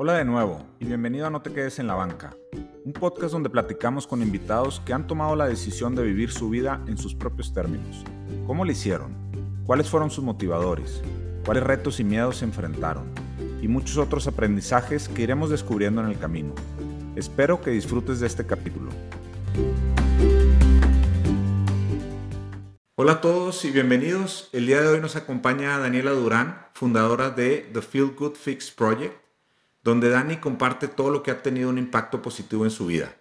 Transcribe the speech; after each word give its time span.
Hola 0.00 0.14
de 0.14 0.24
nuevo 0.24 0.64
y 0.78 0.84
bienvenido 0.84 1.26
a 1.26 1.30
No 1.30 1.42
te 1.42 1.52
quedes 1.52 1.80
en 1.80 1.88
la 1.88 1.96
banca, 1.96 2.32
un 2.84 2.92
podcast 2.92 3.32
donde 3.32 3.50
platicamos 3.50 4.06
con 4.06 4.22
invitados 4.22 4.80
que 4.86 4.92
han 4.92 5.08
tomado 5.08 5.34
la 5.34 5.48
decisión 5.48 5.96
de 5.96 6.04
vivir 6.04 6.30
su 6.30 6.50
vida 6.50 6.80
en 6.86 6.96
sus 6.96 7.16
propios 7.16 7.52
términos. 7.52 8.04
¿Cómo 8.46 8.64
lo 8.64 8.70
hicieron? 8.70 9.16
¿Cuáles 9.66 9.90
fueron 9.90 10.12
sus 10.12 10.22
motivadores? 10.22 11.02
¿Cuáles 11.44 11.64
retos 11.64 11.98
y 11.98 12.04
miedos 12.04 12.36
se 12.36 12.44
enfrentaron? 12.44 13.06
Y 13.60 13.66
muchos 13.66 13.96
otros 13.96 14.28
aprendizajes 14.28 15.08
que 15.08 15.22
iremos 15.22 15.50
descubriendo 15.50 16.00
en 16.00 16.06
el 16.06 16.18
camino. 16.20 16.54
Espero 17.16 17.60
que 17.60 17.72
disfrutes 17.72 18.20
de 18.20 18.28
este 18.28 18.46
capítulo. 18.46 18.92
Hola 22.94 23.14
a 23.14 23.20
todos 23.20 23.64
y 23.64 23.72
bienvenidos. 23.72 24.48
El 24.52 24.68
día 24.68 24.80
de 24.80 24.86
hoy 24.86 25.00
nos 25.00 25.16
acompaña 25.16 25.76
Daniela 25.78 26.12
Durán, 26.12 26.68
fundadora 26.72 27.30
de 27.30 27.68
The 27.72 27.82
Feel 27.82 28.14
Good 28.16 28.36
Fix 28.36 28.70
Project, 28.70 29.27
donde 29.82 30.10
Dani 30.10 30.38
comparte 30.38 30.88
todo 30.88 31.10
lo 31.10 31.22
que 31.22 31.30
ha 31.30 31.42
tenido 31.42 31.70
un 31.70 31.78
impacto 31.78 32.22
positivo 32.22 32.64
en 32.64 32.70
su 32.70 32.86
vida. 32.86 33.14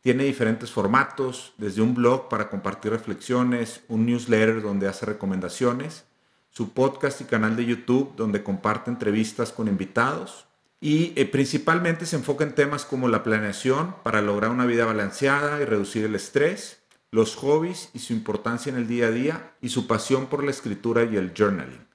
Tiene 0.00 0.24
diferentes 0.24 0.70
formatos, 0.70 1.52
desde 1.58 1.82
un 1.82 1.94
blog 1.94 2.28
para 2.28 2.48
compartir 2.48 2.90
reflexiones, 2.90 3.82
un 3.88 4.06
newsletter 4.06 4.62
donde 4.62 4.88
hace 4.88 5.04
recomendaciones, 5.06 6.04
su 6.50 6.72
podcast 6.72 7.20
y 7.20 7.24
canal 7.24 7.54
de 7.56 7.66
YouTube 7.66 8.14
donde 8.16 8.42
comparte 8.42 8.90
entrevistas 8.90 9.52
con 9.52 9.68
invitados 9.68 10.46
y 10.80 11.12
eh, 11.16 11.26
principalmente 11.26 12.06
se 12.06 12.16
enfoca 12.16 12.44
en 12.44 12.54
temas 12.54 12.84
como 12.84 13.08
la 13.08 13.22
planeación 13.22 13.94
para 14.02 14.22
lograr 14.22 14.50
una 14.50 14.66
vida 14.66 14.86
balanceada 14.86 15.60
y 15.60 15.66
reducir 15.66 16.04
el 16.04 16.14
estrés, 16.14 16.80
los 17.10 17.36
hobbies 17.36 17.90
y 17.92 17.98
su 17.98 18.14
importancia 18.14 18.70
en 18.70 18.76
el 18.76 18.88
día 18.88 19.08
a 19.08 19.10
día 19.10 19.52
y 19.60 19.68
su 19.68 19.86
pasión 19.86 20.26
por 20.26 20.42
la 20.42 20.50
escritura 20.50 21.04
y 21.04 21.16
el 21.16 21.34
journaling. 21.36 21.86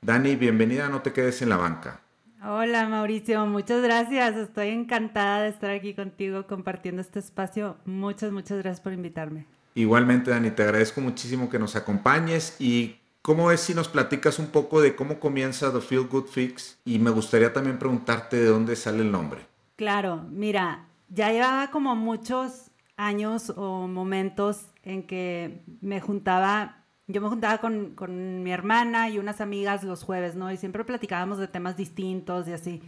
Dani, 0.00 0.36
bienvenida, 0.36 0.88
no 0.88 1.02
te 1.02 1.12
quedes 1.12 1.42
en 1.42 1.48
la 1.48 1.56
banca. 1.56 2.02
Hola 2.44 2.88
Mauricio, 2.88 3.44
muchas 3.46 3.82
gracias. 3.82 4.36
Estoy 4.36 4.68
encantada 4.68 5.42
de 5.42 5.48
estar 5.48 5.70
aquí 5.70 5.94
contigo 5.94 6.46
compartiendo 6.46 7.02
este 7.02 7.18
espacio. 7.18 7.76
Muchas, 7.84 8.32
muchas 8.32 8.58
gracias 8.58 8.80
por 8.80 8.92
invitarme. 8.92 9.46
Igualmente, 9.74 10.30
Dani, 10.30 10.50
te 10.50 10.62
agradezco 10.62 11.00
muchísimo 11.00 11.48
que 11.50 11.58
nos 11.58 11.76
acompañes 11.76 12.56
y 12.60 12.96
¿Cómo 13.28 13.50
es 13.50 13.60
si 13.60 13.74
nos 13.74 13.88
platicas 13.88 14.38
un 14.38 14.46
poco 14.46 14.80
de 14.80 14.96
cómo 14.96 15.20
comienza 15.20 15.70
The 15.70 15.82
Feel 15.82 16.06
Good 16.06 16.28
Fix? 16.28 16.78
Y 16.86 16.98
me 16.98 17.10
gustaría 17.10 17.52
también 17.52 17.78
preguntarte 17.78 18.38
de 18.38 18.46
dónde 18.46 18.74
sale 18.74 19.00
el 19.02 19.10
nombre. 19.10 19.42
Claro, 19.76 20.24
mira, 20.30 20.86
ya 21.10 21.30
llevaba 21.30 21.70
como 21.70 21.94
muchos 21.94 22.70
años 22.96 23.52
o 23.54 23.86
momentos 23.86 24.68
en 24.82 25.02
que 25.02 25.62
me 25.82 26.00
juntaba, 26.00 26.77
yo 27.08 27.22
me 27.22 27.28
juntaba 27.28 27.58
con, 27.58 27.94
con, 27.94 28.42
mi 28.42 28.52
hermana 28.52 29.08
y 29.08 29.18
unas 29.18 29.40
amigas 29.40 29.82
los 29.82 30.04
jueves, 30.04 30.36
¿no? 30.36 30.52
Y 30.52 30.58
siempre 30.58 30.84
platicábamos 30.84 31.38
de 31.38 31.48
temas 31.48 31.76
distintos 31.76 32.46
y 32.46 32.52
así. 32.52 32.82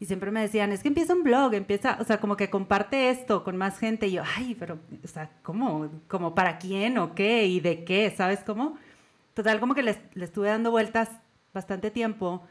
Y 0.00 0.06
siempre 0.06 0.32
me 0.32 0.40
decían, 0.40 0.72
es 0.72 0.82
que 0.82 0.88
empieza 0.88 1.14
un 1.14 1.22
blog, 1.22 1.54
empieza, 1.54 1.96
o 2.00 2.04
sea, 2.04 2.18
como 2.18 2.36
que 2.36 2.50
comparte 2.50 3.10
esto 3.10 3.44
con 3.44 3.56
más 3.56 3.78
gente. 3.78 4.08
Y 4.08 4.12
yo, 4.12 4.24
ay, 4.36 4.56
pero, 4.58 4.80
o 5.04 5.06
sea, 5.06 5.30
¿cómo? 5.42 5.88
¿Cómo 6.08 6.34
para 6.34 6.58
quién 6.58 6.98
o 6.98 7.14
qué? 7.14 7.46
¿Y 7.46 7.60
de 7.60 7.84
qué? 7.84 8.12
¿Sabes 8.16 8.40
cómo? 8.44 8.76
Total, 9.32 9.60
como 9.60 9.76
que 9.76 9.84
le, 9.84 9.96
estuve 10.16 10.48
dando 10.48 10.72
vueltas 10.72 11.08
bastante 11.54 11.92
tiempo. 11.92 12.42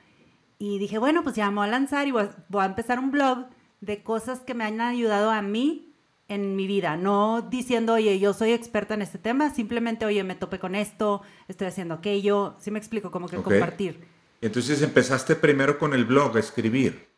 Y 0.59 0.79
dije, 0.79 0.97
bueno, 0.97 1.23
pues 1.23 1.35
ya 1.35 1.49
me 1.51 1.57
voy 1.57 1.67
a 1.67 1.71
lanzar 1.71 2.07
y 2.07 2.11
voy 2.11 2.29
a 2.53 2.65
empezar 2.65 2.99
un 2.99 3.11
blog 3.11 3.47
de 3.81 4.01
cosas 4.01 4.39
que 4.39 4.53
me 4.53 4.63
han 4.63 4.79
ayudado 4.79 5.29
a 5.29 5.41
mí 5.41 5.90
en 6.31 6.55
mi 6.55 6.65
vida, 6.65 6.95
no 6.95 7.41
diciendo, 7.41 7.95
oye, 7.95 8.17
yo 8.17 8.33
soy 8.33 8.53
experta 8.53 8.93
en 8.93 9.01
este 9.01 9.17
tema, 9.17 9.53
simplemente, 9.53 10.05
oye, 10.05 10.23
me 10.23 10.35
topé 10.35 10.59
con 10.59 10.75
esto, 10.75 11.21
estoy 11.49 11.67
haciendo 11.67 11.95
aquello, 11.95 12.55
sí 12.57 12.71
me 12.71 12.79
explico, 12.79 13.11
como 13.11 13.27
que 13.27 13.35
compartir. 13.35 13.99
Entonces 14.39 14.81
empezaste 14.81 15.35
primero 15.35 15.77
con 15.77 15.93
el 15.93 16.05
blog, 16.05 16.37
a 16.37 16.39
escribir. 16.39 17.09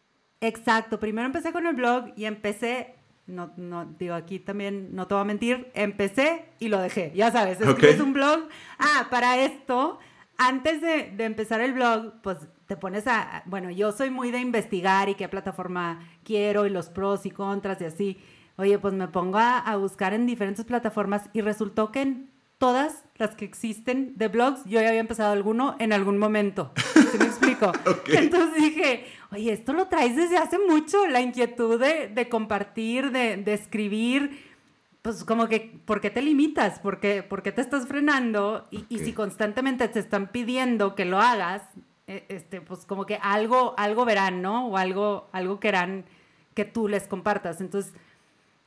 Exacto, 0.41 0.99
primero 0.99 1.27
empecé 1.27 1.51
con 1.53 1.67
el 1.67 1.75
blog 1.75 2.05
y 2.15 2.25
empecé, 2.25 2.95
no, 3.27 3.53
no, 3.55 3.85
digo 3.85 4.15
aquí 4.15 4.39
también, 4.39 4.95
no 4.95 5.05
te 5.05 5.13
voy 5.13 5.21
a 5.21 5.25
mentir, 5.25 5.71
empecé 5.75 6.45
y 6.57 6.69
lo 6.69 6.79
dejé, 6.79 7.11
ya 7.13 7.31
sabes, 7.31 7.61
escribes 7.61 8.01
un 8.01 8.13
blog, 8.13 8.47
ah, 8.79 9.09
para 9.11 9.37
esto, 9.37 9.99
antes 10.37 10.81
de, 10.81 11.13
de 11.15 11.25
empezar 11.25 11.61
el 11.61 11.73
blog, 11.73 12.13
pues 12.23 12.39
te 12.65 12.77
pones 12.77 13.05
a, 13.05 13.43
bueno, 13.45 13.69
yo 13.69 13.91
soy 13.91 14.09
muy 14.09 14.31
de 14.31 14.39
investigar 14.39 15.07
y 15.07 15.13
qué 15.13 15.29
plataforma 15.29 15.99
quiero 16.23 16.65
y 16.65 16.71
los 16.71 16.89
pros 16.89 17.27
y 17.27 17.29
contras 17.29 17.79
y 17.79 17.85
así. 17.85 18.19
Oye, 18.55 18.77
pues 18.77 18.93
me 18.93 19.07
pongo 19.07 19.39
a, 19.39 19.75
buscar 19.77 20.13
en 20.13 20.25
diferentes 20.27 20.63
plataformas 20.65 21.29
y 21.33 21.41
resultó 21.41 21.91
que 21.91 22.01
en 22.01 22.31
todas 22.59 23.03
las 23.17 23.35
que 23.35 23.45
existen 23.45 24.13
de 24.15 24.27
blogs, 24.27 24.63
yo 24.65 24.79
ya 24.79 24.89
había 24.89 24.99
empezado 24.99 25.33
alguno 25.33 25.75
en 25.79 25.91
algún 25.91 26.17
momento. 26.17 26.71
¿Sí 26.93 27.17
me 27.17 27.25
explico? 27.25 27.71
Entonces 28.07 28.55
dije, 28.55 29.05
oye, 29.31 29.51
esto 29.51 29.73
lo 29.73 29.87
traes 29.87 30.15
desde 30.15 30.37
hace 30.37 30.59
mucho, 30.59 31.07
la 31.07 31.19
inquietud 31.19 31.79
de, 31.79 32.29
compartir, 32.29 33.11
de, 33.11 33.53
escribir. 33.53 34.53
Pues 35.01 35.25
como 35.25 35.47
que, 35.47 35.79
¿por 35.85 35.99
qué 35.99 36.11
te 36.11 36.21
limitas? 36.21 36.79
¿Por 36.79 36.99
qué, 36.99 37.23
por 37.23 37.43
qué 37.43 37.51
te 37.51 37.61
estás 37.61 37.87
frenando? 37.87 38.67
Y, 38.71 38.85
y, 38.87 38.99
si 38.99 39.13
constantemente 39.13 39.87
te 39.89 39.99
están 39.99 40.31
pidiendo 40.31 40.95
que 40.95 41.03
lo 41.03 41.19
hagas, 41.19 41.63
e, 42.07 42.25
este, 42.29 42.61
pues 42.61 42.85
como 42.85 43.05
que 43.05 43.17
algo, 43.21 43.73
algo 43.77 44.05
verán, 44.05 44.41
¿no? 44.41 44.67
O 44.67 44.77
algo, 44.77 45.27
algo 45.31 45.59
querrán 45.59 46.05
que 46.53 46.65
tú 46.65 46.87
les 46.87 47.07
compartas. 47.07 47.59
Entonces, 47.59 47.93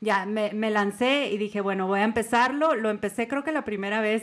ya 0.06 0.24
me, 0.24 0.52
me, 0.52 0.70
lancé 0.70 1.30
y 1.32 1.36
dije, 1.36 1.60
bueno, 1.60 1.88
voy 1.88 1.98
a 1.98 2.04
empezarlo. 2.04 2.76
Lo 2.76 2.90
empecé 2.90 3.26
creo 3.26 3.42
que 3.42 3.50
la 3.50 3.64
primera 3.64 4.00
vez, 4.00 4.22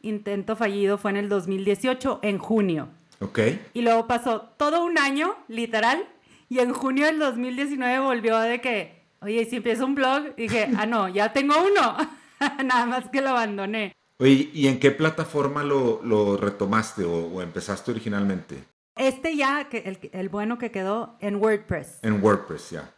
intento 0.00 0.54
fallido, 0.54 0.96
fue 0.96 1.10
en 1.10 1.16
el 1.16 1.28
2018, 1.28 2.20
en 2.22 2.38
junio. 2.38 2.88
Ok. 3.20 3.40
Y 3.74 3.82
luego 3.82 4.06
pasó 4.06 4.42
todo 4.56 4.84
un 4.84 4.96
año, 4.96 5.34
literal, 5.48 6.06
y 6.48 6.60
en 6.60 6.72
junio 6.72 7.06
del 7.06 7.18
2019 7.18 7.98
volvió 7.98 8.38
de 8.38 8.60
que, 8.60 9.02
oye, 9.20 9.44
si 9.44 9.56
empiezo 9.56 9.84
un 9.84 9.96
blog, 9.96 10.36
dije, 10.36 10.70
ah, 10.76 10.86
no, 10.86 11.08
ya 11.08 11.32
tengo 11.32 11.54
uno. 11.60 11.96
Nada 12.64 12.86
más 12.86 13.08
que 13.10 13.20
lo 13.20 13.30
abandoné. 13.30 13.92
Oye, 14.18 14.50
¿y 14.54 14.68
en 14.68 14.78
qué 14.78 14.92
plataforma 14.92 15.64
lo, 15.64 16.00
lo 16.04 16.36
retomaste 16.36 17.04
o, 17.04 17.26
o, 17.26 17.42
empezaste 17.42 17.90
originalmente? 17.90 18.62
Este 18.94 19.36
ya, 19.36 19.68
que 19.68 19.78
el, 19.78 19.98
el 20.12 20.28
bueno 20.28 20.58
que 20.58 20.70
quedó 20.70 21.16
en 21.18 21.36
WordPress. 21.36 21.98
En 22.02 22.22
WordPress, 22.22 22.70
ya. 22.70 22.94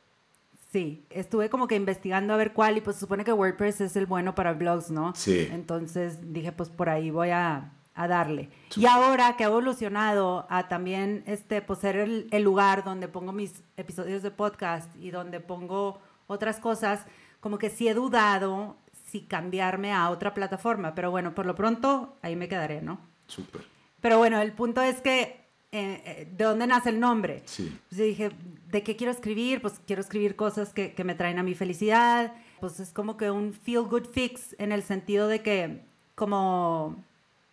Sí, 0.76 1.06
estuve 1.08 1.48
como 1.48 1.68
que 1.68 1.74
investigando 1.74 2.34
a 2.34 2.36
ver 2.36 2.52
cuál 2.52 2.76
y 2.76 2.82
pues 2.82 2.96
se 2.96 3.00
supone 3.00 3.24
que 3.24 3.32
WordPress 3.32 3.80
es 3.80 3.96
el 3.96 4.04
bueno 4.04 4.34
para 4.34 4.52
blogs, 4.52 4.90
¿no? 4.90 5.14
Sí. 5.14 5.48
Entonces 5.50 6.34
dije, 6.34 6.52
pues 6.52 6.68
por 6.68 6.90
ahí 6.90 7.08
voy 7.10 7.30
a, 7.30 7.72
a 7.94 8.06
darle. 8.06 8.50
Y 8.76 8.84
ahora 8.84 9.38
que 9.38 9.44
ha 9.44 9.46
evolucionado 9.46 10.46
a 10.50 10.68
también 10.68 11.24
este, 11.26 11.62
pues 11.62 11.78
ser 11.78 11.96
el, 11.96 12.28
el, 12.30 12.42
lugar 12.42 12.84
donde 12.84 13.08
pongo 13.08 13.32
mis 13.32 13.62
episodios 13.78 14.22
de 14.22 14.30
podcast 14.30 14.94
y 14.96 15.10
donde 15.10 15.40
pongo 15.40 15.98
otras 16.26 16.60
cosas, 16.60 17.06
como 17.40 17.56
que 17.56 17.70
sí 17.70 17.88
he 17.88 17.94
dudado 17.94 18.76
si 19.06 19.22
cambiarme 19.22 19.94
a 19.94 20.10
otra 20.10 20.34
plataforma, 20.34 20.94
pero 20.94 21.10
bueno, 21.10 21.34
por 21.34 21.46
lo 21.46 21.54
pronto 21.54 22.18
ahí 22.20 22.36
me 22.36 22.48
quedaré, 22.48 22.82
¿no? 22.82 23.00
Súper. 23.28 23.62
Pero 24.02 24.18
bueno, 24.18 24.42
el 24.42 24.52
punto 24.52 24.82
es 24.82 25.00
que 25.00 25.45
eh, 25.78 26.28
de 26.36 26.44
dónde 26.44 26.66
nace 26.66 26.90
el 26.90 27.00
nombre. 27.00 27.42
Sí. 27.46 27.76
Pues 27.88 28.00
dije, 28.00 28.30
¿de 28.70 28.82
qué 28.82 28.96
quiero 28.96 29.12
escribir? 29.12 29.60
Pues 29.60 29.80
quiero 29.86 30.02
escribir 30.02 30.36
cosas 30.36 30.72
que, 30.72 30.92
que, 30.92 31.04
me 31.04 31.14
traen 31.14 31.38
a 31.38 31.42
mi 31.42 31.54
felicidad. 31.54 32.32
Pues 32.60 32.80
es 32.80 32.92
como 32.92 33.16
que 33.16 33.30
un 33.30 33.52
feel 33.52 33.82
good 33.82 34.06
fix 34.12 34.54
en 34.58 34.72
el 34.72 34.82
sentido 34.82 35.28
de 35.28 35.42
que 35.42 35.82
como 36.14 36.96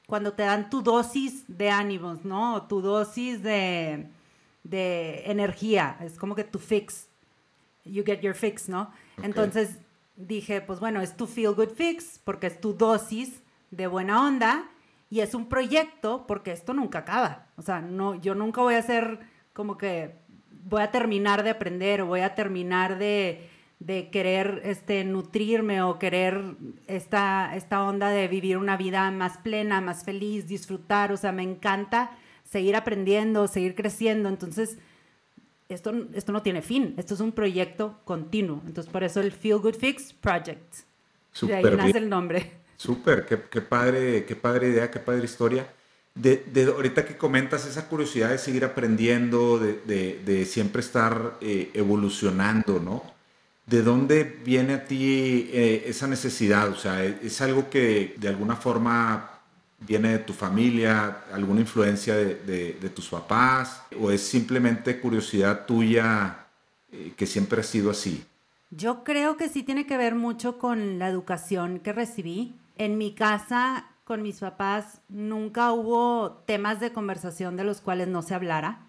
cuando 0.07 0.33
te 0.33 0.43
dan 0.43 0.69
tu 0.69 0.81
dosis 0.81 1.43
de 1.47 1.69
ánimos, 1.69 2.23
¿no? 2.23 2.67
Tu 2.67 2.81
dosis 2.81 3.41
de, 3.43 4.07
de 4.63 5.23
energía. 5.25 5.97
Es 6.01 6.17
como 6.17 6.35
que 6.35 6.43
tu 6.43 6.59
fix. 6.59 7.07
You 7.85 8.03
get 8.05 8.21
your 8.21 8.35
fix, 8.35 8.69
¿no? 8.69 8.91
Entonces 9.21 9.77
dije, 10.15 10.61
pues 10.61 10.79
bueno, 10.79 11.01
es 11.01 11.17
tu 11.17 11.27
feel 11.27 11.53
good 11.53 11.71
fix 11.75 12.19
porque 12.23 12.47
es 12.47 12.59
tu 12.61 12.73
dosis 12.73 13.41
de 13.71 13.87
buena 13.87 14.25
onda 14.25 14.69
y 15.13 15.21
es 15.21 15.35
un 15.35 15.47
proyecto 15.47 16.25
porque 16.25 16.51
esto 16.51 16.73
nunca 16.73 16.99
acaba. 16.99 17.45
O 17.55 17.61
sea, 17.61 17.81
no, 17.81 18.19
yo 18.19 18.33
nunca 18.33 18.63
voy 18.63 18.73
a 18.73 18.81
ser 18.81 19.19
como 19.53 19.77
que 19.77 20.15
voy 20.63 20.81
a 20.81 20.89
terminar 20.89 21.43
de 21.43 21.51
aprender 21.51 22.01
o 22.01 22.07
voy 22.07 22.21
a 22.21 22.33
terminar 22.33 22.97
de, 22.97 23.47
de 23.77 24.09
querer 24.09 24.61
este, 24.63 25.03
nutrirme 25.03 25.83
o 25.83 25.99
querer 25.99 26.55
esta, 26.87 27.55
esta 27.55 27.83
onda 27.83 28.09
de 28.09 28.27
vivir 28.27 28.57
una 28.57 28.75
vida 28.75 29.11
más 29.11 29.37
plena, 29.37 29.81
más 29.81 30.03
feliz, 30.03 30.47
disfrutar. 30.47 31.11
O 31.11 31.17
sea, 31.17 31.31
me 31.31 31.43
encanta 31.43 32.17
seguir 32.43 32.75
aprendiendo, 32.75 33.47
seguir 33.47 33.75
creciendo. 33.75 34.29
Entonces, 34.29 34.79
esto, 35.69 35.93
esto 36.15 36.31
no 36.31 36.41
tiene 36.41 36.63
fin. 36.63 36.95
Esto 36.97 37.13
es 37.13 37.19
un 37.19 37.33
proyecto 37.33 37.99
continuo. 38.03 38.63
Entonces, 38.65 38.91
por 38.91 39.03
eso 39.03 39.21
el 39.21 39.31
Feel 39.31 39.59
Good 39.59 39.75
Fix 39.75 40.11
Project. 40.11 40.73
de 41.43 41.53
ahí 41.53 41.63
nace 41.77 41.99
el 41.99 42.09
nombre. 42.09 42.62
Súper, 42.83 43.25
qué, 43.25 43.39
qué, 43.49 43.61
padre, 43.61 44.25
qué 44.25 44.35
padre 44.35 44.67
idea, 44.67 44.91
qué 44.91 44.99
padre 44.99 45.23
historia. 45.23 45.65
De, 46.13 46.43
de, 46.51 46.65
ahorita 46.65 47.05
que 47.05 47.15
comentas 47.15 47.65
esa 47.65 47.87
curiosidad 47.87 48.31
de 48.31 48.37
seguir 48.37 48.65
aprendiendo, 48.65 49.57
de, 49.57 49.79
de, 49.85 50.21
de 50.25 50.45
siempre 50.45 50.81
estar 50.81 51.37
eh, 51.39 51.71
evolucionando, 51.73 52.81
¿no? 52.81 53.01
¿De 53.65 53.83
dónde 53.83 54.25
viene 54.25 54.73
a 54.73 54.83
ti 54.83 55.49
eh, 55.53 55.85
esa 55.87 56.07
necesidad? 56.07 56.69
O 56.71 56.75
sea, 56.75 57.05
¿es 57.05 57.39
algo 57.39 57.69
que 57.69 58.15
de 58.17 58.27
alguna 58.27 58.57
forma 58.57 59.29
viene 59.79 60.09
de 60.09 60.19
tu 60.19 60.33
familia, 60.33 61.23
alguna 61.31 61.61
influencia 61.61 62.15
de, 62.15 62.91
tus 62.93 63.07
papás? 63.07 63.83
¿O 63.97 64.11
es 64.11 64.19
simplemente 64.21 64.99
curiosidad 64.99 65.65
tuya 65.65 66.47
eh, 66.91 67.13
que 67.15 67.25
siempre 67.25 67.61
ha 67.61 67.63
sido 67.63 67.89
así? 67.91 68.25
Yo 68.71 69.05
creo 69.05 69.37
que 69.37 69.47
sí 69.47 69.63
tiene 69.63 69.87
que 69.87 69.95
ver 69.95 70.15
mucho 70.15 70.57
con 70.57 70.99
la 70.99 71.07
educación 71.07 71.79
que 71.79 71.93
recibí. 71.93 72.55
En 72.75 72.97
mi 72.97 73.13
casa, 73.13 73.85
con 74.03 74.21
mis 74.21 74.39
papás, 74.39 75.01
nunca 75.07 75.71
hubo 75.71 76.43
temas 76.45 76.79
de 76.79 76.91
conversación 76.91 77.55
de 77.55 77.63
los 77.63 77.81
cuales 77.81 78.07
no 78.07 78.21
se 78.21 78.33
hablara, 78.33 78.87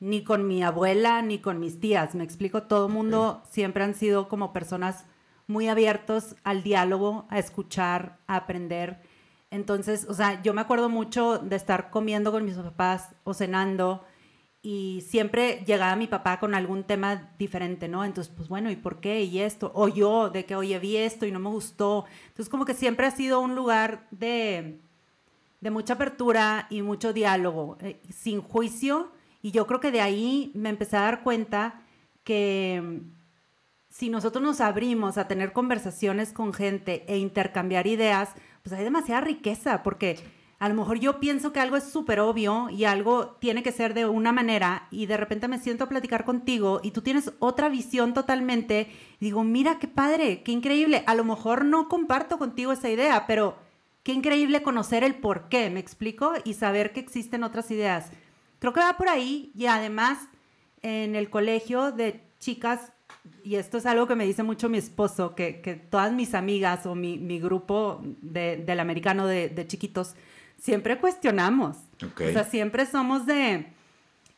ni 0.00 0.24
con 0.24 0.46
mi 0.46 0.62
abuela, 0.62 1.20
ni 1.22 1.38
con 1.38 1.60
mis 1.60 1.78
tías. 1.78 2.14
Me 2.14 2.24
explico, 2.24 2.62
todo 2.62 2.86
el 2.86 2.92
mundo 2.92 3.42
siempre 3.50 3.84
han 3.84 3.94
sido 3.94 4.28
como 4.28 4.52
personas 4.52 5.04
muy 5.46 5.68
abiertos 5.68 6.36
al 6.44 6.62
diálogo, 6.62 7.26
a 7.30 7.38
escuchar, 7.38 8.18
a 8.26 8.36
aprender. 8.36 9.00
Entonces, 9.50 10.06
o 10.08 10.14
sea, 10.14 10.42
yo 10.42 10.54
me 10.54 10.60
acuerdo 10.60 10.88
mucho 10.88 11.38
de 11.38 11.56
estar 11.56 11.90
comiendo 11.90 12.32
con 12.32 12.44
mis 12.44 12.54
papás 12.54 13.14
o 13.24 13.34
cenando 13.34 14.04
y 14.62 15.04
siempre 15.08 15.62
llegaba 15.66 15.94
mi 15.96 16.08
papá 16.08 16.40
con 16.40 16.54
algún 16.54 16.84
tema 16.84 17.32
diferente, 17.38 17.88
¿no? 17.88 18.04
Entonces, 18.04 18.32
pues 18.34 18.48
bueno, 18.48 18.70
¿y 18.70 18.76
por 18.76 19.00
qué? 19.00 19.22
Y 19.22 19.40
esto, 19.40 19.70
o 19.74 19.88
yo, 19.88 20.30
de 20.30 20.44
que, 20.46 20.56
oye, 20.56 20.78
vi 20.78 20.96
esto 20.96 21.26
y 21.26 21.32
no 21.32 21.38
me 21.38 21.48
gustó. 21.48 22.06
Entonces, 22.28 22.48
como 22.48 22.64
que 22.64 22.74
siempre 22.74 23.06
ha 23.06 23.10
sido 23.12 23.40
un 23.40 23.54
lugar 23.54 24.08
de, 24.10 24.80
de 25.60 25.70
mucha 25.70 25.94
apertura 25.94 26.66
y 26.70 26.82
mucho 26.82 27.12
diálogo, 27.12 27.78
eh, 27.80 28.00
sin 28.10 28.40
juicio. 28.42 29.12
Y 29.42 29.52
yo 29.52 29.66
creo 29.66 29.78
que 29.80 29.92
de 29.92 30.00
ahí 30.00 30.50
me 30.54 30.70
empecé 30.70 30.96
a 30.96 31.02
dar 31.02 31.22
cuenta 31.22 31.82
que 32.24 32.82
mm, 32.82 33.18
si 33.90 34.10
nosotros 34.10 34.42
nos 34.42 34.60
abrimos 34.60 35.18
a 35.18 35.28
tener 35.28 35.52
conversaciones 35.52 36.32
con 36.32 36.52
gente 36.52 37.04
e 37.06 37.18
intercambiar 37.18 37.86
ideas, 37.86 38.30
pues 38.62 38.72
hay 38.72 38.84
demasiada 38.84 39.20
riqueza, 39.20 39.84
porque 39.84 40.18
a 40.58 40.68
lo 40.68 40.74
mejor 40.74 40.98
yo 40.98 41.20
pienso 41.20 41.52
que 41.52 41.60
algo 41.60 41.76
es 41.76 41.84
súper 41.84 42.18
obvio 42.18 42.68
y 42.70 42.84
algo 42.84 43.36
tiene 43.38 43.62
que 43.62 43.70
ser 43.70 43.94
de 43.94 44.06
una 44.06 44.32
manera 44.32 44.88
y 44.90 45.06
de 45.06 45.16
repente 45.16 45.46
me 45.46 45.58
siento 45.58 45.84
a 45.84 45.88
platicar 45.88 46.24
contigo 46.24 46.80
y 46.82 46.90
tú 46.90 47.00
tienes 47.02 47.32
otra 47.38 47.68
visión 47.68 48.12
totalmente 48.12 48.88
digo, 49.20 49.44
mira 49.44 49.78
qué 49.78 49.88
padre, 49.88 50.42
qué 50.42 50.52
increíble. 50.52 51.02
A 51.06 51.14
lo 51.14 51.24
mejor 51.24 51.64
no 51.64 51.88
comparto 51.88 52.38
contigo 52.38 52.72
esa 52.72 52.88
idea, 52.88 53.26
pero 53.26 53.56
qué 54.02 54.12
increíble 54.12 54.62
conocer 54.62 55.04
el 55.04 55.14
por 55.16 55.48
qué, 55.48 55.70
me 55.70 55.80
explico, 55.80 56.32
y 56.44 56.54
saber 56.54 56.92
que 56.92 57.00
existen 57.00 57.44
otras 57.44 57.70
ideas. 57.70 58.10
Creo 58.58 58.72
que 58.72 58.80
va 58.80 58.96
por 58.96 59.08
ahí 59.08 59.52
y 59.54 59.66
además 59.66 60.18
en 60.82 61.14
el 61.14 61.30
colegio 61.30 61.92
de 61.92 62.22
chicas, 62.38 62.92
y 63.44 63.56
esto 63.56 63.78
es 63.78 63.86
algo 63.86 64.06
que 64.06 64.14
me 64.14 64.26
dice 64.26 64.42
mucho 64.42 64.68
mi 64.68 64.78
esposo, 64.78 65.34
que, 65.34 65.60
que 65.60 65.74
todas 65.74 66.12
mis 66.12 66.34
amigas 66.34 66.86
o 66.86 66.94
mi, 66.94 67.18
mi 67.18 67.38
grupo 67.40 68.00
de, 68.22 68.56
del 68.56 68.80
americano 68.80 69.26
de, 69.26 69.48
de 69.48 69.66
chiquitos, 69.66 70.14
siempre 70.58 70.98
cuestionamos. 70.98 71.76
O 72.02 72.32
sea, 72.32 72.44
siempre 72.44 72.86
somos 72.86 73.26
de, 73.26 73.72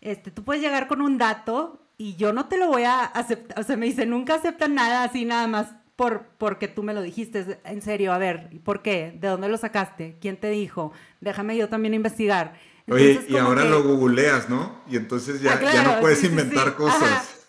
este, 0.01 0.31
tú 0.31 0.45
puedes 0.45 0.63
llegar 0.63 0.87
con 0.87 1.01
un 1.01 1.19
dato 1.19 1.87
y 1.99 2.17
yo 2.17 2.33
no 2.33 2.47
te 2.47 2.57
lo 2.57 2.69
voy 2.69 2.85
a 2.85 3.05
aceptar. 3.05 3.59
O 3.59 3.63
sea, 3.63 3.77
me 3.77 3.87
dice, 3.87 4.07
nunca 4.07 4.35
aceptan 4.35 4.75
nada 4.75 5.05
así 5.05 5.25
nada 5.25 5.47
más 5.47 5.69
por, 5.97 6.29
porque 6.39 6.69
tú 6.69 6.83
me 6.83 6.95
lo 6.95 7.03
dijiste. 7.03 7.61
En 7.65 7.83
serio, 7.83 8.13
a 8.13 8.19
ver, 8.19 8.51
¿por 8.65 8.83
qué? 8.83 9.17
¿De 9.21 9.29
dónde 9.29 9.49
lo 9.49 9.59
sacaste? 9.59 10.17
¿Quién 10.21 10.39
te 10.39 10.49
dijo? 10.49 10.93
Déjame 11.21 11.57
yo 11.57 11.69
también 11.69 11.95
investigar. 11.95 12.55
Oye, 12.89 13.21
y 13.29 13.37
ahora 13.37 13.65
lo 13.65 13.83
googleas, 13.83 14.49
¿no? 14.49 14.81
Y 14.89 14.97
entonces 14.97 15.41
ya, 15.41 15.61
ah, 15.63 15.73
ya 15.73 15.85
no 15.85 16.01
puedes 16.01 16.25
inventar 16.25 16.75
cosas. 16.75 17.47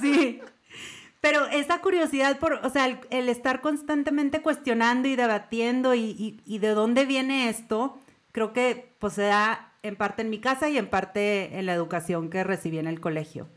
Sí. 0.00 0.40
Pero 1.20 1.46
esa 1.48 1.80
curiosidad 1.80 2.38
por, 2.38 2.54
o 2.54 2.70
sea, 2.70 2.98
el, 3.10 3.28
estar 3.28 3.60
constantemente 3.60 4.40
cuestionando 4.40 5.06
y 5.06 5.16
debatiendo 5.16 5.94
y, 5.94 6.40
y, 6.46 6.58
de 6.58 6.70
dónde 6.70 7.04
viene 7.04 7.50
esto, 7.50 7.98
creo 8.32 8.52
que 8.54 8.94
pues 8.98 9.14
se 9.14 9.22
da 9.22 9.74
en 9.82 9.96
parte 9.96 10.22
en 10.22 10.30
mi 10.30 10.40
casa 10.40 10.68
y 10.70 10.78
en 10.78 10.88
parte 10.88 11.58
en 11.58 11.66
la 11.66 11.74
educación 11.74 12.30
que 12.30 12.42
recibí 12.42 12.78
en 12.78 12.86
el 12.86 13.00
colegio. 13.00 13.48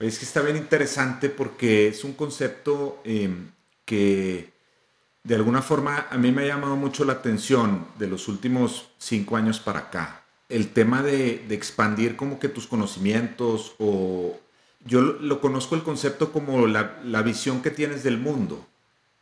Es 0.00 0.18
que 0.18 0.24
está 0.24 0.40
bien 0.40 0.56
interesante 0.56 1.28
porque 1.28 1.88
es 1.88 2.02
un 2.02 2.14
concepto 2.14 3.00
em, 3.04 3.50
que 3.84 4.50
de 5.22 5.34
alguna 5.34 5.62
forma 5.62 6.08
a 6.10 6.18
mí 6.18 6.32
me 6.32 6.42
ha 6.42 6.46
llamado 6.46 6.74
mucho 6.74 7.04
la 7.04 7.14
atención 7.14 7.86
de 7.98 8.08
los 8.08 8.26
últimos 8.26 8.90
cinco 8.98 9.36
años 9.36 9.60
para 9.60 9.80
acá. 9.80 10.24
El 10.48 10.72
tema 10.72 11.02
de, 11.02 11.44
de 11.46 11.54
expandir 11.54 12.16
como 12.16 12.40
que 12.40 12.48
tus 12.48 12.66
conocimientos 12.66 13.76
o 13.78 14.40
yo 14.84 15.02
lo, 15.02 15.40
conozco 15.40 15.74
el 15.74 15.82
concepto 15.82 16.32
como 16.32 16.66
la, 16.66 17.22
visión 17.22 17.62
que 17.62 17.70
tienes 17.70 18.02
del 18.02 18.18
mundo, 18.18 18.66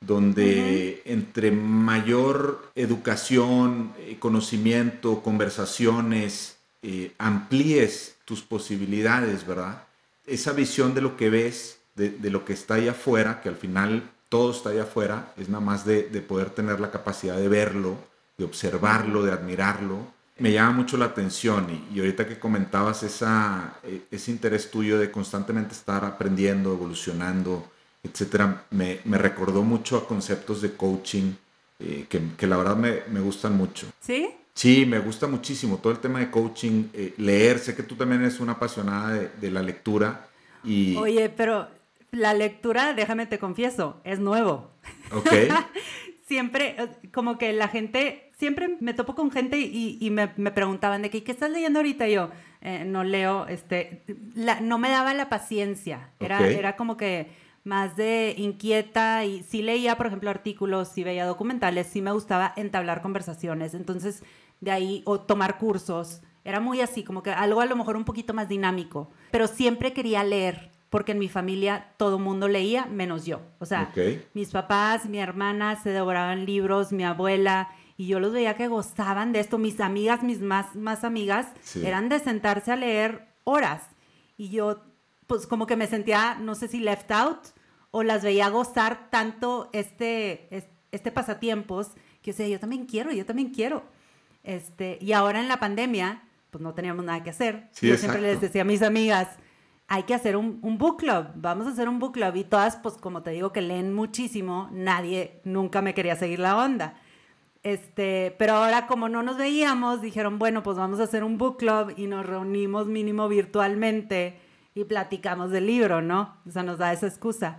donde 0.01 1.03
entre 1.05 1.51
mayor 1.51 2.71
educación, 2.75 3.93
eh, 3.99 4.17
conocimiento, 4.19 5.23
conversaciones, 5.23 6.59
eh, 6.83 7.13
amplíes 7.19 8.17
tus 8.25 8.43
posibilidades, 8.43 9.47
¿verdad? 9.47 9.83
Esa 10.27 10.53
visión 10.53 10.95
de 10.95 11.01
lo 11.01 11.17
que 11.17 11.31
ves, 11.31 11.79
de, 11.97 12.31
lo 12.31 12.45
que 12.45 12.53
está 12.53 12.75
ahí 12.75 12.87
afuera, 12.87 13.41
que 13.41 13.49
al 13.49 13.57
final 13.57 14.09
todo 14.29 14.53
está 14.53 14.71
ahí 14.71 14.79
afuera, 14.79 15.33
es 15.37 15.49
nada 15.49 15.65
más 15.65 15.85
de, 15.85 16.05
de 16.05 16.21
poder 16.21 16.51
tener 16.51 16.79
la 16.79 16.93
capacidad 16.93 17.37
de 17.37 17.49
verlo, 17.49 17.97
de 18.37 18.45
observarlo, 18.45 19.25
de 19.25 19.33
admirarlo, 19.33 20.07
me 20.39 20.53
llama 20.53 20.73
mucho 20.73 20.97
la 20.97 21.07
atención 21.07 21.67
y, 21.93 21.99
ahorita 21.99 22.27
que 22.27 22.39
comentabas 22.39 23.03
esa, 23.03 23.79
e, 23.83 24.03
ese 24.11 24.31
interés 24.31 24.71
tuyo 24.71 24.99
de 24.99 25.11
constantemente 25.11 25.75
estar 25.75 26.05
aprendiendo, 26.05 26.73
evolucionando, 26.73 27.71
etcétera, 28.03 28.65
me, 28.71 29.01
me 29.05 29.19
recordó 29.19 29.63
mucho 29.63 29.97
a 29.97 30.07
conceptos 30.07 30.63
de 30.63 30.73
coaching 30.73 31.33
eh, 31.81 32.07
que, 32.09 32.21
que, 32.37 32.47
la 32.47 32.57
verdad 32.57 32.77
me, 32.77 33.03
me, 33.11 33.21
gustan 33.21 33.57
mucho. 33.57 33.87
¿Sí? 34.01 34.31
Sí, 34.55 34.87
me 34.87 34.99
gusta 34.99 35.27
muchísimo 35.29 35.79
todo 35.79 35.93
el 35.93 36.01
tema 36.01 36.19
de 36.21 36.31
coaching, 36.31 36.89
eh, 36.93 37.15
leer, 37.19 37.59
sé 37.59 37.77
que 37.77 37.83
tú 37.83 37.95
también 37.95 38.23
eres 38.23 38.41
una 38.41 38.53
apasionada 38.53 39.13
de, 39.13 39.29
de 39.41 39.51
la 39.51 39.63
lectura 39.63 40.29
y... 40.65 40.97
Oye, 40.97 41.29
pero 41.29 41.69
la 42.11 42.35
lectura, 42.35 42.95
déjame 42.95 43.27
te 43.27 43.39
confieso, 43.39 44.01
es 44.05 44.19
nuevo. 44.19 44.71
Ok. 45.13 45.31
Siempre, 46.29 46.77
eh, 46.79 47.09
como 47.11 47.39
que 47.39 47.53
la 47.53 47.69
gente 47.69 48.31
siempre 48.37 48.77
me 48.81 48.95
topo 48.95 49.15
con 49.15 49.31
gente 49.31 49.59
y, 49.59 50.11
me, 50.11 50.29
preguntaban 50.29 51.03
de 51.03 51.11
qué, 51.11 51.25
¿qué 51.25 51.33
estás 51.33 51.51
leyendo 51.51 51.81
ahorita? 51.81 52.07
yo, 52.07 52.31
eh, 52.61 52.85
no 52.85 53.03
leo, 53.03 53.49
este, 53.49 54.05
no 54.61 54.79
me 54.79 54.91
daba 54.91 55.15
la 55.15 55.29
paciencia. 55.29 56.11
Era, 56.21 56.47
era 56.47 56.77
como 56.77 56.97
que 56.97 57.31
más 57.65 57.97
de 57.97 58.35
inquieta 58.37 59.25
y 59.25 59.43
sí 59.43 59.63
leía, 59.63 59.97
por 59.97 60.07
ejemplo, 60.07 60.31
artículos, 60.31 60.89
sí 60.89 61.03
veía 61.03 61.27
documentales, 61.27 61.87
sí 61.87 62.03
me 62.03 62.13
gustaba 62.13 62.53
entablar 62.57 63.01
conversaciones. 63.01 63.75
Entonces, 63.75 64.23
de 64.61 64.71
ahí, 64.71 65.03
o 65.07 65.21
tomar 65.21 65.59
cursos. 65.59 66.21
Era 66.45 66.61
muy 66.61 66.81
así, 66.81 67.05
como 67.05 67.23
que 67.23 67.31
algo 67.31 67.61
a 67.61 67.67
lo 67.67 67.77
mejor 67.77 67.97
un 67.97 68.05
poquito 68.05 68.35
más 68.35 68.49
dinámico. 68.49 69.11
Pero 69.31 69.47
siempre 69.47 69.93
quería 69.93 70.23
leer, 70.25 70.71
porque 70.91 71.13
en 71.13 71.19
mi 71.19 71.29
familia 71.29 71.93
todo 71.97 72.19
mundo 72.19 72.49
leía, 72.49 72.87
menos 72.87 73.27
yo. 73.27 73.41
O 73.59 73.67
sea, 73.67 73.93
mis 74.35 74.51
papás, 74.51 75.07
mi 75.07 75.19
hermana 75.19 75.81
se 75.83 75.91
devoraban 75.91 76.47
libros, 76.47 76.93
mi 76.93 77.05
abuela 77.05 77.71
y 77.97 78.07
yo 78.07 78.21
los 78.21 78.33
veía 78.33 78.55
que 78.57 78.69
gozaban 78.69 79.33
de 79.33 79.41
esto. 79.41 79.59
Mis 79.59 79.81
amigas, 79.81 80.23
mis 80.23 80.41
más, 80.41 80.77
más 80.77 81.05
amigas, 81.05 81.49
eran 81.83 82.09
de 82.09 82.21
sentarse 82.21 82.73
a 82.73 82.77
leer 82.77 83.27
horas. 83.45 83.83
Y 84.37 84.51
yo, 84.51 84.85
pues 85.27 85.47
como 85.47 85.67
que 85.67 85.77
me 85.77 85.89
sentía, 85.89 86.37
no 86.41 86.55
sé 86.55 86.69
si 86.69 86.79
left 86.79 87.11
out, 87.11 87.41
o 87.91 88.03
las 88.03 88.23
veía 88.23 88.49
gozar 88.51 89.11
tanto 89.11 89.69
este, 89.73 90.49
este 90.93 91.11
pasatiempos, 91.11 91.89
que 92.23 92.33
yo 92.33 92.39
decía, 92.39 92.49
yo 92.49 92.61
también 92.61 92.87
quiero, 92.87 93.11
yo 93.11 93.27
también 93.27 93.51
quiero. 93.51 93.83
Este, 94.45 94.99
y 95.01 95.13
ahora 95.13 95.41
en 95.41 95.49
la 95.49 95.59
pandemia, 95.59 96.23
pues 96.51 96.63
no 96.63 96.75
teníamos 96.75 97.05
nada 97.05 97.23
que 97.25 97.31
hacer. 97.31 97.69
yo 97.83 97.97
siempre 97.97 98.23
les 98.23 98.41
decía 98.41 98.63
a 98.63 98.65
mis 98.65 98.83
amigas, 98.83 99.29
hay 99.89 100.03
que 100.03 100.15
hacer 100.15 100.37
un, 100.37 100.59
un, 100.63 100.77
book 100.77 100.99
club, 100.99 101.29
vamos 101.35 101.67
a 101.67 101.71
hacer 101.71 101.89
un 101.89 101.99
book 101.99 102.13
club. 102.13 102.37
Y 102.37 102.45
todas, 102.45 102.77
pues 102.77 102.97
como 102.97 103.23
te 103.23 103.31
digo, 103.31 103.53
que 103.53 103.63
leen 103.63 103.95
muchísimo, 103.95 104.69
nadie 104.71 105.41
nunca 105.45 105.81
me 105.81 105.95
quería 105.95 106.15
seguir 106.15 106.39
la 106.39 106.59
onda. 106.59 106.95
Este, 107.63 108.37
pero 108.39 108.55
ahora 108.55 108.87
como 108.87 109.09
no 109.09 109.23
nos 109.23 109.39
veíamos, 109.39 110.01
dijeron, 110.03 110.39
bueno, 110.39 110.63
pues 110.63 110.77
vamos 110.77 111.01
a 111.01 111.05
hacer 111.05 111.25
un 111.25 111.39
book 111.39 111.57
club 111.57 111.95
y 111.97 112.07
nos 112.07 112.25
reunimos 112.25 112.87
mínimo 112.87 113.29
virtualmente 113.29 114.39
y 114.75 114.85
platicamos 114.85 115.51
del 115.51 115.67
libro, 115.67 116.03
¿no? 116.03 116.37
O 116.47 116.51
sea, 116.51 116.63
nos 116.63 116.79
da 116.79 116.93
esa 116.93 117.07
excusa. 117.07 117.59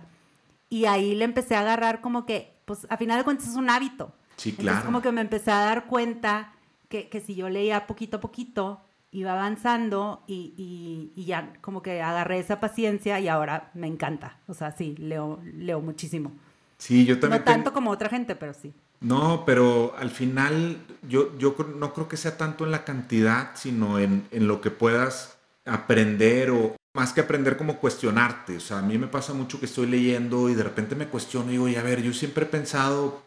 Y 0.68 0.86
ahí 0.86 1.14
le 1.16 1.24
empecé 1.24 1.56
a 1.56 1.60
agarrar 1.60 2.00
como 2.00 2.26
que, 2.26 2.54
pues 2.64 2.86
a 2.90 2.96
final 2.96 3.18
de 3.18 3.24
cuentas 3.24 3.48
es 3.48 3.56
un 3.56 3.68
hábito. 3.68 4.12
Sí, 4.36 4.52
claro. 4.52 4.78
Entonces 4.78 4.86
como 4.86 5.02
que 5.02 5.12
me 5.12 5.20
empecé 5.20 5.50
a 5.50 5.58
dar 5.58 5.86
cuenta 5.86 6.52
que, 6.88 7.08
que 7.08 7.20
si 7.20 7.34
yo 7.34 7.48
leía 7.48 7.86
poquito 7.86 8.18
a 8.18 8.20
poquito, 8.20 8.80
iba 9.12 9.32
avanzando 9.32 10.22
y, 10.26 10.54
y, 10.56 11.12
y, 11.20 11.24
ya 11.24 11.52
como 11.60 11.82
que 11.82 12.00
agarré 12.00 12.38
esa 12.38 12.60
paciencia 12.60 13.18
y 13.20 13.28
ahora 13.28 13.70
me 13.74 13.86
encanta. 13.86 14.38
O 14.46 14.54
sea, 14.54 14.72
sí, 14.72 14.94
leo, 14.98 15.40
leo 15.42 15.80
muchísimo. 15.80 16.32
Sí, 16.78 17.04
yo 17.04 17.18
también. 17.18 17.42
No 17.42 17.44
tanto 17.44 17.72
como 17.72 17.90
otra 17.90 18.08
gente, 18.08 18.36
pero 18.36 18.54
sí. 18.54 18.72
No, 19.00 19.44
pero 19.46 19.94
al 19.98 20.10
final 20.10 20.78
yo, 21.08 21.36
yo 21.38 21.56
no 21.76 21.92
creo 21.94 22.08
que 22.08 22.16
sea 22.16 22.36
tanto 22.36 22.64
en 22.64 22.70
la 22.70 22.84
cantidad, 22.84 23.50
sino 23.54 23.98
en, 23.98 24.26
en 24.30 24.46
lo 24.46 24.60
que 24.60 24.70
puedas 24.70 25.38
aprender 25.64 26.50
o 26.50 26.76
más 26.94 27.12
que 27.12 27.20
aprender 27.20 27.56
como 27.56 27.78
cuestionarte. 27.78 28.56
O 28.56 28.60
sea, 28.60 28.78
a 28.78 28.82
mí 28.82 28.98
me 28.98 29.06
pasa 29.06 29.32
mucho 29.32 29.58
que 29.58 29.66
estoy 29.66 29.86
leyendo 29.86 30.48
y 30.48 30.54
de 30.54 30.62
repente 30.62 30.94
me 30.94 31.06
cuestiono 31.06 31.48
y 31.48 31.52
digo, 31.52 31.68
y 31.68 31.76
a 31.76 31.82
ver, 31.82 32.02
yo 32.02 32.12
siempre 32.12 32.44
he 32.44 32.48
pensado 32.48 33.22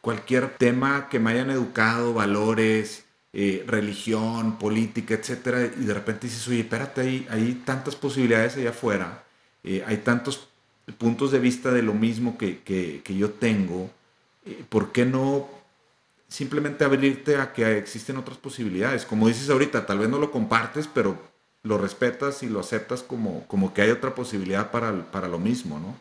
cualquier 0.00 0.56
tema 0.56 1.08
que 1.08 1.18
me 1.18 1.30
hayan 1.30 1.50
educado, 1.50 2.14
valores, 2.14 3.04
eh, 3.32 3.64
religión, 3.66 4.58
política, 4.58 5.14
etcétera, 5.14 5.64
y 5.64 5.84
de 5.84 5.94
repente 5.94 6.26
dices, 6.26 6.46
oye, 6.48 6.60
espérate, 6.60 7.00
hay, 7.00 7.26
hay 7.30 7.62
tantas 7.64 7.96
posibilidades 7.96 8.56
allá 8.56 8.70
afuera 8.70 9.22
eh, 9.64 9.84
hay 9.86 9.98
tantos 9.98 10.48
puntos 10.98 11.30
de 11.30 11.38
vista 11.38 11.70
de 11.70 11.82
lo 11.82 11.94
mismo 11.94 12.36
que, 12.36 12.60
que, 12.62 13.16
yo 13.16 13.30
tengo, 13.30 13.90
eh, 14.44 14.64
¿por 14.68 14.90
qué 14.92 15.06
no 15.06 15.48
simplemente 16.28 16.84
abrirte 16.84 17.36
a 17.36 17.52
que 17.52 17.78
existen 17.78 18.16
otras 18.16 18.38
posibilidades? 18.38 19.04
Como 19.04 19.28
dices 19.28 19.50
ahorita, 19.50 19.86
tal 19.86 19.98
vez 19.98 20.08
no 20.08 20.18
lo 20.18 20.30
compartes, 20.30 20.88
pero 20.92 21.16
lo 21.62 21.78
respetas 21.78 22.42
y 22.42 22.48
lo 22.48 22.58
aceptas 22.58 23.04
como, 23.04 23.46
como 23.46 23.72
que 23.72 23.82
hay 23.82 23.90
otra 23.90 24.14
posibilidad 24.14 24.72
para, 24.72 25.12
para 25.12 25.28
lo 25.28 25.38
mismo, 25.38 25.78
¿no? 25.78 25.96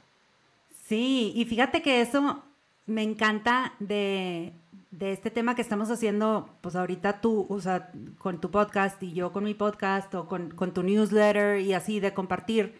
Sí, 0.88 1.32
y 1.36 1.46
fíjate 1.46 1.84
que 1.84 2.02
eso 2.02 2.44
me 2.88 3.04
encanta 3.04 3.76
de, 3.80 4.54
de 4.92 5.14
este 5.14 5.32
tema 5.32 5.56
que 5.56 5.62
estamos 5.62 5.90
haciendo, 5.90 6.58
pues 6.62 6.76
ahorita 6.76 7.22
tú, 7.22 7.48
o 7.50 7.62
sea, 7.62 7.92
con 8.18 8.42
tu 8.42 8.52
podcast 8.52 9.02
y 9.02 9.14
yo 9.14 9.32
con 9.32 9.46
mi 9.46 9.54
podcast 9.54 10.14
o 10.16 10.28
con, 10.28 10.52
con 10.52 10.74
tu 10.74 10.84
newsletter 10.84 11.62
y 11.62 11.74
así 11.74 12.02
de 12.02 12.14
compartir, 12.14 12.76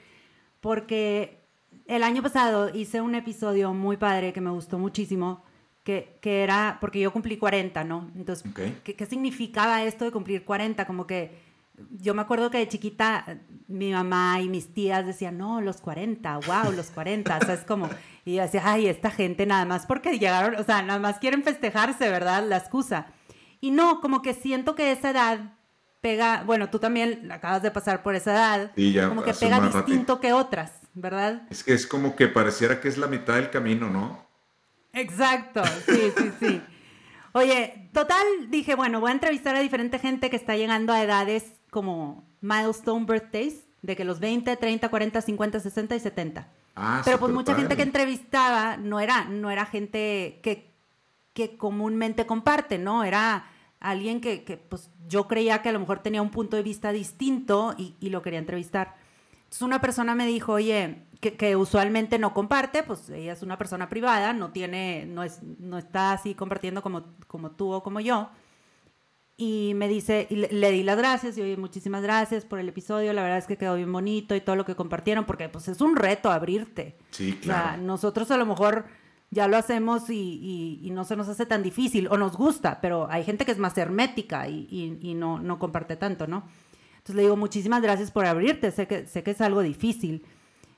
porque 0.60 1.40
el 1.88 2.04
año 2.04 2.22
pasado 2.22 2.70
hice 2.74 3.00
un 3.00 3.16
episodio 3.16 3.74
muy 3.74 3.96
padre 3.96 4.34
que 4.34 4.42
me 4.42 4.50
gustó 4.50 4.78
muchísimo, 4.78 5.44
que, 5.84 6.18
que 6.22 6.44
era, 6.44 6.78
porque 6.82 7.00
yo 7.00 7.14
cumplí 7.14 7.38
40, 7.38 7.84
¿no? 7.86 8.12
Entonces, 8.16 8.52
¿qué, 8.84 8.94
¿qué, 8.94 9.06
significaba 9.06 9.84
esto 9.84 10.06
de 10.06 10.12
cumplir 10.12 10.44
40? 10.44 10.86
Como 10.86 11.08
que 11.08 11.51
yo 11.92 12.14
me 12.14 12.22
acuerdo 12.22 12.52
que 12.52 12.60
de 12.60 12.68
chiquita 12.68 13.40
mi 13.68 13.92
mamá 13.92 14.42
y 14.42 14.50
mis 14.50 14.74
tías 14.74 15.06
decían, 15.06 15.38
no, 15.38 15.62
los 15.62 15.82
40, 15.82 16.40
wow, 16.40 16.72
los 16.76 16.88
40, 16.92 17.38
o 17.38 17.46
sea, 17.46 17.54
es 17.54 17.64
como, 17.64 17.90
y 18.26 18.36
yo 18.36 18.42
decía, 18.42 18.64
ay, 18.66 18.88
esta 18.88 19.12
gente 19.12 19.46
nada 19.46 19.66
más 19.66 19.86
porque 19.86 20.20
llegaron, 20.20 20.56
o 20.56 20.64
sea, 20.64 20.82
nada 20.82 21.00
más 21.00 21.20
quieren 21.20 21.44
festejarse, 21.44 22.10
¿verdad? 22.10 22.48
La 22.48 22.58
excusa. 22.58 23.08
Y 23.60 23.72
no, 23.72 24.02
como 24.02 24.22
que 24.22 24.34
siento 24.34 24.76
que 24.76 24.92
esa 24.92 25.12
edad 25.12 25.54
pega, 26.02 26.44
bueno, 26.46 26.70
tú 26.70 26.80
también 26.80 27.32
acabas 27.32 27.62
de 27.62 27.72
pasar 27.72 28.04
por 28.04 28.16
esa 28.16 28.32
edad, 28.32 28.72
y 28.76 28.92
ya 28.92 29.08
como 29.10 29.24
que 29.24 29.34
pega 29.34 29.60
distinto 29.60 30.20
que 30.20 30.34
otras. 30.34 30.82
¿verdad? 30.94 31.44
Es 31.50 31.64
que 31.64 31.74
es 31.74 31.88
como 31.88 32.16
que 32.16 32.28
pareciera 32.28 32.82
que 32.82 32.88
es 32.88 32.98
la 32.98 33.08
mitad 33.08 33.36
del 33.36 33.50
camino, 33.50 33.90
¿no? 33.90 34.26
Exacto, 34.94 35.64
sí, 35.86 36.12
sí, 36.18 36.32
sí. 36.40 36.62
Oye, 37.34 37.90
total, 37.94 38.26
dije, 38.50 38.76
bueno, 38.76 39.00
voy 39.00 39.12
a 39.12 39.14
entrevistar 39.14 39.56
a 39.56 39.62
diferente 39.62 40.00
gente 40.00 40.30
que 40.30 40.36
está 40.36 40.58
llegando 40.58 40.92
a 40.92 41.02
edades 41.02 41.61
como 41.72 42.24
milestone 42.42 43.06
birthdays, 43.06 43.66
de 43.82 43.96
que 43.96 44.06
los 44.06 44.20
20, 44.20 44.56
30, 44.56 44.90
40, 44.90 45.22
50, 45.22 45.60
60 45.60 45.96
y 45.96 46.00
70. 46.00 46.48
Ah, 46.76 47.02
Pero 47.04 47.18
pues 47.18 47.34
mucha 47.34 47.56
gente 47.56 47.76
que 47.76 47.82
entrevistaba 47.82 48.78
no 48.78 49.00
era, 49.00 49.26
no 49.26 49.50
era 49.50 49.66
gente 49.66 50.40
que, 50.44 50.72
que 51.34 51.58
comúnmente 51.58 52.28
comparte, 52.28 52.78
¿no? 52.78 53.04
Era 53.04 53.46
alguien 53.80 54.22
que, 54.22 54.44
que, 54.44 54.58
pues 54.58 54.92
yo 55.08 55.28
creía 55.28 55.64
que 55.64 55.70
a 55.70 55.72
lo 55.72 55.80
mejor 55.80 56.04
tenía 56.04 56.22
un 56.22 56.30
punto 56.30 56.56
de 56.56 56.62
vista 56.62 56.92
distinto 56.92 57.74
y, 57.76 57.96
y 58.00 58.10
lo 58.10 58.22
quería 58.22 58.38
entrevistar. 58.38 58.96
Entonces 59.52 59.64
una 59.64 59.82
persona 59.82 60.14
me 60.14 60.28
dijo, 60.28 60.54
oye, 60.54 61.08
que, 61.22 61.56
usualmente 61.56 62.18
no 62.18 62.34
comparte, 62.34 62.84
pues 62.84 63.10
ella 63.10 63.34
es 63.34 63.44
una 63.44 63.58
persona 63.58 63.90
privada, 63.90 64.34
no 64.34 64.52
tiene, 64.52 65.06
no, 65.06 65.24
es, 65.24 65.44
no 65.44 65.78
está 65.78 66.14
así 66.14 66.34
compartiendo 66.34 66.82
como, 66.82 67.04
como 67.28 67.52
tú 67.52 67.72
o 67.72 67.84
como 67.84 68.00
yo. 68.00 68.30
Y 69.44 69.74
me 69.74 69.88
dice, 69.88 70.28
y 70.30 70.36
le, 70.36 70.72
di 70.72 70.84
las 70.84 70.98
gracias, 70.98 71.36
y 71.36 71.42
oye, 71.42 71.58
muchísimas 71.58 72.04
gracias 72.04 72.46
por 72.46 72.60
el 72.60 72.70
episodio, 72.70 73.12
la 73.12 73.24
verdad 73.24 73.40
es 73.40 73.48
que 73.48 73.58
quedó 73.58 73.76
bien 73.76 73.92
bonito 73.92 74.36
y 74.36 74.42
todo 74.42 74.56
lo 74.56 74.66
que 74.66 74.76
compartieron, 74.76 75.26
porque 75.26 75.50
pues 75.50 75.68
es 75.68 75.82
un 75.82 75.96
reto 75.96 76.30
abrirte. 76.30 76.96
Sí, 77.10 77.34
claro. 77.42 77.64
O 77.64 77.64
sea, 77.70 77.78
nosotros 77.78 78.30
a 78.30 78.38
lo 78.38 78.46
mejor 78.46 78.86
ya 79.32 79.48
lo 79.48 79.58
hacemos 79.58 80.12
y, 80.12 80.80
y, 80.84 80.92
no 80.92 81.06
se 81.06 81.16
nos 81.16 81.28
hace 81.28 81.48
tan 81.48 81.64
difícil, 81.64 82.08
o 82.12 82.18
nos 82.18 82.38
gusta, 82.38 82.82
pero 82.82 83.08
hay 83.10 83.24
gente 83.24 83.44
que 83.44 83.52
es 83.52 83.58
más 83.58 83.76
hermética 83.80 84.48
y, 84.48 85.00
y 85.02 85.16
no, 85.16 85.40
no 85.40 85.58
comparte 85.58 85.96
tanto, 85.96 86.28
¿no? 86.28 86.44
Entonces 86.98 87.16
le 87.16 87.24
digo, 87.24 87.36
muchísimas 87.36 87.82
gracias 87.82 88.12
por 88.12 88.28
abrirte, 88.28 88.70
sé 88.70 88.86
que, 88.86 89.08
sé 89.08 89.24
que 89.24 89.32
es 89.32 89.42
algo 89.42 89.64
difícil. 89.64 90.24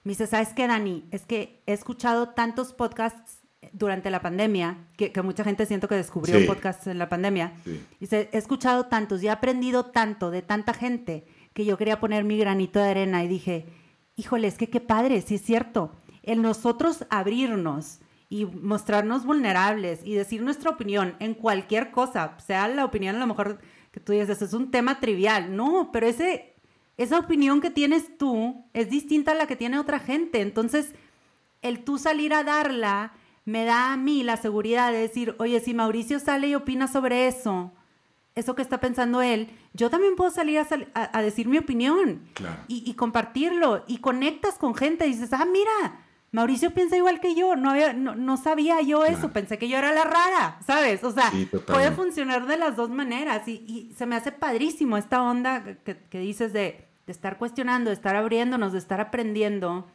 Me 0.06 0.12
dice, 0.12 0.26
¿sabes 0.26 0.54
qué, 0.54 0.68
Dani? 0.68 1.04
Es 1.12 1.26
que 1.26 1.62
he 1.66 1.74
escuchado 1.74 2.30
tantos 2.30 2.72
podcasts 2.72 3.43
durante 3.72 4.10
la 4.12 4.22
pandemia, 4.22 4.86
que, 4.98 5.12
que 5.12 5.22
mucha 5.22 5.44
gente 5.44 5.66
siento 5.66 5.88
que 5.88 5.96
descubrió 5.96 6.40
sí. 6.40 6.46
podcasts 6.46 6.88
en 6.88 7.00
la 7.00 7.10
pandemia. 7.10 7.54
Sí. 7.64 7.84
Dice, 8.00 8.30
he 8.32 8.38
escuchado 8.38 8.88
tantos 8.88 9.24
y 9.24 9.28
he 9.28 9.30
aprendido 9.30 9.86
tanto 9.86 10.32
de 10.32 10.42
tanta 10.42 10.74
gente 10.74 11.26
que 11.54 11.66
yo 11.66 11.78
quería 11.78 12.00
poner 12.00 12.24
mi 12.24 12.38
granito 12.38 12.80
de 12.80 12.90
arena 12.90 13.24
y 13.24 13.28
dije, 13.28 13.68
híjole, 14.16 14.48
es 14.48 14.58
que 14.58 14.70
qué 14.70 14.80
padre, 14.80 15.22
sí 15.22 15.36
es 15.36 15.42
cierto. 15.42 15.92
El 16.24 16.42
nosotros 16.42 17.06
abrirnos 17.10 18.00
y 18.30 18.46
mostrarnos 18.46 19.26
vulnerables 19.26 20.02
y 20.04 20.16
decir 20.16 20.42
nuestra 20.42 20.72
opinión 20.72 21.16
en 21.20 21.36
cualquier 21.36 21.92
cosa, 21.92 22.36
sea 22.40 22.68
la 22.68 22.86
opinión 22.86 23.16
a 23.16 23.20
lo 23.20 23.28
mejor 23.28 23.60
que 23.92 24.00
tú 24.00 24.12
dices, 24.12 24.42
es 24.42 24.54
un 24.54 24.72
tema 24.72 25.00
trivial. 25.00 25.56
No, 25.56 25.92
pero 25.94 26.08
ese, 26.08 26.56
esa 26.98 27.20
opinión 27.20 27.62
que 27.62 27.70
tienes 27.70 28.18
tú 28.18 28.66
es 28.74 28.90
distinta 28.90 29.34
a 29.34 29.36
la 29.36 29.46
que 29.46 29.56
tiene 29.56 29.78
otra 29.78 30.00
gente. 30.00 30.42
Entonces, 30.42 30.96
el 31.62 31.84
tú 31.84 32.00
salir 32.00 32.34
a 32.34 32.44
darla 32.44 33.14
me 33.46 33.66
da 33.66 33.94
a 33.94 33.98
mí 33.98 34.24
la 34.24 34.38
seguridad 34.38 34.92
de 34.92 35.00
decir, 35.00 35.36
oye, 35.40 35.60
si 35.60 35.74
Mauricio 35.74 36.20
sale 36.20 36.48
y 36.48 36.56
opina 36.56 36.88
sobre 36.88 37.28
eso, 37.28 37.72
eso 38.36 38.56
que 38.56 38.62
está 38.62 38.80
pensando 38.80 39.22
él, 39.22 39.50
yo 39.74 39.90
también 39.90 40.16
puedo 40.16 40.32
salir 40.32 40.60
a, 40.60 40.66
sal 40.66 40.88
a, 40.94 41.18
a 41.18 41.22
decir 41.22 41.48
mi 41.48 41.58
opinión 41.58 42.22
claro. 42.34 42.62
y, 42.68 42.90
y, 42.90 42.94
compartirlo 42.96 43.84
y 43.88 43.98
conectas 43.98 44.58
con 44.58 44.76
gente 44.76 45.06
y 45.06 45.12
dices, 45.12 45.34
ah, 45.34 45.46
mira, 45.46 46.04
Mauricio 46.34 46.74
piensa 46.74 46.98
igual 46.98 47.20
que 47.20 47.36
yo, 47.36 47.56
no, 47.56 47.70
había, 47.70 47.94
no, 47.94 48.16
no 48.16 48.38
sabía 48.38 48.82
yo 48.82 49.06
eso, 49.06 49.32
pensé 49.32 49.60
que 49.60 49.70
yo 49.70 49.78
era 49.78 49.92
la 49.92 50.04
rara, 50.04 50.58
¿sabes? 50.66 51.04
O 51.04 51.12
sea, 51.12 51.30
sí, 51.30 51.48
puede 51.68 51.92
funcionar 51.92 52.48
de 52.48 52.58
las 52.58 52.76
dos 52.76 52.90
maneras 52.90 53.48
y, 53.48 53.64
y, 53.68 53.94
se 53.96 54.08
me 54.08 54.16
hace 54.16 54.32
padrísimo 54.32 54.98
esta 54.98 55.22
onda 55.22 55.64
que, 55.84 55.96
que 55.98 56.20
dices 56.20 56.52
de, 56.52 56.88
de, 57.06 57.12
estar 57.12 57.38
cuestionando, 57.38 57.92
de 57.92 57.96
estar 57.96 58.16
abriéndonos, 58.16 58.72
de 58.72 58.80
estar 58.80 59.00
aprendiendo. 59.00 59.88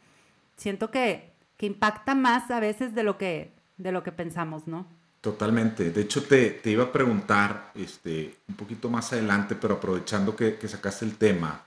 Siento 0.55 0.91
que, 0.91 1.28
que 1.59 1.67
impacta 1.67 2.15
más 2.15 2.49
a 2.49 2.59
veces 2.59 2.95
de 2.95 3.03
lo 3.03 3.19
que, 3.19 3.51
de 3.77 3.91
lo 3.91 4.01
que 4.01 4.11
pensamos, 4.11 4.65
¿no? 4.65 4.87
Totalmente. 5.21 5.91
De 5.91 6.01
hecho, 6.01 6.23
te, 6.23 6.51
te 6.51 6.71
iba 6.71 6.85
a 6.85 6.91
preguntar 6.91 7.71
este, 7.75 8.33
un 8.47 8.55
poquito 8.55 8.89
más 8.89 9.13
adelante, 9.13 9.55
pero 9.55 9.75
aprovechando 9.75 10.35
que, 10.35 10.55
que 10.55 10.67
sacaste 10.69 11.03
el 11.03 11.17
tema 11.17 11.65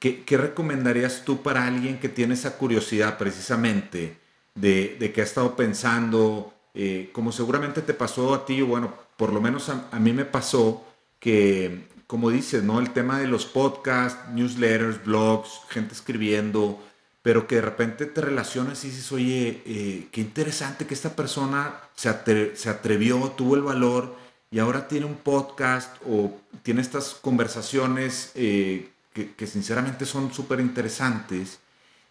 ¿Qué, 0.00 0.24
¿Qué, 0.24 0.36
recomendarías 0.36 1.24
tú 1.24 1.42
para 1.42 1.64
alguien 1.66 2.00
que 2.00 2.08
tiene 2.08 2.34
esa 2.34 2.58
curiosidad 2.58 3.18
precisamente 3.18 4.18
de, 4.54 4.96
de 4.98 5.12
que 5.12 5.20
ha 5.20 5.24
estado 5.24 5.54
pensando, 5.54 6.52
eh, 6.74 7.10
como 7.12 7.30
seguramente 7.30 7.80
te 7.80 7.94
pasó 7.94 8.34
a 8.34 8.44
ti, 8.44 8.62
bueno, 8.62 8.92
por 9.16 9.32
lo 9.32 9.40
menos 9.40 9.68
a, 9.68 9.88
a, 9.92 10.00
mí 10.00 10.12
me 10.12 10.24
pasó 10.24 10.84
que, 11.20 11.86
como 12.08 12.30
dices, 12.30 12.64
¿no? 12.64 12.80
El 12.80 12.92
tema 12.92 13.20
de 13.20 13.28
los 13.28 13.46
podcasts, 13.46 14.28
newsletters, 14.32 15.04
blogs, 15.04 15.60
gente 15.68 15.94
escribiendo, 15.94 16.82
pero 17.24 17.46
que 17.46 17.54
de 17.54 17.62
repente 17.62 18.04
te 18.04 18.20
relacionas 18.20 18.84
y 18.84 18.90
dices, 18.90 19.10
oye, 19.10 19.62
eh, 19.64 20.08
qué 20.12 20.20
interesante 20.20 20.86
que 20.86 20.92
esta 20.92 21.16
persona 21.16 21.80
se, 21.96 22.10
atre 22.10 22.54
se 22.54 22.68
atrevió, 22.68 23.18
tuvo 23.30 23.54
el 23.54 23.62
valor 23.62 24.14
y 24.50 24.58
ahora 24.58 24.88
tiene 24.88 25.06
un 25.06 25.14
podcast 25.14 25.96
o 26.06 26.38
tiene 26.62 26.82
estas 26.82 27.14
conversaciones 27.14 28.30
eh, 28.34 28.90
que, 29.14 29.46
sinceramente 29.46 30.04
son 30.04 30.34
súper 30.34 30.60
interesantes 30.60 31.60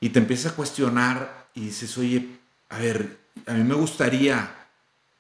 y 0.02 0.10
te 0.10 0.18
empiezas 0.18 0.54
a 0.54 0.56
cuestionar 0.56 1.46
y 1.54 1.66
dices, 1.66 1.96
oye, 2.00 2.30
a 2.70 2.80
ver, 2.80 3.20
a 3.46 3.54
mí 3.54 3.64
me 3.64 3.76
gustaría, 3.76 4.68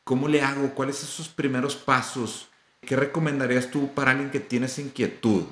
¿cómo 0.03 0.27
le 0.27 0.41
hago? 0.41 0.73
¿Cuáles 0.73 0.95
son 0.95 1.09
esos 1.09 1.29
primeros 1.29 1.75
pasos? 1.75 2.47
¿Qué 2.81 2.95
recomendarías 2.95 3.69
tú 3.69 3.93
para 3.93 4.09
alguien 4.09 4.31
que 4.31 4.39
tiene 4.39 4.65
esa 4.65 4.81
inquietud? 4.81 5.43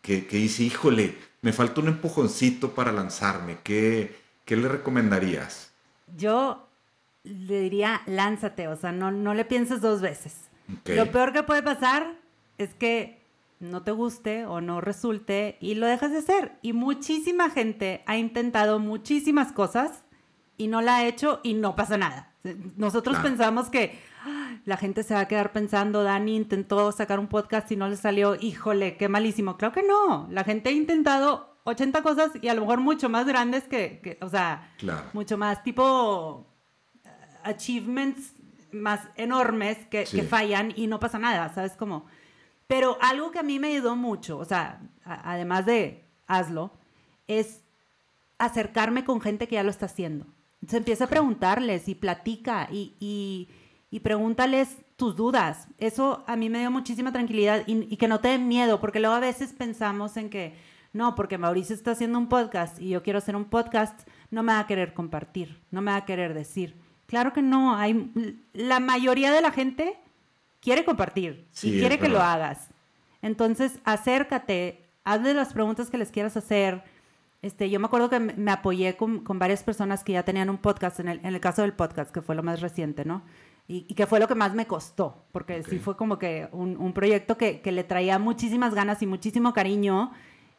Que, 0.00 0.26
que 0.26 0.36
dice, 0.38 0.62
híjole, 0.62 1.18
me 1.46 1.52
falta 1.52 1.80
un 1.80 1.86
empujoncito 1.86 2.74
para 2.74 2.90
lanzarme. 2.90 3.58
¿Qué, 3.62 4.16
qué 4.44 4.56
le 4.56 4.66
recomendarías? 4.66 5.72
Yo 6.16 6.66
le 7.22 7.60
diría, 7.60 8.02
lánzate, 8.06 8.66
o 8.66 8.74
sea, 8.74 8.90
no, 8.90 9.12
no 9.12 9.32
le 9.32 9.44
pienses 9.44 9.80
dos 9.80 10.00
veces. 10.00 10.48
Okay. 10.80 10.96
Lo 10.96 11.12
peor 11.12 11.32
que 11.32 11.44
puede 11.44 11.62
pasar 11.62 12.16
es 12.58 12.74
que 12.74 13.22
no 13.60 13.84
te 13.84 13.92
guste 13.92 14.44
o 14.44 14.60
no 14.60 14.80
resulte 14.80 15.56
y 15.60 15.76
lo 15.76 15.86
dejas 15.86 16.10
de 16.10 16.18
hacer. 16.18 16.58
Y 16.62 16.72
muchísima 16.72 17.48
gente 17.48 18.02
ha 18.06 18.16
intentado 18.16 18.80
muchísimas 18.80 19.52
cosas 19.52 20.02
y 20.56 20.66
no 20.66 20.82
la 20.82 20.96
ha 20.96 21.06
hecho 21.06 21.38
y 21.44 21.54
no 21.54 21.76
pasa 21.76 21.96
nada. 21.96 22.32
Nosotros 22.76 23.18
claro. 23.18 23.28
pensamos 23.28 23.70
que. 23.70 23.96
La 24.64 24.76
gente 24.76 25.02
se 25.02 25.14
va 25.14 25.20
a 25.20 25.28
quedar 25.28 25.52
pensando, 25.52 26.02
Dani 26.02 26.36
intentó 26.36 26.90
sacar 26.92 27.18
un 27.18 27.28
podcast 27.28 27.70
y 27.70 27.76
no 27.76 27.88
le 27.88 27.96
salió, 27.96 28.36
híjole, 28.40 28.96
qué 28.96 29.08
malísimo. 29.08 29.56
Claro 29.56 29.74
que 29.74 29.82
no, 29.82 30.28
la 30.30 30.44
gente 30.44 30.70
ha 30.70 30.72
intentado 30.72 31.56
80 31.64 32.02
cosas 32.02 32.32
y 32.40 32.48
a 32.48 32.54
lo 32.54 32.62
mejor 32.62 32.80
mucho 32.80 33.08
más 33.08 33.26
grandes 33.26 33.64
que, 33.64 34.00
que 34.02 34.18
o 34.20 34.28
sea, 34.28 34.72
claro. 34.78 35.04
mucho 35.12 35.36
más 35.38 35.62
tipo 35.62 36.46
uh, 37.04 37.08
achievements 37.44 38.34
más 38.72 39.00
enormes 39.16 39.78
que, 39.86 40.06
sí. 40.06 40.18
que 40.18 40.22
fallan 40.24 40.72
y 40.76 40.86
no 40.86 40.98
pasa 41.00 41.18
nada, 41.18 41.52
¿sabes? 41.54 41.72
Como 41.72 42.06
pero 42.66 42.98
algo 43.00 43.30
que 43.30 43.38
a 43.38 43.42
mí 43.42 43.58
me 43.58 43.68
ayudó 43.68 43.96
mucho, 43.96 44.38
o 44.38 44.44
sea, 44.44 44.80
a, 45.04 45.32
además 45.32 45.66
de 45.66 46.04
hazlo, 46.26 46.72
es 47.28 47.60
acercarme 48.38 49.04
con 49.04 49.20
gente 49.20 49.46
que 49.46 49.54
ya 49.54 49.62
lo 49.62 49.70
está 49.70 49.86
haciendo. 49.86 50.26
Entonces 50.56 50.78
empieza 50.78 51.04
a 51.04 51.08
preguntarles 51.08 51.88
y 51.88 51.94
platica 51.94 52.68
y, 52.70 52.94
y, 52.98 53.48
y 53.90 54.00
pregúntales 54.00 54.76
tus 54.96 55.16
dudas. 55.16 55.68
Eso 55.78 56.24
a 56.26 56.36
mí 56.36 56.50
me 56.50 56.60
dio 56.60 56.70
muchísima 56.70 57.12
tranquilidad 57.12 57.62
y, 57.66 57.92
y, 57.92 57.96
que 57.96 58.08
no 58.08 58.20
te 58.20 58.28
den 58.28 58.48
miedo, 58.48 58.80
porque 58.80 59.00
luego 59.00 59.14
a 59.14 59.20
veces 59.20 59.52
pensamos 59.52 60.16
en 60.16 60.30
que 60.30 60.54
no, 60.92 61.14
porque 61.14 61.36
Mauricio 61.36 61.74
está 61.74 61.90
haciendo 61.90 62.18
un 62.18 62.28
podcast 62.28 62.80
y 62.80 62.88
yo 62.88 63.02
quiero 63.02 63.18
hacer 63.18 63.36
un 63.36 63.44
podcast, 63.44 64.08
no 64.30 64.42
me 64.42 64.52
va 64.52 64.60
a 64.60 64.66
querer 64.66 64.94
compartir, 64.94 65.60
no 65.70 65.82
me 65.82 65.90
va 65.90 65.98
a 65.98 66.04
querer 66.06 66.32
decir. 66.32 66.74
Claro 67.06 67.32
que 67.32 67.42
no, 67.42 67.76
hay 67.76 68.10
la 68.52 68.80
mayoría 68.80 69.30
de 69.30 69.40
la 69.40 69.50
gente 69.50 69.96
quiere 70.60 70.84
compartir 70.84 71.46
y 71.62 71.78
quiere 71.78 71.98
que 71.98 72.08
lo 72.08 72.20
hagas. 72.20 72.70
Entonces, 73.22 73.78
acércate, 73.84 74.84
hazle 75.04 75.34
las 75.34 75.52
preguntas 75.52 75.90
que 75.90 75.98
les 75.98 76.10
quieras 76.10 76.36
hacer. 76.36 76.82
Este, 77.42 77.70
yo 77.70 77.78
me 77.78 77.86
acuerdo 77.86 78.10
que 78.10 78.18
me 78.18 78.50
apoyé 78.50 78.96
con, 78.96 79.22
varias 79.38 79.62
personas 79.62 80.02
que 80.02 80.14
ya 80.14 80.24
tenían 80.24 80.50
un 80.50 80.58
podcast, 80.58 80.98
en 80.98 81.08
el, 81.08 81.18
en 81.20 81.26
el, 81.26 81.40
caso 81.40 81.62
del 81.62 81.74
podcast, 81.74 82.10
que 82.10 82.22
fue 82.22 82.34
lo 82.34 82.42
más 82.42 82.60
reciente, 82.60 83.04
¿no? 83.04 83.22
Y, 83.68 83.82
que 83.94 84.06
fue 84.06 84.20
lo 84.20 84.28
que 84.28 84.36
más 84.36 84.54
me 84.54 84.66
costó, 84.66 85.24
porque 85.32 85.64
sí 85.64 85.80
fue 85.80 85.96
como 85.96 86.20
que 86.20 86.48
un, 86.52 86.76
un 86.76 86.92
proyecto 86.92 87.36
que, 87.36 87.60
que, 87.60 87.72
le 87.72 87.82
traía 87.82 88.16
muchísimas 88.20 88.74
ganas 88.74 89.02
y 89.02 89.06
muchísimo 89.06 89.52
cariño, 89.52 90.12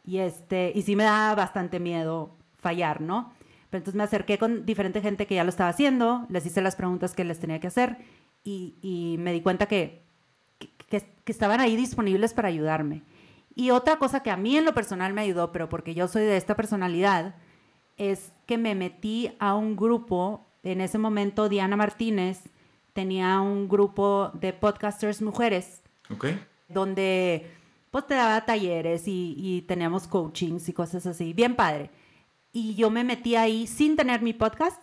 y, 0.04 0.18
este, 0.18 0.74
y 0.76 0.82
sí 0.82 0.98
me 0.98 1.06
daba 1.06 1.34
bastante 1.34 1.80
miedo 1.80 2.36
fallar, 2.58 3.00
¿no? 3.00 3.32
Pero 3.70 3.80
entonces 3.80 3.96
me 3.96 4.04
acerqué 4.04 4.38
con 4.38 4.66
diferente 4.66 5.00
gente 5.00 5.26
que 5.26 5.36
ya 5.36 5.46
lo 5.46 5.50
estaba 5.50 5.70
haciendo, 5.70 6.26
les 6.30 6.46
hice 6.46 6.62
las 6.62 6.76
preguntas 6.76 7.14
que 7.14 7.24
les 7.24 7.40
tenía 7.40 7.62
que 7.62 7.68
hacer, 7.68 7.98
y, 8.44 8.76
y 8.82 9.16
me 9.20 9.32
di 9.32 9.40
cuenta 9.40 9.68
que, 9.68 10.04
que, 10.60 11.02
que 11.24 11.32
estaban 11.32 11.62
ahí 11.62 11.78
disponibles 11.78 12.34
para 12.34 12.50
ayudarme. 12.50 13.04
Y 13.56 13.72
otra 13.72 14.00
cosa 14.00 14.22
que 14.22 14.32
a 14.32 14.38
mí 14.38 14.58
en 14.58 14.66
lo 14.66 14.74
personal 14.74 15.14
me 15.14 15.22
ayudó, 15.22 15.54
pero 15.54 15.70
porque 15.70 15.96
yo 15.96 16.10
soy 16.10 16.24
de 16.24 16.36
esta 16.36 16.56
personalidad, 16.56 17.36
es 17.96 18.34
que 18.46 18.58
me 18.58 18.76
metí 18.76 19.32
a 19.40 19.56
un 19.56 19.76
grupo, 19.78 20.46
en 20.64 20.82
ese 20.82 20.98
momento 20.98 21.48
Diana 21.50 21.78
Martínez 21.78 22.50
tenía 22.98 23.40
un 23.42 23.70
grupo 23.70 24.32
de 24.34 24.54
podcasters 24.54 25.22
mujeres, 25.22 25.84
okay. 26.10 26.44
donde 26.68 27.52
pues 27.92 28.08
te 28.08 28.16
daba 28.16 28.44
talleres 28.44 29.08
y, 29.08 29.36
y 29.38 29.62
teníamos 29.62 30.08
coachings 30.08 30.68
y 30.68 30.74
cosas 30.74 31.06
así, 31.06 31.34
bien 31.34 31.56
padre. 31.56 31.92
Y 32.52 32.74
yo 32.74 32.90
me 32.90 33.04
metí 33.04 33.36
ahí 33.36 33.68
sin 33.68 33.96
tener 33.96 34.24
mi 34.24 34.34
podcast, 34.34 34.82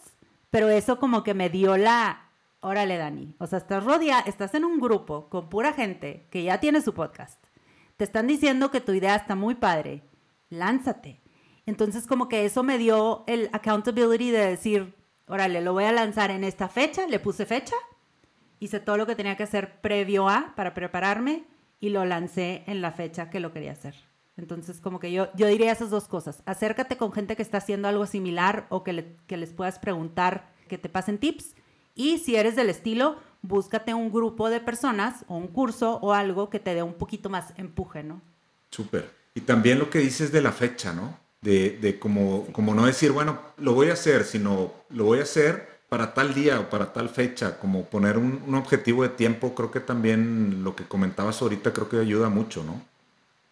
pero 0.50 0.68
eso 0.68 1.00
como 1.00 1.24
que 1.24 1.34
me 1.34 1.50
dio 1.50 1.76
la, 1.76 2.30
órale 2.60 2.98
Dani, 2.98 3.34
o 3.38 3.48
sea, 3.48 3.58
estás 3.58 3.82
rodeada, 3.82 4.20
estás 4.26 4.54
en 4.54 4.64
un 4.64 4.78
grupo 4.78 5.28
con 5.28 5.48
pura 5.48 5.72
gente 5.72 6.28
que 6.30 6.44
ya 6.44 6.60
tiene 6.60 6.80
su 6.80 6.94
podcast 6.94 7.44
te 7.96 8.04
están 8.04 8.26
diciendo 8.26 8.70
que 8.70 8.80
tu 8.80 8.92
idea 8.92 9.14
está 9.14 9.34
muy 9.34 9.54
padre, 9.54 10.02
lánzate. 10.50 11.20
Entonces 11.66 12.06
como 12.06 12.28
que 12.28 12.44
eso 12.44 12.62
me 12.62 12.78
dio 12.78 13.24
el 13.26 13.48
accountability 13.52 14.30
de 14.30 14.46
decir, 14.46 14.94
órale, 15.26 15.60
lo 15.60 15.72
voy 15.72 15.84
a 15.84 15.92
lanzar 15.92 16.30
en 16.30 16.44
esta 16.44 16.68
fecha, 16.68 17.06
le 17.06 17.20
puse 17.20 17.46
fecha, 17.46 17.76
hice 18.64 18.80
todo 18.80 18.96
lo 18.96 19.06
que 19.06 19.14
tenía 19.14 19.36
que 19.36 19.42
hacer 19.42 19.80
previo 19.80 20.28
a 20.28 20.54
para 20.56 20.72
prepararme 20.72 21.44
y 21.80 21.90
lo 21.90 22.04
lancé 22.04 22.64
en 22.66 22.80
la 22.80 22.92
fecha 22.92 23.28
que 23.28 23.40
lo 23.40 23.52
quería 23.52 23.72
hacer. 23.72 23.94
Entonces, 24.36 24.80
como 24.80 24.98
que 24.98 25.12
yo, 25.12 25.28
yo 25.36 25.46
diría 25.46 25.70
esas 25.70 25.90
dos 25.90 26.08
cosas. 26.08 26.42
Acércate 26.46 26.96
con 26.96 27.12
gente 27.12 27.36
que 27.36 27.42
está 27.42 27.58
haciendo 27.58 27.88
algo 27.88 28.06
similar 28.06 28.66
o 28.70 28.82
que, 28.82 29.16
que 29.26 29.36
les 29.36 29.52
puedas 29.52 29.78
preguntar 29.78 30.50
que 30.66 30.78
te 30.78 30.88
pasen 30.88 31.18
tips. 31.18 31.54
Y 31.94 32.18
si 32.18 32.36
eres 32.36 32.56
del 32.56 32.70
estilo, 32.70 33.16
búscate 33.42 33.92
un 33.94 34.10
grupo 34.10 34.48
de 34.48 34.60
personas 34.60 35.24
o 35.28 35.36
un 35.36 35.48
curso 35.48 35.98
o 36.02 36.14
algo 36.14 36.48
que 36.48 36.58
te 36.58 36.74
dé 36.74 36.82
un 36.82 36.94
poquito 36.94 37.28
más 37.28 37.52
empuje, 37.56 38.02
¿no? 38.02 38.22
Súper. 38.70 39.10
Y 39.34 39.42
también 39.42 39.78
lo 39.78 39.90
que 39.90 39.98
dices 39.98 40.32
de 40.32 40.40
la 40.40 40.52
fecha, 40.52 40.92
¿no? 40.92 41.18
De, 41.42 41.78
de 41.78 41.98
como, 41.98 42.46
como 42.46 42.74
no 42.74 42.86
decir, 42.86 43.12
bueno, 43.12 43.38
lo 43.58 43.74
voy 43.74 43.90
a 43.90 43.92
hacer, 43.92 44.24
sino 44.24 44.72
lo 44.88 45.04
voy 45.04 45.20
a 45.20 45.24
hacer 45.24 45.73
para 45.94 46.12
tal 46.12 46.34
día 46.34 46.58
o 46.58 46.68
para 46.68 46.92
tal 46.92 47.08
fecha, 47.08 47.60
como 47.60 47.84
poner 47.84 48.18
un, 48.18 48.52
objetivo 48.56 49.04
de 49.04 49.10
tiempo, 49.10 49.54
creo 49.54 49.70
que 49.70 49.78
también 49.78 50.64
lo 50.64 50.74
que 50.74 50.82
comentabas 50.82 51.40
ahorita 51.40 51.72
creo 51.72 51.88
que 51.88 52.00
ayuda 52.00 52.28
mucho, 52.30 52.64
¿no? 52.64 52.82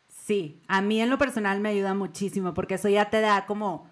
Sí, 0.09 0.61
a 0.67 0.81
mí 0.81 1.01
en 1.01 1.09
lo 1.09 1.19
personal 1.19 1.61
me 1.61 1.69
ayuda 1.69 1.95
muchísimo 1.95 2.53
porque 2.53 2.75
eso 2.75 2.89
ya 2.89 3.11
te 3.11 3.21
da 3.21 3.47
como 3.47 3.87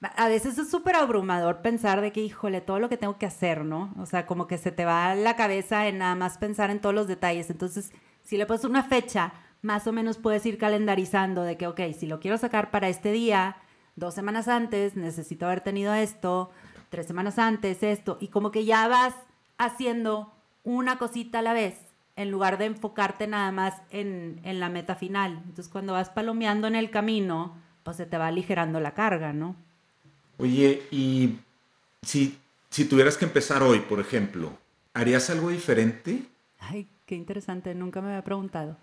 a 0.00 0.26
veces 0.26 0.58
es 0.58 0.68
súper 0.72 0.96
abrumador 0.96 1.62
pensar 1.62 2.00
de 2.00 2.10
que, 2.10 2.20
híjole, 2.20 2.60
todo 2.60 2.80
lo 2.80 2.88
que 2.88 2.96
tengo 2.96 3.16
que 3.16 3.26
hacer, 3.26 3.64
¿no? 3.64 3.94
O 4.00 4.06
sea, 4.06 4.26
como 4.26 4.48
que 4.48 4.58
se 4.58 4.72
te 4.72 4.84
va 4.84 5.14
la 5.14 5.36
cabeza 5.36 5.86
en 5.86 5.98
nada 5.98 6.16
más 6.16 6.36
pensar 6.36 6.70
en 6.70 6.80
todos 6.80 6.96
los 6.96 7.06
detalles. 7.06 7.48
Entonces, 7.48 7.92
si 8.24 8.36
le 8.36 8.44
pones 8.44 8.64
una 8.64 8.82
fecha, 8.82 9.34
más 9.62 9.86
o 9.86 9.92
menos 9.92 10.18
puedes 10.18 10.44
ir 10.46 10.58
calendarizando 10.58 11.44
de 11.44 11.56
que, 11.56 11.68
ok, 11.68 11.80
si 11.96 12.08
lo 12.08 12.18
quiero 12.18 12.38
sacar 12.38 12.72
para 12.72 12.88
este 12.88 13.12
día, 13.12 13.56
dos 13.94 14.14
semanas 14.14 14.48
antes, 14.48 14.96
necesito 14.96 15.46
haber 15.46 15.60
tenido 15.60 15.94
esto, 15.94 16.50
tres 16.90 17.06
semanas 17.06 17.38
antes, 17.38 17.82
esto, 17.82 18.18
y 18.20 18.28
como 18.28 18.50
que 18.50 18.64
ya 18.64 18.88
vas 18.88 19.14
haciendo 19.58 20.32
una 20.64 20.98
cosita 20.98 21.40
a 21.40 21.42
la 21.42 21.52
vez 21.52 21.76
en 22.16 22.30
lugar 22.30 22.58
de 22.58 22.66
enfocarte 22.66 23.26
nada 23.26 23.50
más 23.52 23.74
en, 23.90 24.40
en 24.44 24.60
la 24.60 24.68
meta 24.68 24.94
final. 24.94 25.42
Entonces, 25.44 25.68
cuando 25.68 25.92
vas 25.92 26.10
palomeando 26.10 26.66
en 26.66 26.76
el 26.76 26.90
camino, 26.90 27.56
pues 27.82 27.96
se 27.96 28.06
te 28.06 28.18
va 28.18 28.28
aligerando 28.28 28.80
la 28.80 28.94
carga, 28.94 29.32
¿no? 29.32 29.56
Oye, 30.38 30.82
y 30.90 31.38
si, 32.02 32.38
si 32.70 32.84
tuvieras 32.84 33.16
que 33.16 33.24
empezar 33.24 33.62
hoy, 33.62 33.80
por 33.80 34.00
ejemplo, 34.00 34.56
¿harías 34.94 35.28
algo 35.30 35.50
diferente? 35.50 36.22
Ay, 36.58 36.88
qué 37.06 37.14
interesante, 37.14 37.74
nunca 37.74 38.00
me 38.00 38.08
había 38.08 38.24
preguntado. 38.24 38.76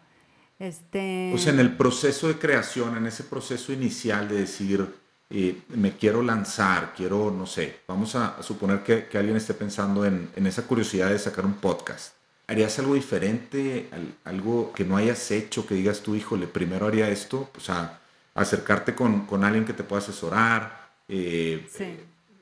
Este... 0.59 1.31
O 1.33 1.37
sea, 1.37 1.53
en 1.53 1.59
el 1.59 1.75
proceso 1.75 2.27
de 2.27 2.37
creación, 2.37 2.95
en 2.95 3.07
ese 3.07 3.23
proceso 3.23 3.73
inicial 3.73 4.27
de 4.27 4.35
decir, 4.41 4.87
eh, 5.31 5.61
me 5.69 5.95
quiero 5.97 6.21
lanzar, 6.21 6.93
quiero, 6.95 7.31
no 7.31 7.45
sé, 7.45 7.79
vamos 7.87 8.15
a, 8.15 8.41
suponer 8.43 8.83
que, 8.83 9.05
que, 9.05 9.17
alguien 9.17 9.37
esté 9.37 9.53
pensando 9.53 10.05
en, 10.05 10.29
en, 10.35 10.45
esa 10.47 10.67
curiosidad 10.67 11.09
de 11.09 11.19
sacar 11.19 11.45
un 11.45 11.53
podcast. 11.53 12.15
¿Harías 12.47 12.77
algo 12.79 12.95
diferente, 12.95 13.89
algo 14.25 14.73
que 14.73 14.83
no 14.83 14.97
hayas 14.97 15.31
hecho, 15.31 15.65
que 15.65 15.75
digas 15.75 16.01
tú, 16.01 16.15
híjole, 16.15 16.47
primero 16.47 16.87
haría 16.87 17.09
esto? 17.09 17.49
O 17.55 17.61
sea, 17.61 18.01
acercarte 18.33 18.93
con, 18.93 19.25
con 19.25 19.45
alguien 19.45 19.63
que 19.63 19.71
te 19.71 19.83
pueda 19.83 20.01
asesorar, 20.01 20.89
eh, 21.07 21.65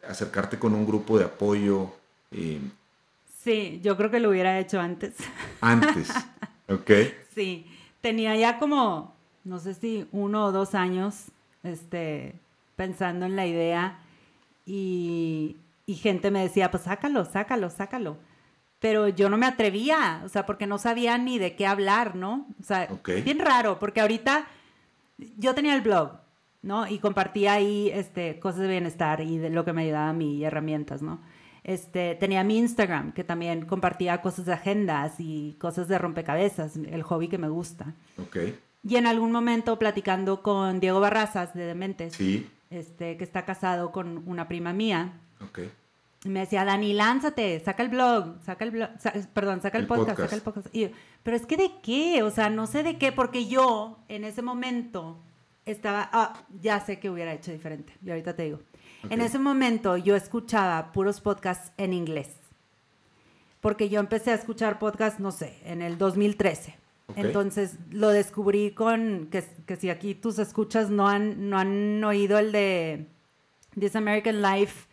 acercarte 0.07 0.57
con 0.57 0.73
un 0.73 0.85
grupo 0.85 1.19
de 1.19 1.25
apoyo. 1.25 1.91
Eh, 2.31 2.59
sí, 3.43 3.79
yo 3.83 3.97
creo 3.97 4.09
que 4.09 4.19
lo 4.19 4.29
hubiera 4.29 4.59
hecho 4.59 4.79
antes. 4.79 5.15
Antes, 5.61 6.09
ok. 6.67 6.91
Sí, 7.35 7.67
tenía 8.01 8.35
ya 8.35 8.57
como, 8.57 9.15
no 9.43 9.59
sé 9.59 9.75
si 9.75 10.07
uno 10.11 10.45
o 10.45 10.51
dos 10.51 10.73
años 10.73 11.25
este, 11.63 12.33
pensando 12.79 13.25
en 13.25 13.35
la 13.35 13.45
idea 13.45 13.99
y, 14.65 15.57
gente 15.85 16.31
me 16.31 16.41
decía, 16.41 16.71
pues 16.71 16.83
sácalo, 16.83 17.25
sácalo, 17.25 17.69
sácalo. 17.69 18.15
Pero 18.79 19.09
yo 19.09 19.29
no 19.29 19.37
me 19.37 19.47
atrevía, 19.47 20.21
o 20.23 20.29
sea, 20.29 20.45
porque 20.45 20.65
no 20.65 20.77
sabía 20.77 21.17
ni 21.17 21.39
de 21.39 21.57
qué 21.57 21.67
hablar, 21.67 22.15
¿no? 22.15 22.47
O 22.57 22.63
sea, 22.63 22.87
bien 23.25 23.39
raro, 23.39 23.79
porque 23.79 23.99
ahorita 23.99 24.47
yo 25.37 25.53
tenía 25.53 25.75
el 25.75 25.81
blog, 25.81 26.21
¿no? 26.61 26.87
Y 26.87 26.99
compartía 26.99 27.51
ahí 27.51 27.91
este, 27.93 28.39
cosas 28.39 28.61
de 28.61 28.69
bienestar 28.69 29.19
y 29.19 29.37
de 29.39 29.49
lo 29.49 29.65
que 29.65 29.73
me 29.73 29.81
ayudaba 29.81 30.07
a 30.07 30.13
mí 30.13 30.37
y 30.37 30.45
herramientas, 30.45 31.01
¿no? 31.01 31.19
Este, 31.65 32.15
tenía 32.15 32.45
mi 32.45 32.59
Instagram, 32.59 33.11
que 33.11 33.25
también 33.25 33.65
compartía 33.65 34.21
cosas 34.21 34.45
de 34.45 34.53
agendas 34.53 35.15
y 35.19 35.57
cosas 35.59 35.89
de 35.89 35.97
rompecabezas, 35.97 36.77
el 36.77 37.03
hobby 37.03 37.27
que 37.27 37.37
me 37.37 37.49
gusta. 37.49 37.93
Okay. 38.27 38.57
Y 38.87 38.95
en 38.95 39.05
algún 39.05 39.33
momento 39.33 39.77
platicando 39.77 40.41
con 40.41 40.79
Diego 40.79 41.01
Barrazas 41.01 41.53
de 41.53 41.65
Dementes, 41.65 42.13
sí. 42.13 42.47
Este, 42.69 43.17
que 43.17 43.23
está 43.23 43.45
casado 43.45 43.91
con 43.91 44.23
una 44.27 44.47
prima 44.47 44.73
mía, 44.73 45.19
okay. 45.49 45.71
me 46.25 46.41
decía, 46.41 46.65
Dani, 46.65 46.93
lánzate, 46.93 47.59
saca 47.59 47.83
el 47.83 47.89
blog, 47.89 48.41
saca 48.43 48.63
el 48.65 48.71
blog, 48.71 48.89
perdón, 49.33 49.61
saca 49.61 49.77
el, 49.77 49.87
podcast, 49.87 50.19
saca 50.19 50.35
el 50.35 50.41
podcast. 50.41 50.67
Y 50.75 50.91
pero 51.23 51.35
es 51.35 51.45
que 51.45 51.57
de 51.57 51.71
qué, 51.81 52.23
o 52.23 52.29
sea, 52.29 52.49
no 52.49 52.67
sé 52.67 52.83
de 52.83 52.97
qué, 52.97 53.11
porque 53.11 53.47
yo 53.47 53.99
en 54.07 54.23
ese 54.23 54.41
momento 54.41 55.17
estaba, 55.65 56.09
ah, 56.13 56.45
ya 56.61 56.79
sé 56.79 56.99
que 56.99 57.09
hubiera 57.09 57.33
hecho 57.33 57.51
diferente, 57.51 57.93
y 58.03 58.09
ahorita 58.09 58.35
te 58.35 58.43
digo. 58.43 58.59
En 59.09 59.21
ese 59.21 59.39
momento 59.39 59.95
yo 59.95 60.15
escuchaba 60.15 60.91
puros 60.91 61.21
podcasts 61.21 61.71
en 61.77 61.93
inglés, 61.93 62.35
porque 63.61 63.89
yo 63.89 63.99
empecé 63.99 64.31
a 64.31 64.35
escuchar 64.35 64.77
podcasts, 64.77 65.19
no 65.19 65.31
sé, 65.31 65.57
en 65.63 65.81
el 65.81 65.97
2013. 65.97 66.75
Entonces 67.15 67.77
lo 67.91 68.09
descubrí 68.09 68.71
con, 68.71 69.27
que, 69.31 69.43
que, 69.65 69.75
si 69.75 69.89
aquí 69.89 70.15
tus 70.15 70.39
escuchas 70.39 70.89
no 70.89 71.07
han, 71.07 71.49
no 71.49 71.57
han 71.57 72.03
oído 72.03 72.37
el 72.37 72.51
de 72.51 73.07
This 73.79 73.95
American 73.95 74.41
Life, 74.41 74.87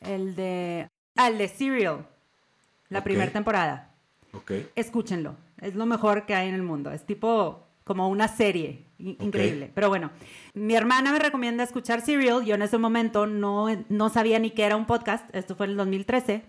el 0.00 0.34
de, 0.34 0.88
ah, 1.16 1.28
el 1.28 1.38
de 1.38 1.48
Serial, 1.48 2.06
la 2.88 3.02
primera 3.02 3.32
temporada. 3.32 3.94
Escúchenlo, 4.74 5.36
es 5.60 5.74
lo 5.74 5.86
mejor 5.86 6.26
que 6.26 6.34
hay 6.34 6.48
en 6.48 6.54
el 6.54 6.62
mundo. 6.62 6.90
Es 6.90 7.04
tipo 7.06 7.66
como 7.84 8.08
una 8.08 8.28
serie 8.28 8.84
increíble. 8.98 9.70
Pero 9.74 9.88
bueno, 9.88 10.10
mi 10.54 10.74
hermana 10.74 11.12
me 11.12 11.18
recomienda 11.18 11.64
escuchar 11.64 12.00
Serial. 12.00 12.44
Yo 12.44 12.54
en 12.54 12.62
ese 12.62 12.78
momento 12.78 13.26
no, 13.26 13.68
no 13.88 14.08
sabía 14.08 14.38
ni 14.38 14.50
que 14.50 14.64
era 14.64 14.76
un 14.76 14.86
podcast. 14.86 15.34
Esto 15.34 15.54
fue 15.54 15.66
en 15.66 15.72
el 15.72 15.76
2013. 15.78 16.42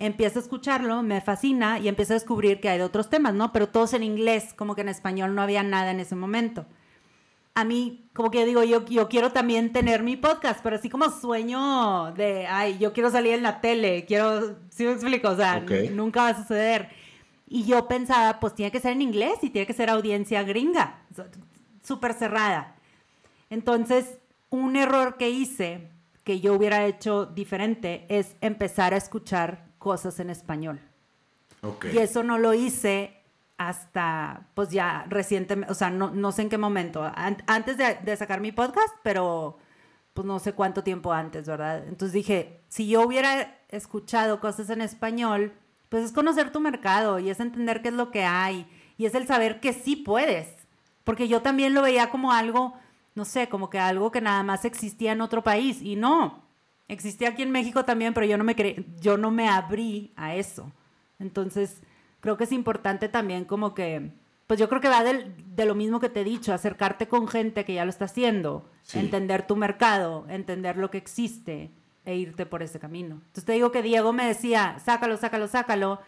Empiezo 0.00 0.38
a 0.38 0.42
escucharlo, 0.42 1.02
me 1.02 1.20
fascina 1.20 1.80
y 1.80 1.88
empiezo 1.88 2.12
a 2.12 2.14
descubrir 2.14 2.60
que 2.60 2.68
hay 2.68 2.78
de 2.78 2.84
otros 2.84 3.10
temas, 3.10 3.34
¿no? 3.34 3.52
Pero 3.52 3.68
todos 3.68 3.94
en 3.94 4.04
inglés, 4.04 4.54
como 4.54 4.76
que 4.76 4.82
en 4.82 4.88
español 4.88 5.34
no 5.34 5.42
había 5.42 5.64
nada 5.64 5.90
en 5.90 5.98
ese 5.98 6.14
momento. 6.14 6.66
A 7.54 7.64
mí, 7.64 8.08
como 8.14 8.30
que 8.30 8.38
yo 8.38 8.46
digo, 8.46 8.62
yo, 8.62 8.86
yo 8.86 9.08
quiero 9.08 9.32
también 9.32 9.72
tener 9.72 10.04
mi 10.04 10.16
podcast, 10.16 10.60
pero 10.62 10.76
así 10.76 10.88
como 10.88 11.10
sueño 11.10 12.12
de, 12.12 12.46
ay, 12.46 12.78
yo 12.78 12.92
quiero 12.92 13.10
salir 13.10 13.32
en 13.34 13.42
la 13.42 13.60
tele, 13.60 14.04
quiero, 14.04 14.56
¿sí 14.70 14.84
me 14.84 14.92
explico? 14.92 15.30
O 15.30 15.36
sea, 15.36 15.64
nunca 15.92 16.22
va 16.22 16.28
a 16.28 16.40
suceder. 16.40 16.90
Y 17.48 17.64
yo 17.64 17.88
pensaba, 17.88 18.38
pues 18.38 18.54
tiene 18.54 18.70
que 18.70 18.78
ser 18.78 18.92
en 18.92 19.02
inglés 19.02 19.38
y 19.42 19.50
tiene 19.50 19.66
que 19.66 19.72
ser 19.72 19.90
audiencia 19.90 20.44
gringa, 20.44 21.00
súper 21.82 22.14
cerrada. 22.14 22.76
Entonces, 23.50 24.18
un 24.50 24.76
error 24.76 25.16
que 25.16 25.30
hice, 25.30 25.90
que 26.22 26.38
yo 26.38 26.54
hubiera 26.54 26.86
hecho 26.86 27.26
diferente, 27.26 28.06
es 28.08 28.36
empezar 28.40 28.94
a 28.94 28.98
escuchar 28.98 29.67
cosas 29.78 30.20
en 30.20 30.30
español. 30.30 30.80
Y 31.92 31.98
eso 31.98 32.22
no 32.22 32.38
lo 32.38 32.54
hice 32.54 33.18
hasta, 33.56 34.46
pues 34.54 34.70
ya 34.70 35.04
recientemente, 35.08 35.72
o 35.72 35.74
sea, 35.74 35.90
no, 35.90 36.10
no 36.10 36.30
sé 36.30 36.42
en 36.42 36.48
qué 36.48 36.58
momento, 36.58 37.10
antes 37.46 37.76
de, 37.76 37.98
de, 38.04 38.16
sacar 38.16 38.40
mi 38.40 38.52
podcast, 38.52 38.94
pero 39.02 39.58
pues 40.14 40.24
no 40.24 40.38
sé 40.38 40.52
cuánto 40.52 40.84
tiempo 40.84 41.12
antes, 41.12 41.46
¿verdad? 41.46 41.84
Entonces 41.88 42.12
dije, 42.12 42.60
si 42.68 42.88
yo 42.88 43.02
hubiera 43.02 43.58
escuchado 43.68 44.40
cosas 44.40 44.70
en 44.70 44.80
español, 44.80 45.52
pues 45.88 46.04
es 46.04 46.12
conocer 46.12 46.52
tu 46.52 46.60
mercado 46.60 47.18
y 47.18 47.30
es 47.30 47.40
entender 47.40 47.82
qué 47.82 47.88
es 47.88 47.94
lo 47.94 48.12
que 48.12 48.24
hay 48.24 48.66
y 48.96 49.06
es 49.06 49.14
el 49.14 49.26
saber 49.26 49.58
que 49.58 49.72
sí 49.72 49.96
puedes, 49.96 50.48
porque 51.02 51.26
yo 51.26 51.42
también 51.42 51.74
lo 51.74 51.82
veía 51.82 52.10
como 52.10 52.32
algo, 52.32 52.74
no 53.16 53.24
sé, 53.24 53.48
como 53.48 53.70
que 53.70 53.80
algo 53.80 54.12
que 54.12 54.20
nada 54.20 54.44
más 54.44 54.64
existía 54.64 55.12
en 55.12 55.20
otro 55.20 55.42
país 55.42 55.82
y 55.82 55.96
no, 55.96 56.44
existía 56.88 57.28
aquí 57.28 57.42
en 57.42 57.50
México 57.50 57.84
también, 57.84 58.14
pero 58.14 58.26
yo 58.26 58.36
no 58.36 58.44
me, 58.44 58.56
yo 59.00 59.16
no 59.16 59.30
me 59.30 59.48
abrí 59.48 60.12
a 60.16 60.34
eso. 60.34 60.72
Entonces, 61.18 61.82
creo 62.20 62.36
que 62.36 62.44
es 62.44 62.52
importante 62.52 63.08
también 63.08 63.44
como 63.44 63.74
que, 63.74 64.10
pues 64.46 64.58
yo 64.58 64.68
creo 64.68 64.80
que 64.80 64.88
va 64.88 65.04
de 65.04 65.64
lo 65.64 65.74
mismo 65.74 66.00
que 66.00 66.08
te 66.08 66.22
he 66.22 66.24
dicho, 66.24 66.52
acercarte 66.52 67.06
con 67.06 67.28
gente 67.28 67.64
que 67.64 67.74
ya 67.74 67.84
lo 67.84 67.90
está 67.90 68.06
haciendo, 68.06 68.68
entender 68.94 69.46
tu 69.46 69.56
mercado, 69.56 70.26
entender 70.28 70.76
lo 70.76 70.90
que 70.90 70.98
existe 70.98 71.70
e 72.04 72.16
irte 72.16 72.46
por 72.46 72.62
ese 72.62 72.80
camino. 72.80 73.16
Entonces 73.16 73.44
te 73.44 73.52
digo 73.52 73.70
que 73.70 73.82
Diego 73.82 74.14
me 74.14 74.26
decía, 74.26 74.78
sácalo, 74.82 75.18
sácalo, 75.18 75.46
sácalo. 75.46 76.00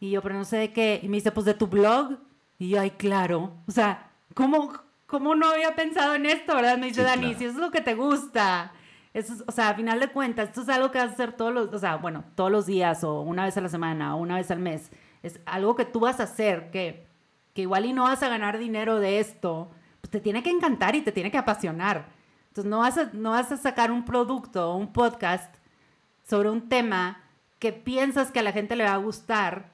Y 0.00 0.10
yo, 0.10 0.22
pero 0.22 0.34
no 0.34 0.44
sé 0.44 0.58
de 0.58 0.72
qué. 0.72 1.00
Y 1.02 1.08
me 1.08 1.16
dice, 1.16 1.32
pues 1.32 1.46
de 1.46 1.54
tu 1.54 1.66
blog. 1.66 2.18
Y 2.58 2.68
yo, 2.68 2.80
ay, 2.80 2.90
claro. 2.90 3.54
O 3.66 3.70
sea, 3.70 4.10
¿cómo, 4.34 4.72
cómo 5.06 5.34
no 5.34 5.48
había 5.48 5.74
pensado 5.74 6.14
en 6.14 6.26
esto, 6.26 6.54
verdad? 6.54 6.76
Me 6.76 6.88
dice 6.88 7.02
Dani, 7.02 7.34
si 7.34 7.46
eso 7.46 7.54
es 7.54 7.60
lo 7.60 7.70
que 7.70 7.80
te 7.80 7.94
gusta. 7.94 8.72
Eso 9.14 9.34
o 9.46 9.52
sea, 9.52 9.70
a 9.70 9.74
final 9.74 10.00
de 10.00 10.08
cuentas, 10.08 10.48
esto 10.48 10.62
es 10.62 10.68
algo 10.68 10.90
que 10.90 10.98
vas 10.98 11.10
a 11.10 11.12
hacer 11.12 11.32
todos 11.32 11.52
los, 11.52 11.72
o 11.72 11.78
sea, 11.78 11.96
bueno, 11.96 12.24
todos 12.34 12.50
los 12.50 12.66
días 12.66 13.02
o 13.04 13.22
una 13.22 13.44
vez 13.44 13.56
a 13.56 13.60
la 13.60 13.68
semana 13.68 14.14
o 14.14 14.18
una 14.18 14.36
vez 14.36 14.50
al 14.50 14.58
mes 14.58 14.90
es 15.22 15.40
algo 15.46 15.74
que 15.74 15.84
tú 15.84 16.00
vas 16.00 16.20
a 16.20 16.24
hacer, 16.24 16.70
que, 16.70 17.06
que 17.54 17.62
igual 17.62 17.86
y 17.86 17.92
no 17.92 18.04
vas 18.04 18.22
a 18.22 18.28
ganar 18.28 18.58
dinero 18.58 19.00
de 19.00 19.18
esto, 19.18 19.70
pues 20.00 20.10
te 20.10 20.20
tiene 20.20 20.42
que 20.42 20.50
encantar 20.50 20.94
y 20.94 21.02
te 21.02 21.12
tiene 21.12 21.30
que 21.30 21.38
apasionar. 21.38 22.06
Entonces 22.48 22.70
no 22.70 22.78
vas 22.78 22.98
a, 22.98 23.10
no 23.12 23.30
vas 23.30 23.50
a 23.52 23.56
sacar 23.56 23.90
un 23.90 24.04
producto 24.04 24.72
o 24.72 24.76
un 24.76 24.92
podcast 24.92 25.54
sobre 26.26 26.50
un 26.50 26.68
tema 26.68 27.24
que 27.58 27.72
piensas 27.72 28.30
que 28.30 28.38
a 28.38 28.42
la 28.42 28.52
gente 28.52 28.76
le 28.76 28.84
va 28.84 28.94
a 28.94 28.98
gustar 28.98 29.72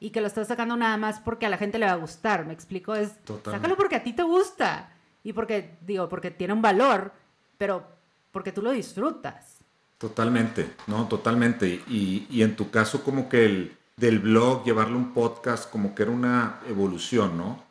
y 0.00 0.10
que 0.10 0.20
lo 0.20 0.26
estás 0.26 0.48
sacando 0.48 0.76
nada 0.76 0.96
más 0.96 1.20
porque 1.20 1.46
a 1.46 1.48
la 1.48 1.56
gente 1.56 1.78
le 1.78 1.86
va 1.86 1.92
a 1.92 1.96
gustar. 1.96 2.46
¿Me 2.46 2.52
explico? 2.52 2.94
Es 2.94 3.14
sácalo 3.44 3.76
porque 3.76 3.96
a 3.96 4.02
ti 4.02 4.12
te 4.12 4.22
gusta 4.22 4.90
y 5.22 5.32
porque, 5.32 5.78
digo, 5.80 6.08
porque 6.08 6.30
tiene 6.30 6.52
un 6.52 6.60
valor, 6.60 7.12
pero 7.56 7.86
porque 8.34 8.50
tú 8.50 8.62
lo 8.62 8.72
disfrutas. 8.72 9.60
Totalmente, 9.96 10.74
no, 10.88 11.06
totalmente. 11.06 11.82
Y, 11.88 12.26
y 12.28 12.42
en 12.42 12.56
tu 12.56 12.70
caso 12.70 13.04
como 13.04 13.28
que 13.28 13.44
el, 13.44 13.76
del 13.96 14.18
blog, 14.18 14.64
llevarlo 14.64 14.96
a 14.96 14.98
un 14.98 15.14
podcast, 15.14 15.70
como 15.70 15.94
que 15.94 16.02
era 16.02 16.10
una 16.10 16.58
evolución, 16.68 17.38
¿no? 17.38 17.62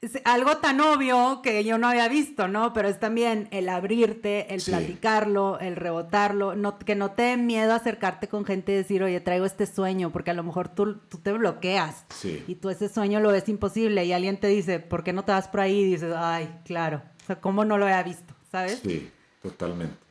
Es 0.00 0.18
algo 0.24 0.56
tan 0.56 0.80
obvio 0.80 1.42
que 1.42 1.62
yo 1.62 1.76
no 1.76 1.86
había 1.86 2.08
visto, 2.08 2.48
¿no? 2.48 2.72
Pero 2.72 2.88
es 2.88 2.98
también 2.98 3.48
el 3.50 3.68
abrirte, 3.68 4.54
el 4.54 4.62
platicarlo, 4.62 5.58
el 5.60 5.76
rebotarlo, 5.76 6.56
no, 6.56 6.78
que 6.78 6.94
no 6.94 7.10
te 7.10 7.22
dé 7.24 7.36
miedo 7.36 7.74
acercarte 7.74 8.26
con 8.26 8.46
gente 8.46 8.72
y 8.72 8.76
decir, 8.76 9.02
oye, 9.02 9.20
traigo 9.20 9.44
este 9.44 9.66
sueño, 9.66 10.10
porque 10.10 10.30
a 10.30 10.34
lo 10.34 10.42
mejor 10.42 10.68
tú, 10.68 10.94
tú 11.10 11.18
te 11.18 11.32
bloqueas 11.32 12.06
y 12.48 12.54
tú 12.54 12.70
ese 12.70 12.88
sueño 12.88 13.20
lo 13.20 13.30
ves 13.30 13.50
imposible 13.50 14.06
y 14.06 14.14
alguien 14.14 14.40
te 14.40 14.46
dice, 14.46 14.80
¿por 14.80 15.04
qué 15.04 15.12
no 15.12 15.26
te 15.26 15.32
vas 15.32 15.48
por 15.48 15.60
ahí? 15.60 15.80
Y 15.80 15.92
dices, 15.92 16.14
ay, 16.16 16.48
claro, 16.64 17.02
o 17.22 17.26
sea, 17.26 17.38
¿cómo 17.42 17.66
no 17.66 17.76
lo 17.76 17.84
había 17.84 18.02
visto? 18.02 18.34
¿Sabes? 18.50 18.80
Sí, 18.82 19.10
totalmente. 19.42 20.10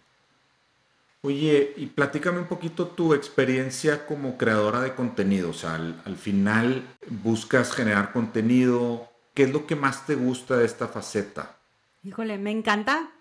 Oye, 1.22 1.74
y 1.76 1.88
platícame 1.88 2.39
un 2.39 2.48
poquito 2.48 2.88
tu 2.88 3.13
experiencia 3.13 4.06
como 4.06 4.38
creadora 4.38 4.80
de 4.80 4.96
contenido. 4.96 5.50
O 5.50 5.54
sea, 5.54 5.76
al, 5.76 6.15
final 6.15 6.88
buscas 7.10 7.74
generar 7.74 8.13
contenido. 8.13 9.10
¿Qué 9.34 9.44
es 9.44 9.52
lo 9.52 9.68
que 9.68 9.76
más 9.76 10.06
te 10.06 10.15
gusta 10.15 10.58
de 10.58 10.65
esta 10.65 10.88
faceta? 10.88 11.58
Híjole, 12.04 12.38
me 12.38 12.52
encanta 12.52 13.12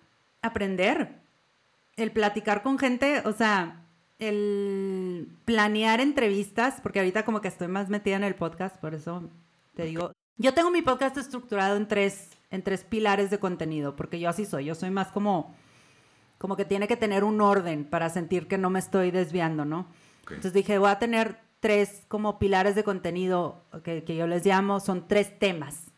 aprender. 0.43 1.17
El 1.97 2.13
platicar 2.13 2.63
con 2.63 2.79
gente, 2.79 3.23
o 3.25 3.33
sea, 3.33 3.85
el 4.21 5.29
planear 5.45 6.01
entrevistas, 6.01 6.81
porque 6.81 7.01
ahorita 7.01 7.25
como 7.25 7.41
que 7.41 7.49
estoy 7.49 7.67
más 7.67 7.89
metida 7.89 8.15
en 8.15 8.23
el 8.23 8.37
podcast, 8.37 8.77
por 8.77 8.95
eso 8.95 9.29
te 9.75 9.83
digo. 9.83 10.13
Yo 10.37 10.55
tengo 10.55 10.71
mi 10.71 10.83
podcast 10.83 11.17
estructurado 11.17 11.77
en 11.77 11.89
tres, 11.89 12.31
en 12.53 12.63
tres 12.63 12.85
pilares 12.85 13.31
de 13.31 13.41
contenido, 13.41 13.97
porque 13.97 14.21
yo 14.21 14.29
así 14.29 14.45
soy. 14.45 14.67
Yo 14.67 14.77
soy 14.77 14.91
más 14.91 15.09
como 15.09 15.57
como 16.39 16.57
que 16.57 16.65
tiene 16.65 16.89
que 16.89 16.97
tener 16.97 17.25
un 17.25 17.41
orden 17.41 17.85
para 17.85 18.09
sentir 18.09 18.47
que 18.47 18.59
no 18.59 18.71
me 18.71 18.79
estoy 18.79 19.11
desviando, 19.11 19.65
¿no? 19.65 19.89
Entonces 20.23 20.53
dije, 20.53 20.79
voy 20.79 20.91
a 20.91 20.99
tener 20.99 21.39
tres 21.61 22.03
como 22.09 22.39
pilares 22.39 22.75
de 22.75 22.85
contenido 22.85 23.65
que, 23.83 24.05
yo 24.07 24.27
les 24.27 24.47
llamo, 24.47 24.81
son 24.81 25.09
tres 25.09 25.39
temas. 25.39 25.91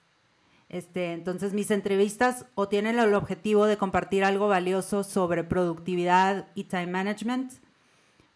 Este, 0.69 1.13
entonces 1.13 1.53
mis 1.53 1.71
entrevistas 1.71 2.47
o 2.55 2.69
tienen 2.69 2.99
el 2.99 3.15
objetivo 3.15 3.67
de 3.67 3.77
compartir 3.77 4.25
algo 4.25 4.49
valioso 4.49 5.03
sobre 5.03 5.45
productividad 5.45 6.49
y 6.55 6.65
time 6.65 6.87
management, 6.87 7.53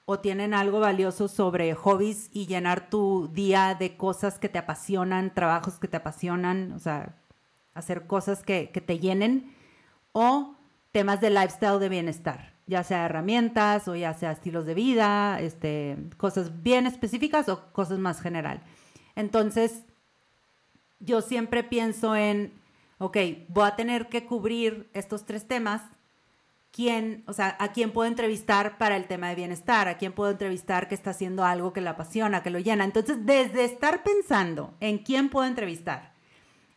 o 0.06 0.18
tienen 0.18 0.52
algo 0.52 0.80
valioso 0.80 1.28
sobre 1.28 1.74
hobbies 1.74 2.28
y 2.32 2.46
llenar 2.46 2.90
tu 2.90 3.30
día 3.32 3.74
de 3.78 3.96
cosas 3.96 4.38
que 4.38 4.50
te 4.50 4.58
apasionan, 4.58 5.32
trabajos 5.32 5.78
que 5.78 5.88
te 5.88 5.96
apasionan, 5.96 6.72
o 6.72 6.78
sea, 6.78 7.16
hacer 7.72 8.06
cosas 8.06 8.42
que, 8.42 8.70
que 8.70 8.82
te 8.82 8.98
llenen, 8.98 9.54
o 10.12 10.56
temas 10.94 11.20
de 11.20 11.28
lifestyle 11.28 11.80
de 11.80 11.88
bienestar, 11.88 12.52
ya 12.68 12.84
sea 12.84 13.06
herramientas 13.06 13.88
o 13.88 13.96
ya 13.96 14.14
sea 14.14 14.30
estilos 14.30 14.64
de 14.64 14.74
vida, 14.74 15.40
este, 15.40 15.96
cosas 16.16 16.62
bien 16.62 16.86
específicas 16.86 17.48
o 17.48 17.72
cosas 17.72 17.98
más 17.98 18.20
general. 18.20 18.62
Entonces, 19.16 19.82
yo 21.00 21.20
siempre 21.20 21.64
pienso 21.64 22.14
en, 22.14 22.52
ok, 22.98 23.16
voy 23.48 23.66
a 23.66 23.74
tener 23.74 24.08
que 24.08 24.24
cubrir 24.24 24.88
estos 24.94 25.24
tres 25.24 25.48
temas. 25.48 25.82
¿Quién, 26.70 27.24
o 27.26 27.32
sea, 27.32 27.56
a 27.58 27.72
quién 27.72 27.90
puedo 27.90 28.08
entrevistar 28.08 28.78
para 28.78 28.96
el 28.96 29.08
tema 29.08 29.28
de 29.28 29.34
bienestar? 29.34 29.88
¿A 29.88 29.98
quién 29.98 30.12
puedo 30.12 30.30
entrevistar 30.30 30.86
que 30.86 30.94
está 30.94 31.10
haciendo 31.10 31.44
algo 31.44 31.72
que 31.72 31.80
le 31.80 31.88
apasiona, 31.88 32.44
que 32.44 32.50
lo 32.50 32.60
llena? 32.60 32.84
Entonces, 32.84 33.26
desde 33.26 33.64
estar 33.64 34.04
pensando 34.04 34.74
en 34.78 34.98
quién 34.98 35.28
puedo 35.28 35.48
entrevistar, 35.48 36.13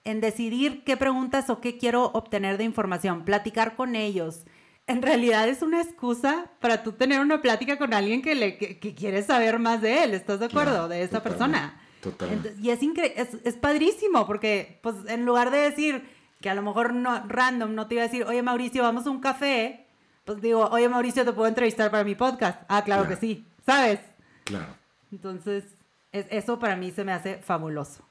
en 0.07 0.21
decidir 0.21 0.85
qué 0.85 0.95
preguntas 0.95 1.49
o 1.49 1.59
qué 1.59 1.77
quiero 1.77 2.05
obtener 2.13 2.57
de 2.57 2.63
información, 2.63 3.25
platicar 3.25 3.75
con 3.75 3.95
ellos. 3.95 4.45
En 4.87 5.01
realidad 5.01 5.49
es 5.49 5.61
una 5.61 5.81
excusa 5.81 6.49
para 6.61 6.81
tú 6.81 6.93
tener 6.93 7.19
una 7.19 7.41
plática 7.41 7.77
con 7.77 7.93
alguien 7.93 8.21
que, 8.21 8.33
le, 8.33 8.57
que, 8.57 8.95
quiere 8.95 9.21
saber 9.21 9.59
más 9.59 9.81
de 9.81 10.05
él, 10.05 10.13
¿estás 10.13 10.39
de 10.39 10.45
acuerdo? 10.45 10.87
de 10.87 11.03
esa 11.03 11.21
persona. 11.21 11.81
Totalmente. 12.01 12.55
Y 12.61 12.69
es, 12.69 12.79
es, 12.81 13.37
es 13.43 13.55
padrísimo 13.55 14.25
porque, 14.25 14.79
pues, 14.81 14.95
en 15.09 15.25
lugar 15.25 15.51
de 15.51 15.57
decir 15.57 16.07
que 16.39 16.49
a 16.49 16.55
lo 16.55 16.61
mejor 16.61 16.93
no, 16.93 17.27
random 17.27 17.75
no 17.75 17.87
te 17.87 17.95
iba 17.95 18.03
a 18.03 18.07
decir, 18.07 18.23
oye 18.23 18.41
Mauricio, 18.41 18.83
vamos 18.83 19.05
a 19.07 19.09
un 19.09 19.19
café, 19.19 19.87
pues 20.23 20.39
digo, 20.39 20.69
oye 20.69 20.87
Mauricio, 20.87 21.25
¿te 21.25 21.33
puedo 21.33 21.49
entrevistar 21.49 21.91
para 21.91 22.05
mi 22.05 22.15
podcast? 22.15 22.63
Ah, 22.69 22.81
claro, 22.81 23.09
que 23.09 23.17
sí, 23.17 23.45
¿sabes? 23.65 23.99
Claro. 24.45 24.73
Entonces, 25.11 25.65
eso 26.13 26.59
para 26.59 26.77
mí 26.77 26.91
se 26.91 27.03
me 27.03 27.11
hace 27.11 27.39
fabuloso. 27.39 28.06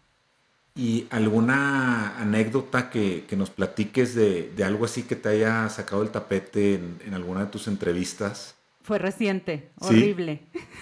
¿Y 0.76 1.06
alguna 1.10 2.18
anécdota 2.20 2.90
que, 2.90 3.24
que 3.26 3.34
nos 3.34 3.48
platiques 3.48 4.14
de, 4.14 4.52
de, 4.54 4.62
algo 4.62 4.84
así 4.84 5.04
que 5.04 5.16
te 5.16 5.30
haya 5.30 5.68
sacado 5.70 6.02
el 6.02 6.10
tapete 6.10 6.74
en, 6.74 6.98
en 7.06 7.14
alguna 7.14 7.40
de 7.40 7.46
tus 7.46 7.66
entrevistas? 7.66 8.54
Fue 8.82 8.98
reciente, 8.98 9.72
horrible. 9.80 10.42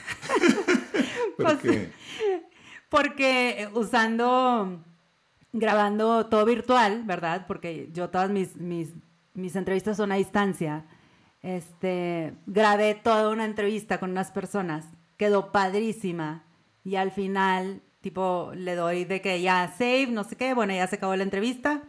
¿Por 1.36 1.58
qué? 1.60 1.92
Porque 2.88 3.68
usando, 3.74 4.84
grabando 5.52 6.26
todo 6.26 6.44
virtual, 6.44 7.04
¿verdad? 7.04 7.46
Porque 7.46 7.88
yo 7.92 8.10
todas 8.10 8.30
mis, 8.30 8.56
mis, 8.56 8.90
mis 9.32 9.56
entrevistas 9.56 9.96
son 9.96 10.12
a 10.12 10.16
distancia. 10.16 10.86
Este, 11.42 12.34
grabé 12.46 12.94
toda 12.94 13.30
una 13.30 13.44
entrevista 13.44 13.98
con 13.98 14.10
unas 14.10 14.30
personas, 14.30 14.86
quedó 15.16 15.52
padrísima 15.52 16.44
y 16.84 16.96
al 16.96 17.10
final 17.10 17.82
tipo 18.04 18.52
le 18.54 18.74
doy 18.74 19.06
de 19.06 19.22
que 19.22 19.40
ya 19.40 19.72
save, 19.78 20.08
no 20.08 20.24
sé 20.24 20.36
qué, 20.36 20.52
bueno, 20.52 20.74
ya 20.74 20.86
se 20.86 20.96
acabó 20.96 21.16
la 21.16 21.22
entrevista, 21.22 21.80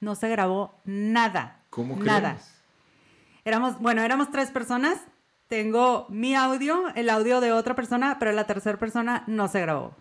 no 0.00 0.14
se 0.14 0.30
grabó 0.30 0.74
nada. 0.86 1.60
¿Cómo 1.68 1.94
Nada. 1.96 2.38
Éramos, 3.44 3.78
bueno, 3.78 4.02
éramos 4.02 4.30
tres 4.30 4.50
personas, 4.50 4.98
tengo 5.46 6.06
mi 6.08 6.34
audio, 6.34 6.88
el 6.94 7.10
audio 7.10 7.42
de 7.42 7.52
otra 7.52 7.74
persona, 7.74 8.16
pero 8.18 8.32
la 8.32 8.46
tercera 8.46 8.78
persona 8.78 9.24
no 9.26 9.46
se 9.48 9.60
grabó. 9.60 9.94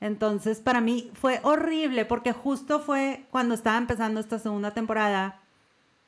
Entonces, 0.00 0.60
para 0.60 0.80
mí 0.80 1.10
fue 1.12 1.38
horrible 1.42 2.06
porque 2.06 2.32
justo 2.32 2.80
fue 2.80 3.26
cuando 3.30 3.54
estaba 3.54 3.76
empezando 3.76 4.20
esta 4.20 4.38
segunda 4.38 4.72
temporada, 4.72 5.42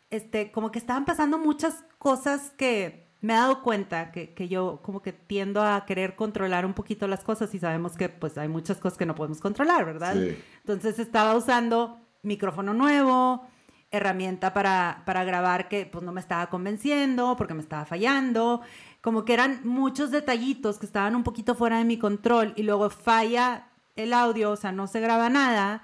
este, 0.09 0.51
como 0.53 0.71
que 0.71 0.79
estaban 0.79 1.05
pasando 1.05 1.39
muchas 1.39 1.85
cosas 1.99 2.51
que 2.57 3.06
me 3.27 3.33
he 3.33 3.37
dado 3.37 3.61
cuenta 3.63 4.13
que, 4.13 4.35
que, 4.35 4.47
yo 4.47 4.79
como 4.83 5.03
que 5.03 5.13
tiendo 5.13 5.61
a 5.61 5.85
querer 5.85 6.15
controlar 6.15 6.65
un 6.65 6.75
poquito 6.75 7.09
las 7.09 7.25
cosas 7.25 7.53
y 7.57 7.59
sabemos 7.59 7.97
que 7.97 8.09
pues 8.09 8.39
hay 8.39 8.47
muchas 8.47 8.79
cosas 8.79 8.97
que 8.97 9.05
no 9.05 9.17
podemos 9.17 9.41
controlar, 9.41 9.85
¿verdad? 9.85 10.17
Entonces 10.61 11.01
estaba 11.01 11.35
usando 11.35 11.99
micrófono 12.23 12.73
nuevo, 12.73 13.45
herramienta 13.91 14.55
para, 14.55 15.03
para 15.05 15.25
grabar 15.25 15.69
que 15.69 15.87
pues 15.87 16.05
no 16.05 16.13
me 16.13 16.21
estaba 16.21 16.47
convenciendo, 16.47 17.35
porque 17.37 17.55
me 17.55 17.63
estaba 17.63 17.85
fallando, 17.85 18.61
como 19.01 19.25
que 19.25 19.35
eran 19.35 19.61
muchos 19.65 20.13
detallitos 20.13 20.79
que 20.79 20.87
estaban 20.87 21.17
un 21.17 21.25
poquito 21.25 21.57
fuera 21.57 21.79
de 21.79 21.85
mi 21.85 21.99
control 21.99 22.53
y 22.55 22.63
luego 22.63 22.91
falla 22.91 23.71
el 23.97 24.13
audio, 24.13 24.53
o 24.53 24.57
sea, 24.57 24.71
no 24.71 24.87
se 24.87 25.01
graba 25.01 25.29
nada. 25.31 25.83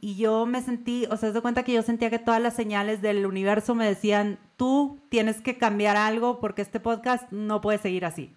Y 0.00 0.14
yo 0.14 0.46
me 0.46 0.62
sentí, 0.62 1.06
o 1.10 1.16
sea, 1.16 1.32
se 1.32 1.40
cuenta 1.40 1.64
que 1.64 1.72
yo 1.72 1.82
sentía 1.82 2.08
que 2.08 2.20
todas 2.20 2.40
las 2.40 2.54
señales 2.54 3.02
del 3.02 3.26
universo 3.26 3.74
me 3.74 3.84
decían, 3.84 4.38
tú 4.58 4.98
tienes 5.08 5.40
que 5.40 5.56
cambiar 5.56 5.96
algo 5.96 6.40
porque 6.40 6.60
este 6.60 6.80
podcast 6.80 7.30
no 7.32 7.62
puede 7.62 7.78
seguir 7.78 8.04
así. 8.04 8.34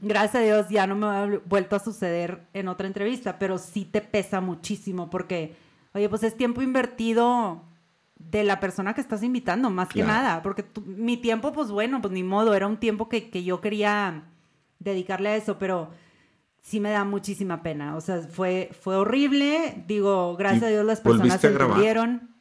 Gracias 0.00 0.36
a 0.36 0.44
Dios 0.44 0.68
ya 0.68 0.86
no 0.86 0.94
me 0.94 1.06
ha 1.06 1.40
vuelto 1.46 1.74
a 1.74 1.78
suceder 1.78 2.42
en 2.52 2.68
otra 2.68 2.86
entrevista, 2.86 3.38
pero 3.38 3.56
sí 3.58 3.86
te 3.86 4.02
pesa 4.02 4.42
muchísimo 4.42 5.08
porque, 5.08 5.56
oye, 5.94 6.08
pues 6.08 6.22
es 6.22 6.36
tiempo 6.36 6.60
invertido 6.60 7.62
de 8.16 8.44
la 8.44 8.60
persona 8.60 8.94
que 8.94 9.00
estás 9.00 9.22
invitando, 9.22 9.70
más 9.70 9.88
que 9.88 10.02
nada, 10.02 10.42
porque 10.42 10.64
mi 10.84 11.16
tiempo, 11.16 11.52
pues 11.52 11.70
bueno, 11.70 12.00
pues 12.02 12.12
ni 12.12 12.22
modo, 12.22 12.54
era 12.54 12.66
un 12.66 12.76
tiempo 12.76 13.08
que, 13.08 13.30
que, 13.30 13.42
yo 13.42 13.60
quería 13.60 14.24
dedicarle 14.78 15.30
a 15.30 15.36
eso, 15.36 15.58
pero 15.58 15.90
sí 16.60 16.80
me 16.80 16.90
da 16.90 17.04
muchísima 17.04 17.62
pena, 17.62 17.96
o 17.96 18.00
sea, 18.00 18.18
fue, 18.20 18.70
fue 18.78 18.96
horrible, 18.96 19.84
digo, 19.86 20.36
gracias 20.36 20.64
a 20.64 20.68
Dios 20.68 20.84
las 20.84 21.00
personas 21.00 21.40
se 21.40 21.48
entendieron, 21.48 22.33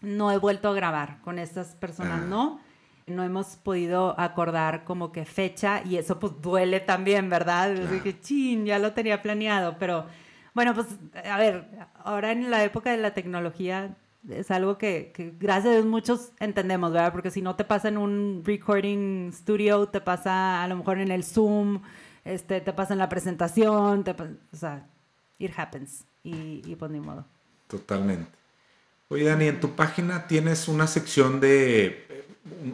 no 0.00 0.32
he 0.32 0.38
vuelto 0.38 0.68
a 0.68 0.74
grabar 0.74 1.20
con 1.22 1.38
estas 1.38 1.74
personas, 1.76 2.22
ah. 2.22 2.26
¿no? 2.26 2.60
No 3.06 3.24
hemos 3.24 3.56
podido 3.56 4.18
acordar 4.18 4.84
como 4.84 5.10
que 5.10 5.24
fecha 5.24 5.82
y 5.84 5.96
eso 5.96 6.18
pues 6.18 6.40
duele 6.40 6.80
también, 6.80 7.28
¿verdad? 7.28 7.74
Claro. 7.74 8.02
que, 8.02 8.20
chin, 8.20 8.64
ya 8.64 8.78
lo 8.78 8.92
tenía 8.92 9.20
planeado, 9.20 9.76
pero 9.78 10.06
bueno, 10.54 10.74
pues 10.74 10.86
a 11.24 11.38
ver, 11.38 11.68
ahora 12.04 12.32
en 12.32 12.50
la 12.50 12.62
época 12.64 12.90
de 12.90 12.98
la 12.98 13.12
tecnología 13.12 13.96
es 14.28 14.50
algo 14.50 14.78
que, 14.78 15.12
gracias 15.38 15.66
a 15.66 15.76
Dios 15.76 15.86
muchos 15.86 16.32
entendemos, 16.38 16.92
¿verdad? 16.92 17.12
Porque 17.12 17.30
si 17.30 17.42
no 17.42 17.56
te 17.56 17.64
pasa 17.64 17.88
en 17.88 17.98
un 17.98 18.42
recording 18.44 19.32
studio, 19.32 19.86
te 19.86 20.00
pasa 20.00 20.62
a 20.62 20.68
lo 20.68 20.76
mejor 20.76 20.98
en 20.98 21.10
el 21.10 21.24
Zoom, 21.24 21.82
este, 22.24 22.60
te 22.60 22.72
pasa 22.72 22.92
en 22.92 22.98
la 22.98 23.08
presentación, 23.08 24.04
te, 24.04 24.12
o 24.12 24.56
sea, 24.56 24.86
it 25.38 25.52
happens. 25.56 26.04
Y, 26.22 26.62
y 26.64 26.76
pues 26.76 26.90
ni 26.90 27.00
modo. 27.00 27.24
Totalmente. 27.66 28.39
Oye, 29.12 29.24
Dani, 29.24 29.48
en 29.48 29.58
tu 29.58 29.74
página 29.74 30.28
tienes 30.28 30.68
una 30.68 30.86
sección 30.86 31.40
de 31.40 32.06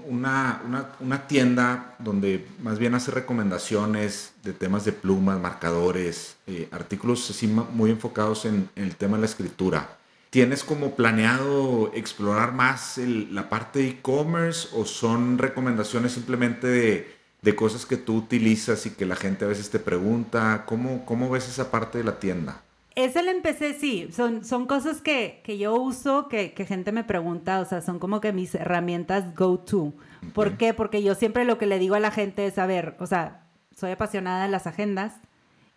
una, 0.07 0.93
una, 1.01 1.27
tienda 1.27 1.97
donde 1.99 2.47
más 2.63 2.79
bien 2.79 2.95
hace 2.95 3.11
recomendaciones 3.11 4.35
de 4.43 4.53
temas 4.53 4.85
de 4.85 4.93
plumas, 4.93 5.41
marcadores, 5.41 6.37
eh, 6.47 6.69
artículos 6.73 7.31
así 7.31 7.47
muy 7.47 7.91
enfocados 7.91 8.45
en, 8.45 8.69
el 8.77 8.97
tema 8.97 9.17
de 9.17 9.23
la 9.23 9.27
escritura. 9.29 9.97
¿Tienes 10.29 10.63
como 10.63 10.95
planeado 10.95 11.91
explorar 11.95 12.53
más 12.53 12.99
la 12.99 13.49
parte 13.49 13.79
de 13.79 13.89
e-commerce 13.89 14.69
o 14.75 14.85
son 14.85 15.39
recomendaciones 15.39 16.13
simplemente 16.13 16.67
de, 16.67 17.57
cosas 17.57 17.87
que 17.87 17.97
tú 17.97 18.15
utilizas 18.15 18.85
y 18.85 18.91
que 18.91 19.07
la 19.07 19.17
gente 19.17 19.47
a 19.47 19.49
veces 19.49 19.71
te 19.71 19.79
pregunta? 19.79 20.65
¿Cómo, 20.67 21.07
cómo 21.07 21.31
ves 21.31 21.49
esa 21.49 21.71
parte 21.71 21.97
de 21.97 22.05
la 22.05 22.21
tienda? 22.21 22.61
Ese 22.97 23.21
el 23.21 23.29
empecé, 23.29 23.75
sí. 23.75 24.09
Son, 24.11 24.43
son 24.43 24.67
cosas 24.67 25.03
que, 25.03 25.43
yo 25.59 25.75
uso, 25.77 26.29
que, 26.29 26.51
gente 26.67 26.93
me 26.93 27.05
pregunta, 27.05 27.61
o 27.61 27.67
sea, 27.67 27.83
son 27.83 27.99
como 27.99 28.23
que 28.23 28.33
mis 28.33 28.55
herramientas 28.55 29.35
go-to. 29.35 29.93
¿Por 30.33 30.57
qué? 30.57 30.73
Porque 30.73 31.03
yo 31.03 31.15
siempre 31.15 31.45
lo 31.45 31.59
que 31.59 31.67
le 31.67 31.79
digo 31.79 31.95
a 31.95 32.01
la 32.01 32.11
gente 32.11 32.47
es, 32.47 32.59
a 32.59 32.65
ver, 32.65 32.97
o 32.99 33.07
sea, 33.07 33.49
soy 33.77 33.91
apasionada 33.91 34.45
de 34.45 34.51
las 34.51 34.67
agendas 34.67 35.21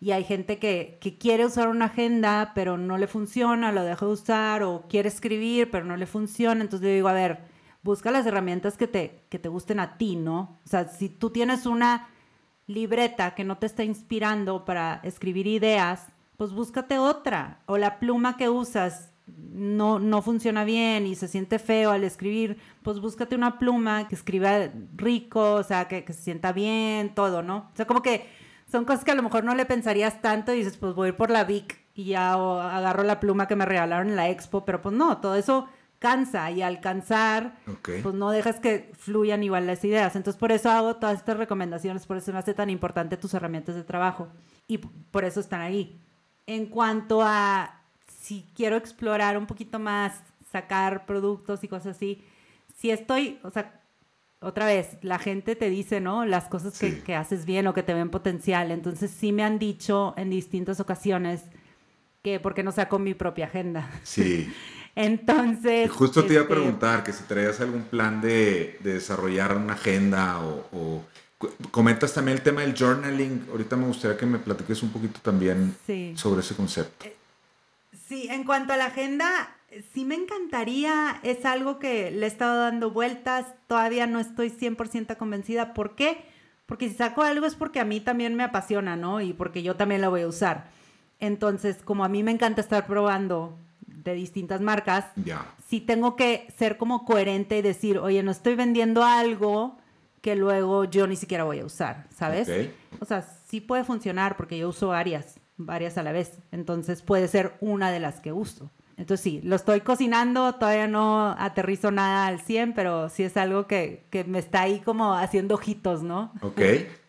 y 0.00 0.12
hay 0.12 0.24
gente 0.24 0.58
que, 0.58 0.98
quiere 1.20 1.44
usar 1.44 1.68
una 1.68 1.86
agenda, 1.86 2.52
pero 2.54 2.78
no 2.78 2.96
le 2.96 3.06
funciona, 3.06 3.70
lo 3.70 3.84
deja 3.84 4.06
de 4.06 4.12
usar, 4.12 4.62
o 4.62 4.86
quiere 4.88 5.10
escribir, 5.10 5.70
pero 5.70 5.84
no 5.84 5.98
le 5.98 6.06
funciona. 6.06 6.62
Entonces 6.62 6.88
yo 6.88 6.94
digo, 6.94 7.08
a 7.08 7.12
ver, 7.12 7.40
busca 7.82 8.10
las 8.10 8.24
herramientas 8.24 8.78
que 8.78 8.86
te, 8.86 9.24
que 9.28 9.38
te 9.38 9.50
gusten 9.50 9.78
a 9.78 9.98
ti, 9.98 10.16
¿no? 10.16 10.58
O 10.64 10.68
sea, 10.68 10.88
si 10.88 11.10
tú 11.10 11.28
tienes 11.28 11.66
una 11.66 12.08
libreta 12.66 13.34
que 13.34 13.44
no 13.44 13.58
te 13.58 13.66
está 13.66 13.84
inspirando 13.84 14.64
para 14.64 15.00
escribir 15.02 15.46
ideas, 15.46 16.06
pues 16.40 16.54
búscate 16.54 16.98
otra. 16.98 17.60
O 17.66 17.76
la 17.76 17.98
pluma 17.98 18.38
que 18.38 18.48
usas 18.48 19.12
no, 19.26 19.98
no 19.98 20.22
funciona 20.22 20.64
bien 20.64 21.06
y 21.06 21.14
se 21.14 21.28
siente 21.28 21.58
feo 21.58 21.90
al 21.90 22.02
escribir, 22.02 22.56
pues 22.82 22.98
búscate 22.98 23.34
una 23.34 23.58
pluma 23.58 24.08
que 24.08 24.14
escriba 24.14 24.70
rico, 24.96 25.56
o 25.56 25.62
sea, 25.62 25.86
que, 25.86 26.02
que 26.02 26.14
se 26.14 26.22
sienta 26.22 26.52
bien, 26.52 27.14
todo, 27.14 27.42
¿no? 27.42 27.68
O 27.74 27.76
sea, 27.76 27.86
como 27.86 28.00
que 28.00 28.26
son 28.72 28.86
cosas 28.86 29.04
que 29.04 29.10
a 29.10 29.14
lo 29.14 29.22
mejor 29.22 29.44
no 29.44 29.54
le 29.54 29.66
pensarías 29.66 30.22
tanto 30.22 30.54
y 30.54 30.60
dices, 30.60 30.78
pues 30.78 30.94
voy 30.94 31.04
a 31.04 31.08
ir 31.10 31.16
por 31.16 31.28
la 31.28 31.44
Vic 31.44 31.78
y 31.92 32.04
ya 32.04 32.32
agarro 32.32 33.02
la 33.02 33.20
pluma 33.20 33.46
que 33.46 33.56
me 33.56 33.66
regalaron 33.66 34.08
en 34.08 34.16
la 34.16 34.30
expo, 34.30 34.64
pero 34.64 34.80
pues 34.80 34.94
no, 34.94 35.18
todo 35.18 35.34
eso 35.34 35.68
cansa 35.98 36.50
y 36.52 36.62
al 36.62 36.80
cansar, 36.80 37.58
pues 37.82 38.14
no 38.14 38.30
dejas 38.30 38.60
que 38.60 38.90
fluyan 38.96 39.42
igual 39.42 39.66
las 39.66 39.84
ideas. 39.84 40.16
Entonces 40.16 40.40
por 40.40 40.52
eso 40.52 40.70
hago 40.70 40.96
todas 40.96 41.18
estas 41.18 41.36
recomendaciones, 41.36 42.06
por 42.06 42.16
eso 42.16 42.32
me 42.32 42.38
hace 42.38 42.54
tan 42.54 42.70
importante 42.70 43.18
tus 43.18 43.34
herramientas 43.34 43.74
de 43.74 43.84
trabajo 43.84 44.28
y 44.66 44.78
por 44.78 45.26
eso 45.26 45.40
están 45.40 45.60
ahí. 45.60 46.00
En 46.50 46.66
cuanto 46.66 47.22
a 47.22 47.80
si 48.20 48.44
quiero 48.56 48.74
explorar 48.74 49.38
un 49.38 49.46
poquito 49.46 49.78
más, 49.78 50.20
sacar 50.50 51.06
productos 51.06 51.62
y 51.62 51.68
cosas 51.68 51.94
así, 51.96 52.24
si 52.76 52.90
estoy, 52.90 53.38
o 53.44 53.50
sea, 53.50 53.80
otra 54.40 54.66
vez, 54.66 54.98
la 55.02 55.20
gente 55.20 55.54
te 55.54 55.70
dice, 55.70 56.00
¿no? 56.00 56.24
Las 56.24 56.48
cosas 56.48 56.76
que, 56.76 57.14
haces 57.14 57.44
bien 57.44 57.68
o 57.68 57.72
que 57.72 57.84
te 57.84 57.94
ven 57.94 58.10
potencial. 58.10 58.72
Entonces 58.72 59.12
sí 59.12 59.30
me 59.30 59.44
han 59.44 59.60
dicho 59.60 60.12
en 60.16 60.28
distintas 60.28 60.80
ocasiones 60.80 61.42
que 62.20 62.40
por 62.40 62.54
qué 62.54 62.64
no 62.64 62.72
saco 62.72 62.98
mi 62.98 63.14
propia 63.14 63.44
agenda. 63.44 63.88
Sí. 64.02 64.52
Entonces... 64.96 65.88
justo 65.92 66.24
te 66.24 66.32
iba 66.32 66.40
a 66.40 66.42
este, 66.42 66.54
preguntar 66.54 67.04
que 67.04 67.12
si 67.12 67.22
traías 67.22 67.60
algún 67.60 67.82
plan 67.84 68.20
de, 68.20 68.76
desarrollar 68.82 69.56
una 69.56 69.74
agenda 69.74 70.40
o, 70.40 71.04
Comentas 71.70 72.12
también 72.12 72.36
el 72.36 72.42
tema 72.42 72.60
del 72.60 72.74
journaling. 72.76 73.46
Ahorita 73.50 73.76
me 73.76 73.86
gustaría 73.86 74.16
que 74.16 74.26
me 74.26 74.38
platiques 74.38 74.82
un 74.82 74.90
poquito 74.90 75.20
también 75.20 75.74
sobre 76.14 76.40
ese 76.40 76.54
concepto. 76.54 77.06
Eh, 77.06 77.16
sí, 78.08 78.28
en 78.30 78.44
cuanto 78.44 78.74
a 78.74 78.76
la 78.76 78.86
agenda, 78.86 79.56
sí 79.94 80.04
me 80.04 80.16
encantaría, 80.16 81.18
es 81.22 81.46
algo 81.46 81.78
que 81.78 82.10
le 82.10 82.26
he 82.26 82.28
estado 82.28 82.60
dando 82.60 82.90
vueltas, 82.90 83.46
todavía 83.68 84.06
no 84.06 84.20
estoy 84.20 84.50
100% 84.50 85.16
convencida. 85.16 85.72
¿Por 85.72 85.94
qué? 85.94 86.24
Porque 86.66 86.88
si 86.88 86.94
saco 86.94 87.22
algo 87.22 87.46
es 87.46 87.54
porque 87.54 87.80
a 87.80 87.84
mí 87.84 88.00
también 88.00 88.34
me 88.34 88.44
apasiona, 88.44 88.96
¿no? 88.96 89.22
Y 89.22 89.32
porque 89.32 89.62
yo 89.62 89.76
también 89.76 90.02
lo 90.02 90.10
voy 90.10 90.22
a 90.22 90.28
usar. 90.28 90.68
Entonces, 91.20 91.78
como 91.82 92.04
a 92.04 92.08
mí 92.08 92.22
me 92.22 92.32
encanta 92.32 92.60
estar 92.60 92.86
probando 92.86 93.56
de 93.86 94.12
distintas 94.12 94.60
marcas, 94.60 95.06
sí 95.68 95.80
tengo 95.80 96.16
que 96.16 96.48
ser 96.58 96.76
como 96.76 97.06
coherente 97.06 97.58
y 97.58 97.62
decir, 97.62 97.98
oye, 97.98 98.22
no 98.22 98.30
estoy 98.30 98.56
vendiendo 98.56 99.04
algo 99.04 99.79
que 100.20 100.36
luego 100.36 100.84
yo 100.84 101.06
ni 101.06 101.16
siquiera 101.16 101.44
voy 101.44 101.60
a 101.60 101.64
usar, 101.64 102.06
¿sabes? 102.10 102.50
O 103.00 103.04
sea, 103.04 103.26
sí 103.46 103.60
puede 103.60 103.84
funcionar 103.84 104.36
porque 104.36 104.58
yo 104.58 104.68
uso 104.68 104.88
varias, 104.88 105.40
varias 105.56 105.96
a 105.98 106.02
la 106.02 106.12
vez. 106.12 106.38
Entonces 106.52 107.02
puede 107.02 107.28
ser 107.28 107.56
una 107.60 107.90
de 107.90 108.00
las 108.00 108.20
que 108.20 108.32
uso. 108.32 108.70
Entonces 108.96 109.24
sí, 109.24 109.40
lo 109.42 109.56
estoy 109.56 109.80
cocinando, 109.80 110.56
todavía 110.56 110.86
no 110.86 111.34
aterrizo 111.38 111.90
nada 111.90 112.26
al 112.26 112.38
100, 112.38 112.74
pero 112.74 113.08
sí 113.08 113.22
es 113.22 113.34
algo 113.38 113.66
que, 113.66 114.06
me 114.26 114.38
está 114.38 114.60
ahí 114.60 114.80
como 114.80 115.14
haciendo 115.14 115.54
ojitos, 115.54 116.02
¿no? 116.02 116.34
Ok, 116.42 116.60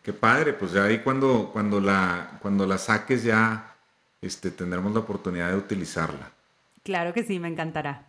qué 0.02 0.12
padre, 0.18 0.54
pues 0.54 0.72
ya 0.72 0.84
ahí 0.84 1.00
cuando, 1.00 1.50
cuando, 1.52 1.80
la, 1.80 2.38
cuando 2.40 2.66
la 2.66 2.78
saques 2.78 3.24
ya 3.24 3.76
este, 4.22 4.50
tendremos 4.50 4.94
la 4.94 5.00
oportunidad 5.00 5.50
de 5.50 5.56
utilizarla. 5.56 6.30
Claro 6.82 7.12
que 7.12 7.24
sí, 7.24 7.38
me 7.38 7.48
encantará. 7.48 8.06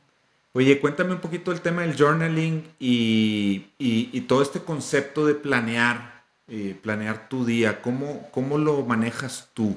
Oye, 0.56 0.80
cuéntame 0.80 1.14
un 1.14 1.20
poquito 1.20 1.52
el 1.52 1.62
tema 1.62 1.82
del 1.82 1.98
journaling 1.98 2.64
y, 2.78 4.22
todo 4.28 4.44
este 4.44 4.60
concepto 4.60 5.26
de 5.26 5.34
planear, 5.34 6.24
eh, 6.48 6.78
planear 6.80 7.28
tu 7.28 7.44
día, 7.44 7.82
¿cómo, 7.82 8.30
¿cómo 8.30 8.60
lo 8.60 8.84
manejas 8.86 9.50
tú? 9.56 9.76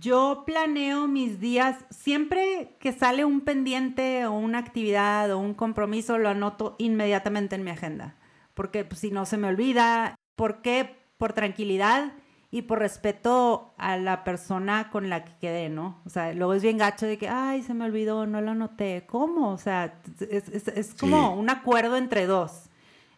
Yo 0.00 0.42
planeo 0.44 1.06
mis 1.06 1.38
días, 1.38 1.76
siempre 1.90 2.74
que 2.80 2.92
sale 2.92 3.24
un 3.24 3.42
pendiente 3.42 4.26
o 4.26 4.32
una 4.32 4.58
actividad 4.58 5.30
o 5.30 5.38
un 5.38 5.54
compromiso, 5.54 6.18
lo 6.18 6.30
anoto 6.30 6.74
inmediatamente 6.78 7.54
en 7.54 7.62
mi 7.62 7.70
agenda, 7.70 8.16
porque 8.54 8.84
pues, 8.84 9.00
si 9.00 9.12
no 9.12 9.24
se 9.24 9.36
me 9.36 9.46
olvida, 9.46 10.16
¿por 10.34 10.62
qué? 10.62 10.96
Por 11.16 11.32
tranquilidad 11.32 12.12
y 12.54 12.62
por 12.62 12.80
respeto 12.80 13.72
a 13.78 13.96
la 13.96 14.24
persona 14.24 14.90
con 14.90 15.08
la 15.08 15.24
que 15.24 15.32
quedé, 15.40 15.70
¿no? 15.70 16.02
O 16.04 16.10
sea, 16.10 16.34
luego 16.34 16.52
es 16.52 16.62
bien 16.62 16.76
gacho 16.76 17.06
de 17.06 17.16
que, 17.16 17.26
ay, 17.26 17.62
se 17.62 17.72
me 17.72 17.86
olvidó, 17.86 18.26
no 18.26 18.42
lo 18.42 18.50
anoté. 18.50 19.04
¿Cómo? 19.06 19.50
O 19.50 19.56
sea, 19.56 19.98
es, 20.20 20.94
como 20.94 21.34
un 21.34 21.48
acuerdo 21.48 21.96
entre 21.96 22.26
dos. 22.26 22.68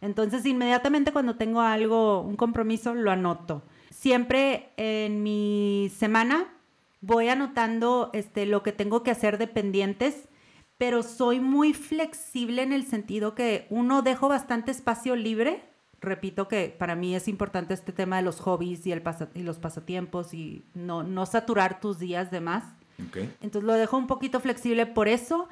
Entonces, 0.00 0.46
inmediatamente 0.46 1.10
cuando 1.12 1.34
tengo 1.34 1.60
algo, 1.60 2.20
un 2.20 2.36
compromiso, 2.36 2.94
lo 2.94 3.10
anoto. 3.10 3.64
Siempre 3.90 4.70
en 4.76 5.24
mi 5.24 5.90
semana 5.98 6.46
voy 7.00 7.28
anotando 7.28 8.10
este, 8.12 8.46
lo 8.46 8.62
que 8.62 8.70
tengo 8.70 9.02
que 9.02 9.10
hacer 9.10 9.38
de 9.38 9.48
pendientes, 9.48 10.28
pero 10.78 11.02
soy 11.02 11.40
muy 11.40 11.74
flexible 11.74 12.62
en 12.62 12.72
el 12.72 12.86
sentido 12.86 13.34
que 13.34 13.66
uno 13.68 14.02
dejo 14.02 14.28
bastante 14.28 14.70
espacio 14.70 15.16
libre. 15.16 15.73
Repito 16.04 16.48
que 16.48 16.74
para 16.78 16.94
mí 16.94 17.14
es 17.14 17.28
importante 17.28 17.74
este 17.74 17.92
tema 17.92 18.16
de 18.16 18.22
los 18.22 18.40
hobbies 18.40 18.86
y, 18.86 18.92
el 18.92 19.02
y 19.34 19.42
los 19.42 19.58
pasatiempos 19.58 20.34
y 20.34 20.62
no, 20.74 21.02
no 21.02 21.26
saturar 21.26 21.80
tus 21.80 21.98
días 21.98 22.30
de 22.30 22.40
más. 22.40 22.64
Entonces 23.40 23.64
lo 23.64 23.72
dejo 23.74 23.96
un 23.96 24.06
poquito 24.06 24.40
flexible 24.40 24.86
por 24.86 25.08
eso. 25.08 25.48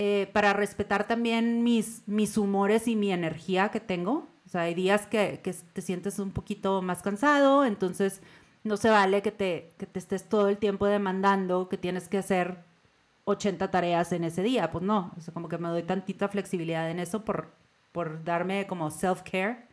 eh, 0.00 0.30
para 0.32 0.52
respetar 0.52 1.08
también 1.08 1.64
mis, 1.64 2.02
mis 2.06 2.38
humores 2.38 2.86
y 2.86 2.94
mi 2.94 3.10
energía 3.12 3.70
que 3.70 3.80
tengo. 3.80 4.28
O 4.46 4.48
sea, 4.48 4.62
hay 4.62 4.74
días 4.74 5.06
que, 5.08 5.40
que 5.42 5.52
te 5.52 5.82
sientes 5.82 6.20
un 6.20 6.30
poquito 6.30 6.80
más 6.82 7.02
cansado, 7.02 7.64
entonces 7.64 8.22
no 8.62 8.76
se 8.76 8.90
vale 8.90 9.22
que 9.22 9.32
te, 9.32 9.72
que 9.76 9.86
te 9.86 9.98
estés 9.98 10.28
todo 10.28 10.48
el 10.48 10.56
tiempo 10.58 10.86
demandando 10.86 11.68
que 11.68 11.78
tienes 11.78 12.08
que 12.08 12.18
hacer 12.18 12.58
80 13.24 13.70
tareas 13.72 14.12
en 14.12 14.22
ese 14.24 14.42
día. 14.44 14.70
Pues 14.70 14.84
no, 14.84 15.12
o 15.16 15.20
sea, 15.20 15.34
como 15.34 15.48
que 15.48 15.58
me 15.58 15.68
doy 15.68 15.82
tantita 15.82 16.28
flexibilidad 16.28 16.88
en 16.90 17.00
eso 17.00 17.24
por, 17.24 17.50
por 17.92 18.22
darme 18.24 18.66
como 18.68 18.90
self-care. 18.90 19.67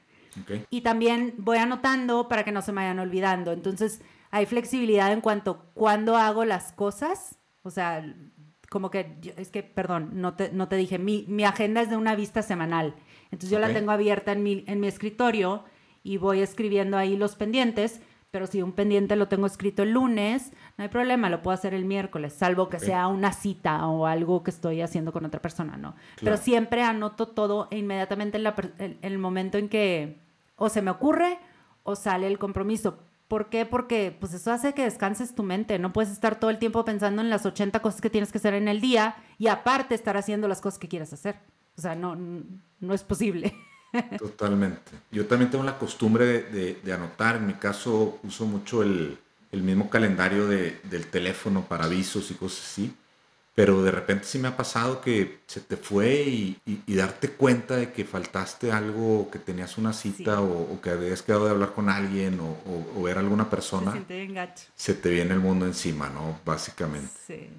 Y 0.69 0.81
también 0.81 1.33
voy 1.37 1.57
anotando 1.57 2.27
para 2.27 2.43
que 2.43 2.51
no 2.51 2.61
se 2.61 2.71
me 2.71 2.81
vayan 2.81 2.99
olvidando. 2.99 3.51
Entonces, 3.51 4.01
hay 4.31 4.45
flexibilidad 4.45 5.11
en 5.11 5.21
cuanto 5.21 5.51
a 5.51 5.73
cuándo 5.73 6.17
hago 6.17 6.45
las 6.45 6.71
cosas. 6.73 7.37
O 7.63 7.69
sea, 7.69 8.05
como 8.69 8.91
que, 8.91 9.17
es 9.37 9.49
que, 9.49 9.63
perdón, 9.63 10.11
no 10.13 10.35
te, 10.35 10.51
no 10.51 10.67
te 10.67 10.75
dije, 10.75 10.99
mi, 10.99 11.25
mi 11.27 11.45
agenda 11.45 11.81
es 11.81 11.89
de 11.89 11.97
una 11.97 12.15
vista 12.15 12.41
semanal. 12.41 12.95
Entonces, 13.25 13.49
yo 13.49 13.59
la 13.59 13.73
tengo 13.73 13.91
abierta 13.91 14.31
en 14.31 14.43
mi, 14.43 14.63
en 14.67 14.79
mi 14.79 14.87
escritorio 14.87 15.63
y 16.03 16.17
voy 16.17 16.41
escribiendo 16.41 16.97
ahí 16.97 17.17
los 17.17 17.35
pendientes 17.35 18.01
pero 18.35 18.47
si 18.47 18.61
un 18.61 18.73
pendiente 18.73 19.15
lo 19.15 19.29
tengo 19.29 19.47
escrito 19.47 19.81
el 19.81 19.91
lunes, 19.91 20.51
no 20.77 20.83
hay 20.83 20.89
problema, 20.89 21.29
lo 21.29 21.41
puedo 21.41 21.55
hacer 21.55 21.73
el 21.73 21.85
miércoles, 21.85 22.33
salvo 22.33 22.67
que 22.67 22.81
sea 22.81 23.07
una 23.07 23.31
cita 23.31 23.87
o 23.87 24.07
algo 24.07 24.43
que 24.43 24.51
estoy 24.51 24.81
haciendo 24.81 25.13
con 25.13 25.23
otra 25.23 25.41
persona, 25.41 25.77
¿no? 25.77 25.95
Pero 26.19 26.35
siempre 26.35 26.83
anoto 26.83 27.29
todo 27.29 27.69
e 27.71 27.77
inmediatamente 27.77 28.37
en, 28.37 28.97
el 29.01 29.17
momento 29.19 29.57
en 29.57 29.69
que 29.69 30.19
o 30.55 30.69
se 30.69 30.81
me 30.81 30.91
ocurre 30.91 31.39
o 31.83 31.95
sale 31.95 32.27
el 32.27 32.39
compromiso. 32.39 32.97
¿Por 33.27 33.49
qué? 33.49 33.65
Porque 33.65 34.15
pues 34.19 34.33
eso 34.33 34.51
hace 34.51 34.73
que 34.73 34.83
descanses 34.83 35.33
tu 35.33 35.43
mente. 35.43 35.79
No 35.79 35.93
puedes 35.93 36.11
estar 36.11 36.39
todo 36.39 36.51
el 36.51 36.59
tiempo 36.59 36.85
pensando 36.85 37.21
en 37.21 37.29
las 37.29 37.45
80 37.45 37.81
cosas 37.81 38.01
que 38.01 38.09
tienes 38.09 38.31
que 38.31 38.37
hacer 38.37 38.53
en 38.53 38.67
el 38.67 38.81
día 38.81 39.15
y 39.39 39.47
aparte 39.47 39.95
estar 39.95 40.15
haciendo 40.15 40.47
las 40.47 40.61
cosas 40.61 40.79
que 40.79 40.87
quieres 40.87 41.11
hacer. 41.11 41.35
O 41.77 41.81
sea, 41.81 41.95
no, 41.95 42.15
no 42.15 42.93
es 42.93 43.03
posible. 43.03 43.55
Totalmente. 44.19 44.91
Yo 45.11 45.25
también 45.25 45.49
tengo 45.49 45.63
la 45.63 45.77
costumbre 45.77 46.43
de, 46.43 46.93
anotar. 46.93 47.37
En 47.37 47.47
mi 47.47 47.53
caso 47.53 48.19
uso 48.23 48.45
mucho 48.45 48.83
el, 48.83 49.17
mismo 49.51 49.89
calendario 49.89 50.47
del 50.47 51.07
teléfono 51.09 51.63
para 51.63 51.85
avisos 51.85 52.29
y 52.29 52.33
cosas 52.33 52.59
así. 52.65 52.95
Pero 53.55 53.83
de 53.83 53.91
repente 53.91 54.25
sí 54.25 54.37
me 54.37 54.49
ha 54.49 54.57
pasado 54.57 54.99
que 54.99 55.39
se 55.47 55.61
te 55.61 55.77
fue 55.77 56.23
y, 56.23 56.59
darte 56.87 57.29
cuenta 57.29 57.77
de 57.77 57.93
que 57.93 58.03
faltaste 58.03 58.73
algo, 58.73 59.31
que 59.31 59.39
tenías 59.39 59.77
una 59.77 59.93
cita 59.93 60.41
o, 60.41 60.81
que 60.81 60.89
habías 60.89 61.21
quedado 61.21 61.45
de 61.45 61.51
hablar 61.51 61.71
con 61.73 61.87
alguien 61.89 62.37
o, 62.41 63.01
ver 63.01 63.15
a 63.15 63.21
alguna 63.21 63.49
persona. 63.49 63.93
Se, 64.75 64.93
te 64.93 65.09
viene 65.09 65.33
el 65.33 65.39
mundo 65.39 65.65
encima, 65.65 66.09
¿no? 66.09 66.37
Básicamente. 66.45 67.09
Sí. 67.25 67.49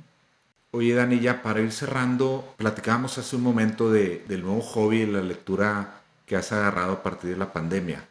Oye, 0.72 0.92
Dani, 0.92 1.18
ya 1.18 1.42
para 1.42 1.62
ir 1.62 1.72
cerrando, 1.72 2.54
platicábamos 2.58 3.16
hace 3.16 3.34
un 3.34 3.42
momento 3.42 3.90
de, 3.90 4.22
del 4.28 4.42
nuevo 4.42 4.60
hobby, 4.60 5.06
la 5.06 5.22
lectura 5.22 6.02
que 6.26 6.36
has 6.36 6.52
agarrado 6.52 6.92
a 6.92 7.02
partir 7.02 7.30
de 7.30 7.36
la 7.38 7.54
pandemia. 7.54 8.04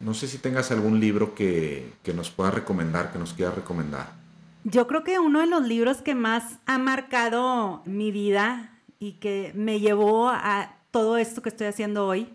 No 0.00 0.12
sé 0.12 0.26
si 0.26 0.38
tengas 0.38 0.72
algún 0.72 0.98
libro 0.98 1.36
que, 1.36 1.92
que 2.02 2.12
nos 2.12 2.30
puedas 2.30 2.52
recomendar, 2.52 3.12
que 3.12 3.20
nos 3.20 3.32
quieras 3.34 3.54
recomendar. 3.54 4.12
Yo 4.64 4.86
creo 4.86 5.04
que 5.04 5.18
uno 5.18 5.40
de 5.40 5.46
los 5.46 5.66
libros 5.66 6.02
que 6.02 6.14
más 6.14 6.58
ha 6.66 6.78
marcado 6.78 7.82
mi 7.84 8.10
vida 8.10 8.78
y 8.98 9.12
que 9.12 9.52
me 9.54 9.80
llevó 9.80 10.28
a 10.28 10.76
todo 10.90 11.16
esto 11.16 11.42
que 11.42 11.48
estoy 11.48 11.68
haciendo 11.68 12.06
hoy 12.06 12.28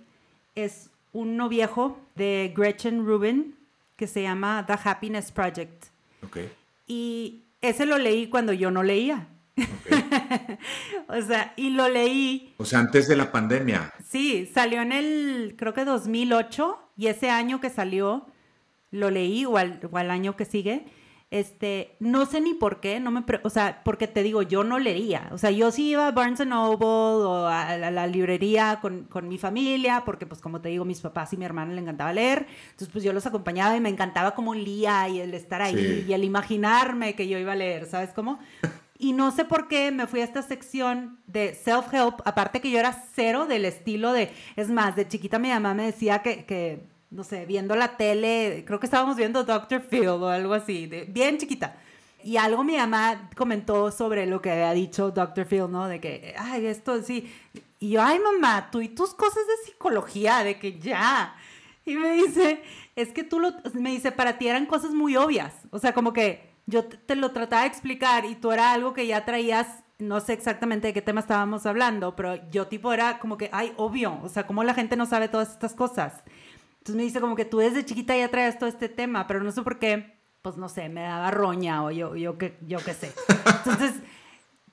es 0.55 0.89
uno 1.12 1.49
viejo 1.49 1.99
de 2.15 2.53
Gretchen 2.55 3.05
Rubin 3.05 3.55
que 3.95 4.07
se 4.07 4.21
llama 4.23 4.65
The 4.65 4.75
Happiness 4.83 5.31
Project. 5.31 5.86
Okay. 6.25 6.51
Y 6.88 7.43
ese 7.62 7.86
lo 7.86 7.97
leí 7.97 8.27
cuando 8.27 8.53
yo 8.53 8.71
no 8.71 8.83
leía. 8.83 9.27
o 11.07 11.21
sea, 11.21 11.53
y 11.55 11.69
lo 11.69 11.88
leí. 11.88 12.53
O 12.57 12.65
sea, 12.65 12.79
antes 12.79 13.07
de 13.07 13.15
la 13.15 13.31
pandemia. 13.31 13.93
Sí, 14.03 14.49
salió 14.51 14.81
en 14.81 14.91
el, 14.91 15.55
creo 15.57 15.73
que 15.73 15.86
2008, 15.86 16.79
y 16.97 17.07
ese 17.07 17.29
año 17.29 17.62
que 17.62 17.69
salió, 17.69 18.27
lo 18.91 19.09
leí, 19.12 19.45
o 19.45 19.57
al, 19.57 19.79
o 19.91 19.97
al 19.97 20.12
año 20.12 20.36
que 20.36 20.45
sigue. 20.45 20.86
Este, 21.34 21.96
no 22.00 22.28
sé 22.28 22.41
ni 22.41 22.54
por 22.54 22.80
qué, 22.80 23.00
no 23.00 23.10
me, 23.10 23.24
o 23.41 23.50
sea, 23.50 23.82
porque 23.84 24.08
te 24.08 24.22
digo, 24.22 24.43
yo 24.43 24.63
no 24.63 24.78
leía. 24.78 25.30
O 25.32 25.39
sea, 25.39 25.50
yo 25.50 25.72
sí 25.72 25.89
iba 25.89 26.06
a 26.06 26.12
Barnes 26.12 26.46
Noble 26.46 26.86
o 26.86 27.48
a 27.48 27.76
la, 27.76 28.06
librería 28.06 28.78
con, 28.84 29.06
con, 29.06 29.28
mi 29.28 29.39
familia, 29.39 30.04
porque 30.06 30.28
pues 30.28 30.41
como 30.41 30.62
te 30.62 30.69
digo, 30.69 30.86
mis 30.86 31.02
papás 31.02 31.34
y 31.34 31.38
mi 31.38 31.46
hermana 31.46 31.74
le 31.74 31.82
encantaba 31.82 32.13
leer. 32.13 32.46
Entonces 32.65 32.89
pues 32.89 33.04
yo 33.04 33.13
los 33.13 33.26
acompañaba 33.26 33.76
y 33.76 33.80
me 33.82 33.89
encantaba 33.89 34.36
como 34.36 34.54
lía 34.54 35.10
y 35.10 35.22
el 35.22 35.34
estar 35.34 35.63
ahí 35.63 36.06
y 36.08 36.13
el 36.13 36.24
imaginarme 36.24 37.15
que 37.15 37.28
yo 37.28 37.39
iba 37.39 37.54
a 37.54 37.56
leer, 37.56 37.88
¿sabes 37.88 38.12
cómo? 38.13 38.38
y 39.00 39.12
no 39.12 39.32
sé 39.32 39.43
por 39.43 39.67
qué 39.67 39.91
me 39.91 40.06
fui 40.06 40.22
a 40.22 40.24
esta 40.24 40.43
sección 40.43 41.17
de 41.26 41.56
self-help, 41.56 42.22
aparte 42.26 42.62
que 42.62 42.69
yo 42.69 42.78
era 42.78 42.93
cero 43.15 43.48
del 43.48 43.65
estilo 43.65 44.13
de, 44.13 44.32
es 44.56 44.69
más, 44.69 44.96
de 44.96 45.08
chiquita 45.08 45.39
mi 45.39 45.50
mamá 45.50 45.74
me 45.74 45.86
decía 45.86 46.19
que, 46.19 46.46
que 46.46 46.92
no 47.13 47.23
sé, 47.23 47.45
viendo 47.45 47.76
la 47.76 47.95
tele, 47.95 48.63
creo 48.65 48.80
que 48.80 48.88
estábamos 48.88 49.15
viendo 49.15 49.43
Dr. 49.43 49.82
Phil 49.82 50.08
o 50.08 50.28
algo 50.28 50.54
así, 50.54 50.88
bien 51.08 51.38
chiquita. 51.38 51.78
Y 52.23 52.38
algo 52.38 52.63
mi 52.63 52.76
mamá 52.78 53.30
comentó 53.36 53.91
sobre 53.91 54.26
lo 54.26 54.41
que 54.41 54.52
había 54.52 54.71
dicho 54.71 55.12
Dr. 55.12 55.45
Phil, 55.45 55.69
¿no? 55.69 55.88
De 55.88 55.99
que, 55.99 56.34
ay, 56.38 56.65
esto 56.65 57.02
sí. 57.04 57.32
Y 57.80 57.91
yo, 57.91 58.02
ay, 58.02 58.17
mamá, 58.19 58.69
tú 58.71 58.82
y 58.82 58.88
tus 58.88 59.13
cosas 59.13 59.45
de 59.45 59.65
psicología, 59.65 60.43
de 60.43 60.58
que 60.58 60.80
ya. 60.80 61.36
Y 61.86 61.95
me 61.95 62.13
dice, 62.13 62.63
es 62.95 63.10
que 63.10 63.23
tú 63.23 63.39
lo, 63.39 63.54
me 63.73 63.91
dice, 63.91 64.12
para 64.12 64.38
ti 64.38 64.47
eran 64.47 64.65
cosas 64.65 64.91
muy 64.91 65.17
obvias. 65.17 65.54
O 65.69 65.80
sea, 65.80 65.93
como 65.93 66.13
que 66.13 66.49
yo 66.65 66.86
te, 66.86 67.15
lo 67.15 67.32
trataba 67.32 67.63
de 67.63 67.67
explicar 67.67 68.26
y 68.26 68.36
tú 68.36 68.52
era 68.52 68.71
algo 68.71 68.93
que 68.93 69.06
ya 69.06 69.26
traías, 69.26 69.84
no 69.99 70.19
sé 70.21 70.34
exactamente 70.34 70.88
de 70.88 70.93
qué 70.93 71.02
tema 71.02 71.19
estábamos 71.19 71.65
hablando, 71.65 72.15
pero 72.15 72.49
yo 72.49 72.67
tipo 72.67 72.93
era 72.93 73.19
como 73.19 73.38
que, 73.38 73.49
ay, 73.52 73.73
obvio, 73.76 74.17
o 74.23 74.30
sea, 74.30 74.47
¿cómo 74.47 74.63
la 74.63 74.73
gente 74.73 74.95
no 74.95 75.06
sabe 75.06 75.28
todas 75.28 75.52
estas 75.52 75.76
cosas? 75.76 76.23
Entonces 76.84 76.96
me 76.96 77.04
dice 77.04 77.22
como 77.22 77.38
que 77.38 77.46
tú 77.46 77.60
desde 77.60 77.86
chiquita 77.86 78.17
ya 78.17 78.28
traías 78.28 78.60
todo 78.60 78.67
este 78.67 78.89
tema, 78.89 79.26
pero 79.26 79.41
no 79.41 79.54
sé 79.54 79.62
por 79.62 79.80
qué, 79.80 80.19
pues 80.41 80.58
no 80.58 80.67
sé, 80.67 80.89
me 80.89 81.02
daba 81.02 81.32
roña 81.32 81.82
o 81.84 81.91
yo, 81.91 82.17
yo, 82.17 82.38
que, 82.38 82.58
yo 82.67 82.80
qué 82.80 82.93
sé. 82.93 83.13
Entonces, 83.58 83.93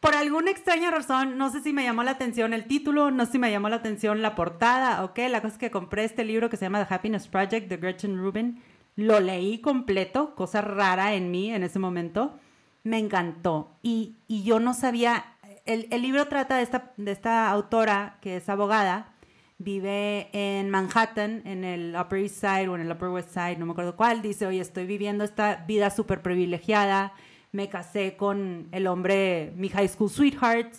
por 0.00 0.16
alguna 0.16 0.50
extraña 0.50 0.90
razón, 0.90 1.38
no 1.38 1.50
sé 1.50 1.62
si 1.62 1.72
me 1.72 1.84
llamó 1.84 2.02
la 2.02 2.10
atención 2.10 2.52
el 2.52 2.66
título, 2.66 3.12
no 3.12 3.26
sé 3.26 3.32
si 3.32 3.38
me 3.38 3.52
llamó 3.52 3.68
la 3.68 3.76
atención 3.76 4.22
la 4.22 4.34
portada 4.34 5.04
o 5.04 5.14
qué, 5.14 5.28
la 5.28 5.40
cosa 5.40 5.52
es 5.54 5.58
que 5.58 5.70
compré 5.70 6.02
este 6.02 6.24
libro 6.24 6.50
que 6.50 6.56
se 6.56 6.64
llama 6.64 6.84
The 6.84 6.92
Happiness 6.92 7.28
Project 7.28 7.68
de 7.68 7.76
Gretchen 7.76 8.18
Rubin 8.18 8.60
lo 8.96 9.20
leí 9.20 9.58
completo, 9.60 10.34
cosa 10.34 10.60
rara 10.60 11.14
en 11.14 11.30
mí 11.30 11.52
en 11.52 11.62
ese 11.62 11.78
momento. 11.78 12.38
Me 12.82 12.98
encantó. 12.98 13.76
Y, 13.82 14.16
yo 14.28 14.60
no 14.60 14.74
sabía, 14.74 15.36
el, 15.64 15.88
libro 16.02 16.26
trata 16.28 16.56
de 16.56 16.62
esta, 16.62 16.92
de 16.96 17.12
esta 17.12 17.50
autora 17.50 18.18
que 18.20 18.36
es 18.36 18.48
abogada, 18.48 19.14
vive 19.60 20.30
en 20.32 20.70
Manhattan, 20.70 21.42
en 21.44 21.64
el 21.64 21.94
Upper 21.94 22.18
East 22.18 22.36
Side 22.36 22.68
o 22.68 22.76
en 22.76 22.80
el 22.80 22.90
Upper 22.90 23.10
West 23.10 23.28
Side, 23.28 23.56
no 23.58 23.66
me 23.66 23.72
acuerdo 23.72 23.94
cuál, 23.94 24.22
dice, 24.22 24.46
oye, 24.46 24.60
estoy 24.60 24.86
viviendo 24.86 25.22
esta 25.22 25.64
vida 25.68 25.90
súper 25.90 26.22
privilegiada, 26.22 27.12
me 27.52 27.68
casé 27.68 28.16
con 28.16 28.68
el 28.72 28.86
hombre, 28.86 29.52
mi 29.56 29.68
high 29.68 29.86
school 29.86 30.08
sweetheart, 30.08 30.72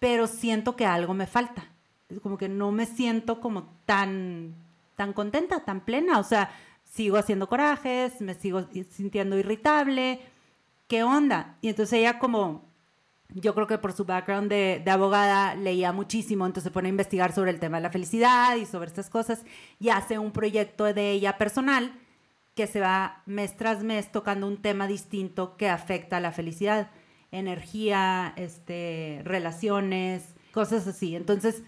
pero 0.00 0.26
siento 0.26 0.74
que 0.74 0.84
algo 0.84 1.14
me 1.14 1.28
falta. 1.28 1.68
Como 2.22 2.38
que 2.38 2.48
no 2.48 2.72
me 2.72 2.86
siento 2.86 3.40
como 3.40 3.68
tan, 3.84 4.54
tan 4.96 5.12
contenta, 5.12 5.60
tan 5.60 5.80
plena. 5.80 6.18
O 6.18 6.24
sea, 6.24 6.50
sigo 6.84 7.18
haciendo 7.18 7.48
corajes, 7.48 8.20
me 8.20 8.34
sigo 8.34 8.66
sintiendo 8.90 9.38
irritable, 9.38 10.20
¿qué 10.88 11.04
onda? 11.04 11.56
Y 11.60 11.68
entonces 11.68 12.00
ella 12.00 12.18
como, 12.18 12.64
yo 13.34 13.54
creo 13.54 13.66
que 13.66 13.78
por 13.78 13.92
su 13.92 14.04
background 14.04 14.50
de, 14.50 14.82
abogada 14.90 15.54
leía 15.54 15.92
muchísimo, 15.92 16.46
entonces 16.46 16.64
se 16.64 16.70
pone 16.70 16.88
a 16.88 16.90
investigar 16.90 17.32
sobre 17.32 17.50
el 17.50 17.60
tema 17.60 17.76
de 17.76 17.82
la 17.82 17.90
felicidad 17.90 18.56
y 18.56 18.66
sobre 18.66 18.88
estas 18.88 19.10
cosas 19.10 19.44
y 19.78 19.90
hace 19.90 20.18
un 20.18 20.32
proyecto 20.32 20.84
de 20.84 21.10
ella 21.10 21.36
personal 21.36 21.92
que 22.54 22.66
se 22.66 22.80
va 22.80 23.22
mes 23.26 23.56
tras 23.56 23.84
mes 23.84 24.10
tocando 24.10 24.46
un 24.46 24.56
tema 24.56 24.86
distinto 24.86 25.56
que 25.56 25.68
afecta 25.68 26.16
a 26.16 26.20
la 26.20 26.32
felicidad, 26.32 26.90
energía, 27.30 28.32
este, 28.36 29.20
relaciones, 29.24 30.34
cosas 30.52 30.86
así. 30.88 31.14
Entonces, 31.14 31.62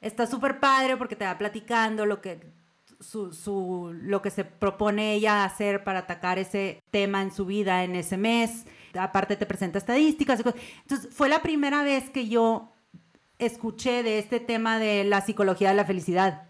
está 0.00 0.26
súper 0.26 0.60
padre 0.60 0.96
porque 0.96 1.16
te 1.16 1.24
va 1.24 1.36
platicando 1.38 2.06
lo 2.06 2.20
que 2.20 2.54
su, 3.00 3.94
lo 4.02 4.22
que 4.22 4.30
se 4.30 4.44
propone 4.44 5.14
ella 5.14 5.44
hacer 5.44 5.84
para 5.84 6.00
atacar 6.00 6.38
ese 6.38 6.80
tema 6.90 7.22
en 7.22 7.32
su 7.32 7.44
vida 7.44 7.84
en 7.84 7.94
ese 7.94 8.16
mes. 8.16 8.66
Aparte 8.96 9.36
te 9.36 9.46
presenta 9.46 9.78
estadísticas. 9.78 10.40
Entonces, 10.40 11.08
fue 11.12 11.28
la 11.28 11.42
primera 11.42 11.82
vez 11.82 12.10
que 12.10 12.28
yo 12.28 12.72
escuché 13.38 14.02
de 14.02 14.18
este 14.18 14.40
tema 14.40 14.78
de 14.78 15.04
la 15.04 15.20
psicología 15.20 15.70
de 15.70 15.74
la 15.74 15.84
felicidad. 15.84 16.44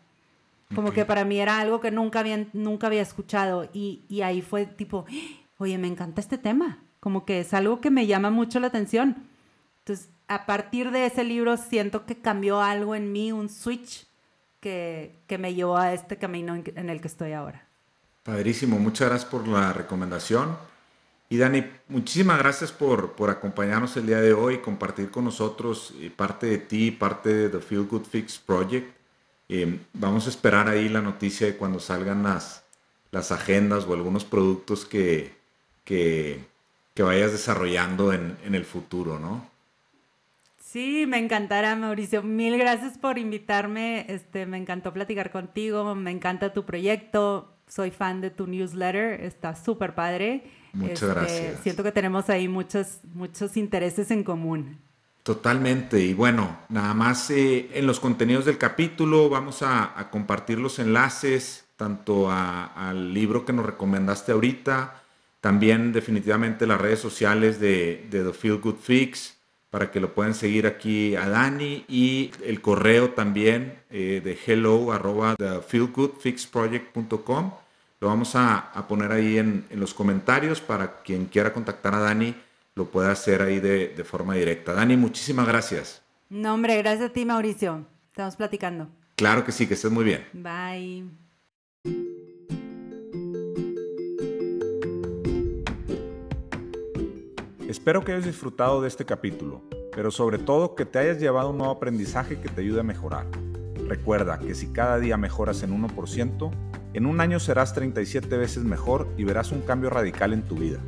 Como 0.74 0.92
que 0.92 1.04
para 1.04 1.24
mí 1.24 1.38
era 1.38 1.58
algo 1.60 1.80
que 1.80 1.90
nunca 1.90 2.20
había, 2.20 2.46
nunca 2.52 2.88
había 2.88 3.02
escuchado. 3.02 3.68
Y, 3.72 4.04
y 4.08 4.22
ahí 4.22 4.42
fue 4.42 4.66
tipo, 4.66 5.06
oye, 5.58 5.78
me 5.78 5.86
encanta 5.86 6.20
este 6.20 6.38
tema. 6.38 6.82
Como 7.00 7.24
que 7.24 7.40
es 7.40 7.54
algo 7.54 7.80
que 7.80 7.90
me 7.90 8.06
llama 8.06 8.30
mucho 8.30 8.58
la 8.58 8.66
atención. 8.66 9.24
Entonces, 9.80 10.08
a 10.28 10.46
partir 10.46 10.90
de 10.90 11.06
ese 11.06 11.24
libro 11.24 11.56
siento 11.56 12.06
que 12.06 12.16
cambió 12.16 12.60
algo 12.60 12.94
en 12.94 13.12
mí, 13.12 13.32
un 13.32 13.48
switch 13.48 14.06
que, 14.60 15.38
me 15.38 15.54
llevó 15.54 15.76
a 15.76 15.92
este 15.92 16.16
camino 16.16 16.56
en, 16.56 16.90
el 16.90 17.00
que 17.00 17.08
estoy 17.08 17.32
ahora. 17.32 17.64
Padrísimo, 18.24 18.78
muchas 18.78 19.08
gracias 19.08 19.30
por 19.30 19.46
la 19.46 19.72
recomendación. 19.72 20.56
Y 21.28 21.38
Dani, 21.38 21.64
muchísimas 21.88 22.38
gracias 22.38 22.70
por, 22.70 23.12
por 23.12 23.30
acompañarnos 23.30 23.96
el 23.96 24.06
día 24.06 24.20
de 24.20 24.32
hoy, 24.32 24.58
compartir 24.58 25.10
con 25.10 25.24
nosotros 25.24 25.92
eh, 25.98 26.10
parte 26.14 26.46
de 26.46 26.58
ti, 26.58 26.92
parte 26.92 27.34
de 27.34 27.48
The 27.48 27.58
Feel 27.58 27.86
Good 27.86 28.04
Fix 28.04 28.38
Project. 28.38 28.94
Eh, 29.48 29.80
vamos 29.92 30.26
a 30.26 30.30
esperar 30.30 30.68
ahí 30.68 30.88
la 30.88 31.00
noticia 31.00 31.46
de 31.46 31.56
cuando 31.56 31.80
salgan 31.80 32.22
las, 32.22 32.64
las 33.10 33.32
agendas 33.32 33.86
o 33.86 33.94
algunos 33.94 34.24
productos 34.24 34.84
que, 34.84 35.32
que, 35.84 36.44
que 36.94 37.02
vayas 37.02 37.32
desarrollando 37.32 38.12
en, 38.12 38.36
en, 38.44 38.54
el 38.54 38.64
futuro, 38.64 39.18
¿no? 39.18 39.48
Sí, 40.58 41.06
me 41.06 41.18
encantará, 41.18 41.74
Mauricio. 41.74 42.22
Mil 42.22 42.56
gracias 42.58 42.98
por 42.98 43.18
invitarme. 43.18 44.04
Este, 44.08 44.46
me 44.46 44.58
encantó 44.58 44.92
platicar 44.92 45.30
contigo. 45.30 45.94
Me 45.94 46.10
encanta 46.10 46.52
tu 46.52 46.64
proyecto. 46.64 47.52
Soy 47.68 47.90
fan 47.90 48.20
de 48.20 48.30
tu 48.30 48.46
newsletter. 48.46 49.20
Está 49.24 49.54
súper 49.54 49.94
padre. 49.94 50.44
Muchas 50.76 51.02
este, 51.02 51.14
gracias. 51.14 51.60
Siento 51.62 51.82
que 51.82 51.92
tenemos 51.92 52.28
ahí 52.28 52.48
muchos, 52.48 52.98
muchos 53.14 53.56
intereses 53.56 54.10
en 54.10 54.22
común. 54.22 54.76
Totalmente. 55.22 56.00
Y 56.00 56.14
bueno, 56.14 56.58
nada 56.68 56.94
más 56.94 57.30
eh, 57.30 57.70
en 57.72 57.86
los 57.86 57.98
contenidos 57.98 58.44
del 58.44 58.58
capítulo 58.58 59.28
vamos 59.28 59.62
a, 59.62 60.08
compartir 60.10 60.58
los 60.58 60.78
enlaces 60.78 61.64
tanto 61.76 62.30
al 62.30 63.12
libro 63.12 63.44
que 63.44 63.52
nos 63.52 63.66
recomendaste 63.66 64.32
ahorita, 64.32 65.02
también 65.40 65.92
definitivamente 65.92 66.66
las 66.66 66.80
redes 66.80 67.00
sociales 67.00 67.60
de, 67.60 68.06
The 68.10 68.32
Feel 68.32 68.58
Good 68.58 68.76
Fix 68.76 69.36
para 69.68 69.90
que 69.90 70.00
lo 70.00 70.14
puedan 70.14 70.34
seguir 70.34 70.66
aquí 70.66 71.16
a 71.16 71.28
Dani 71.28 71.84
y 71.88 72.30
el 72.44 72.62
correo 72.62 73.10
también 73.10 73.74
eh, 73.90 74.22
de 74.24 74.38
hello 74.46 74.92
arroba 74.92 75.36
thefeelgoodfixproject.com 75.36 77.50
lo 78.00 78.08
vamos 78.08 78.34
a, 78.34 78.72
poner 78.88 79.12
ahí 79.12 79.38
en, 79.38 79.64
los 79.70 79.94
comentarios 79.94 80.60
para 80.60 81.02
quien 81.02 81.26
quiera 81.26 81.52
contactar 81.52 81.94
a 81.94 82.00
Dani 82.00 82.34
lo 82.74 82.84
pueda 82.90 83.10
hacer 83.10 83.40
ahí 83.40 83.58
de, 83.58 83.88
de 83.88 84.04
forma 84.04 84.34
directa. 84.34 84.74
Dani, 84.74 84.98
muchísimas 84.98 85.48
gracias. 85.48 86.02
No, 86.28 86.52
hombre, 86.52 86.76
gracias 86.76 87.10
a 87.10 87.12
ti, 87.12 87.24
Mauricio. 87.24 87.86
Estamos 88.10 88.36
platicando. 88.36 88.88
Claro 89.14 89.44
que 89.44 89.52
sí, 89.52 89.66
que 89.66 89.74
estés 89.74 89.90
muy 89.90 90.04
bien. 90.04 90.26
Bye. 90.34 91.04
Espero 97.66 98.04
que 98.04 98.12
hayas 98.12 98.26
disfrutado 98.26 98.82
de 98.82 98.88
este 98.88 99.04
capítulo, 99.06 99.62
pero 99.94 100.10
sobre 100.10 100.38
todo 100.38 100.74
que 100.74 100.84
te 100.84 100.98
hayas 100.98 101.18
llevado 101.18 101.50
un 101.50 101.58
nuevo 101.58 101.72
aprendizaje 101.72 102.38
que 102.40 102.48
te 102.48 102.60
ayude 102.60 102.80
a 102.80 102.82
mejorar. 102.82 103.26
Recuerda 103.86 104.38
que 104.38 104.54
si 104.54 104.68
cada 104.68 104.98
día 104.98 105.16
mejoras 105.16 105.62
en 105.62 105.70
1%, 105.70 106.50
en 106.96 107.04
un 107.04 107.20
año 107.20 107.38
serás 107.38 107.74
37 107.74 108.38
veces 108.38 108.64
mejor 108.64 109.06
y 109.18 109.24
verás 109.24 109.52
un 109.52 109.60
cambio 109.60 109.90
radical 109.90 110.32
en 110.32 110.40
tu 110.40 110.54
vida. 110.54 110.78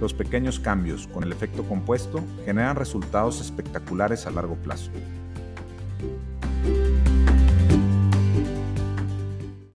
Los 0.00 0.14
pequeños 0.14 0.60
cambios 0.60 1.08
con 1.08 1.24
el 1.24 1.32
efecto 1.32 1.64
compuesto 1.64 2.22
generan 2.44 2.76
resultados 2.76 3.40
espectaculares 3.40 4.26
a 4.26 4.30
largo 4.30 4.54
plazo. 4.54 4.92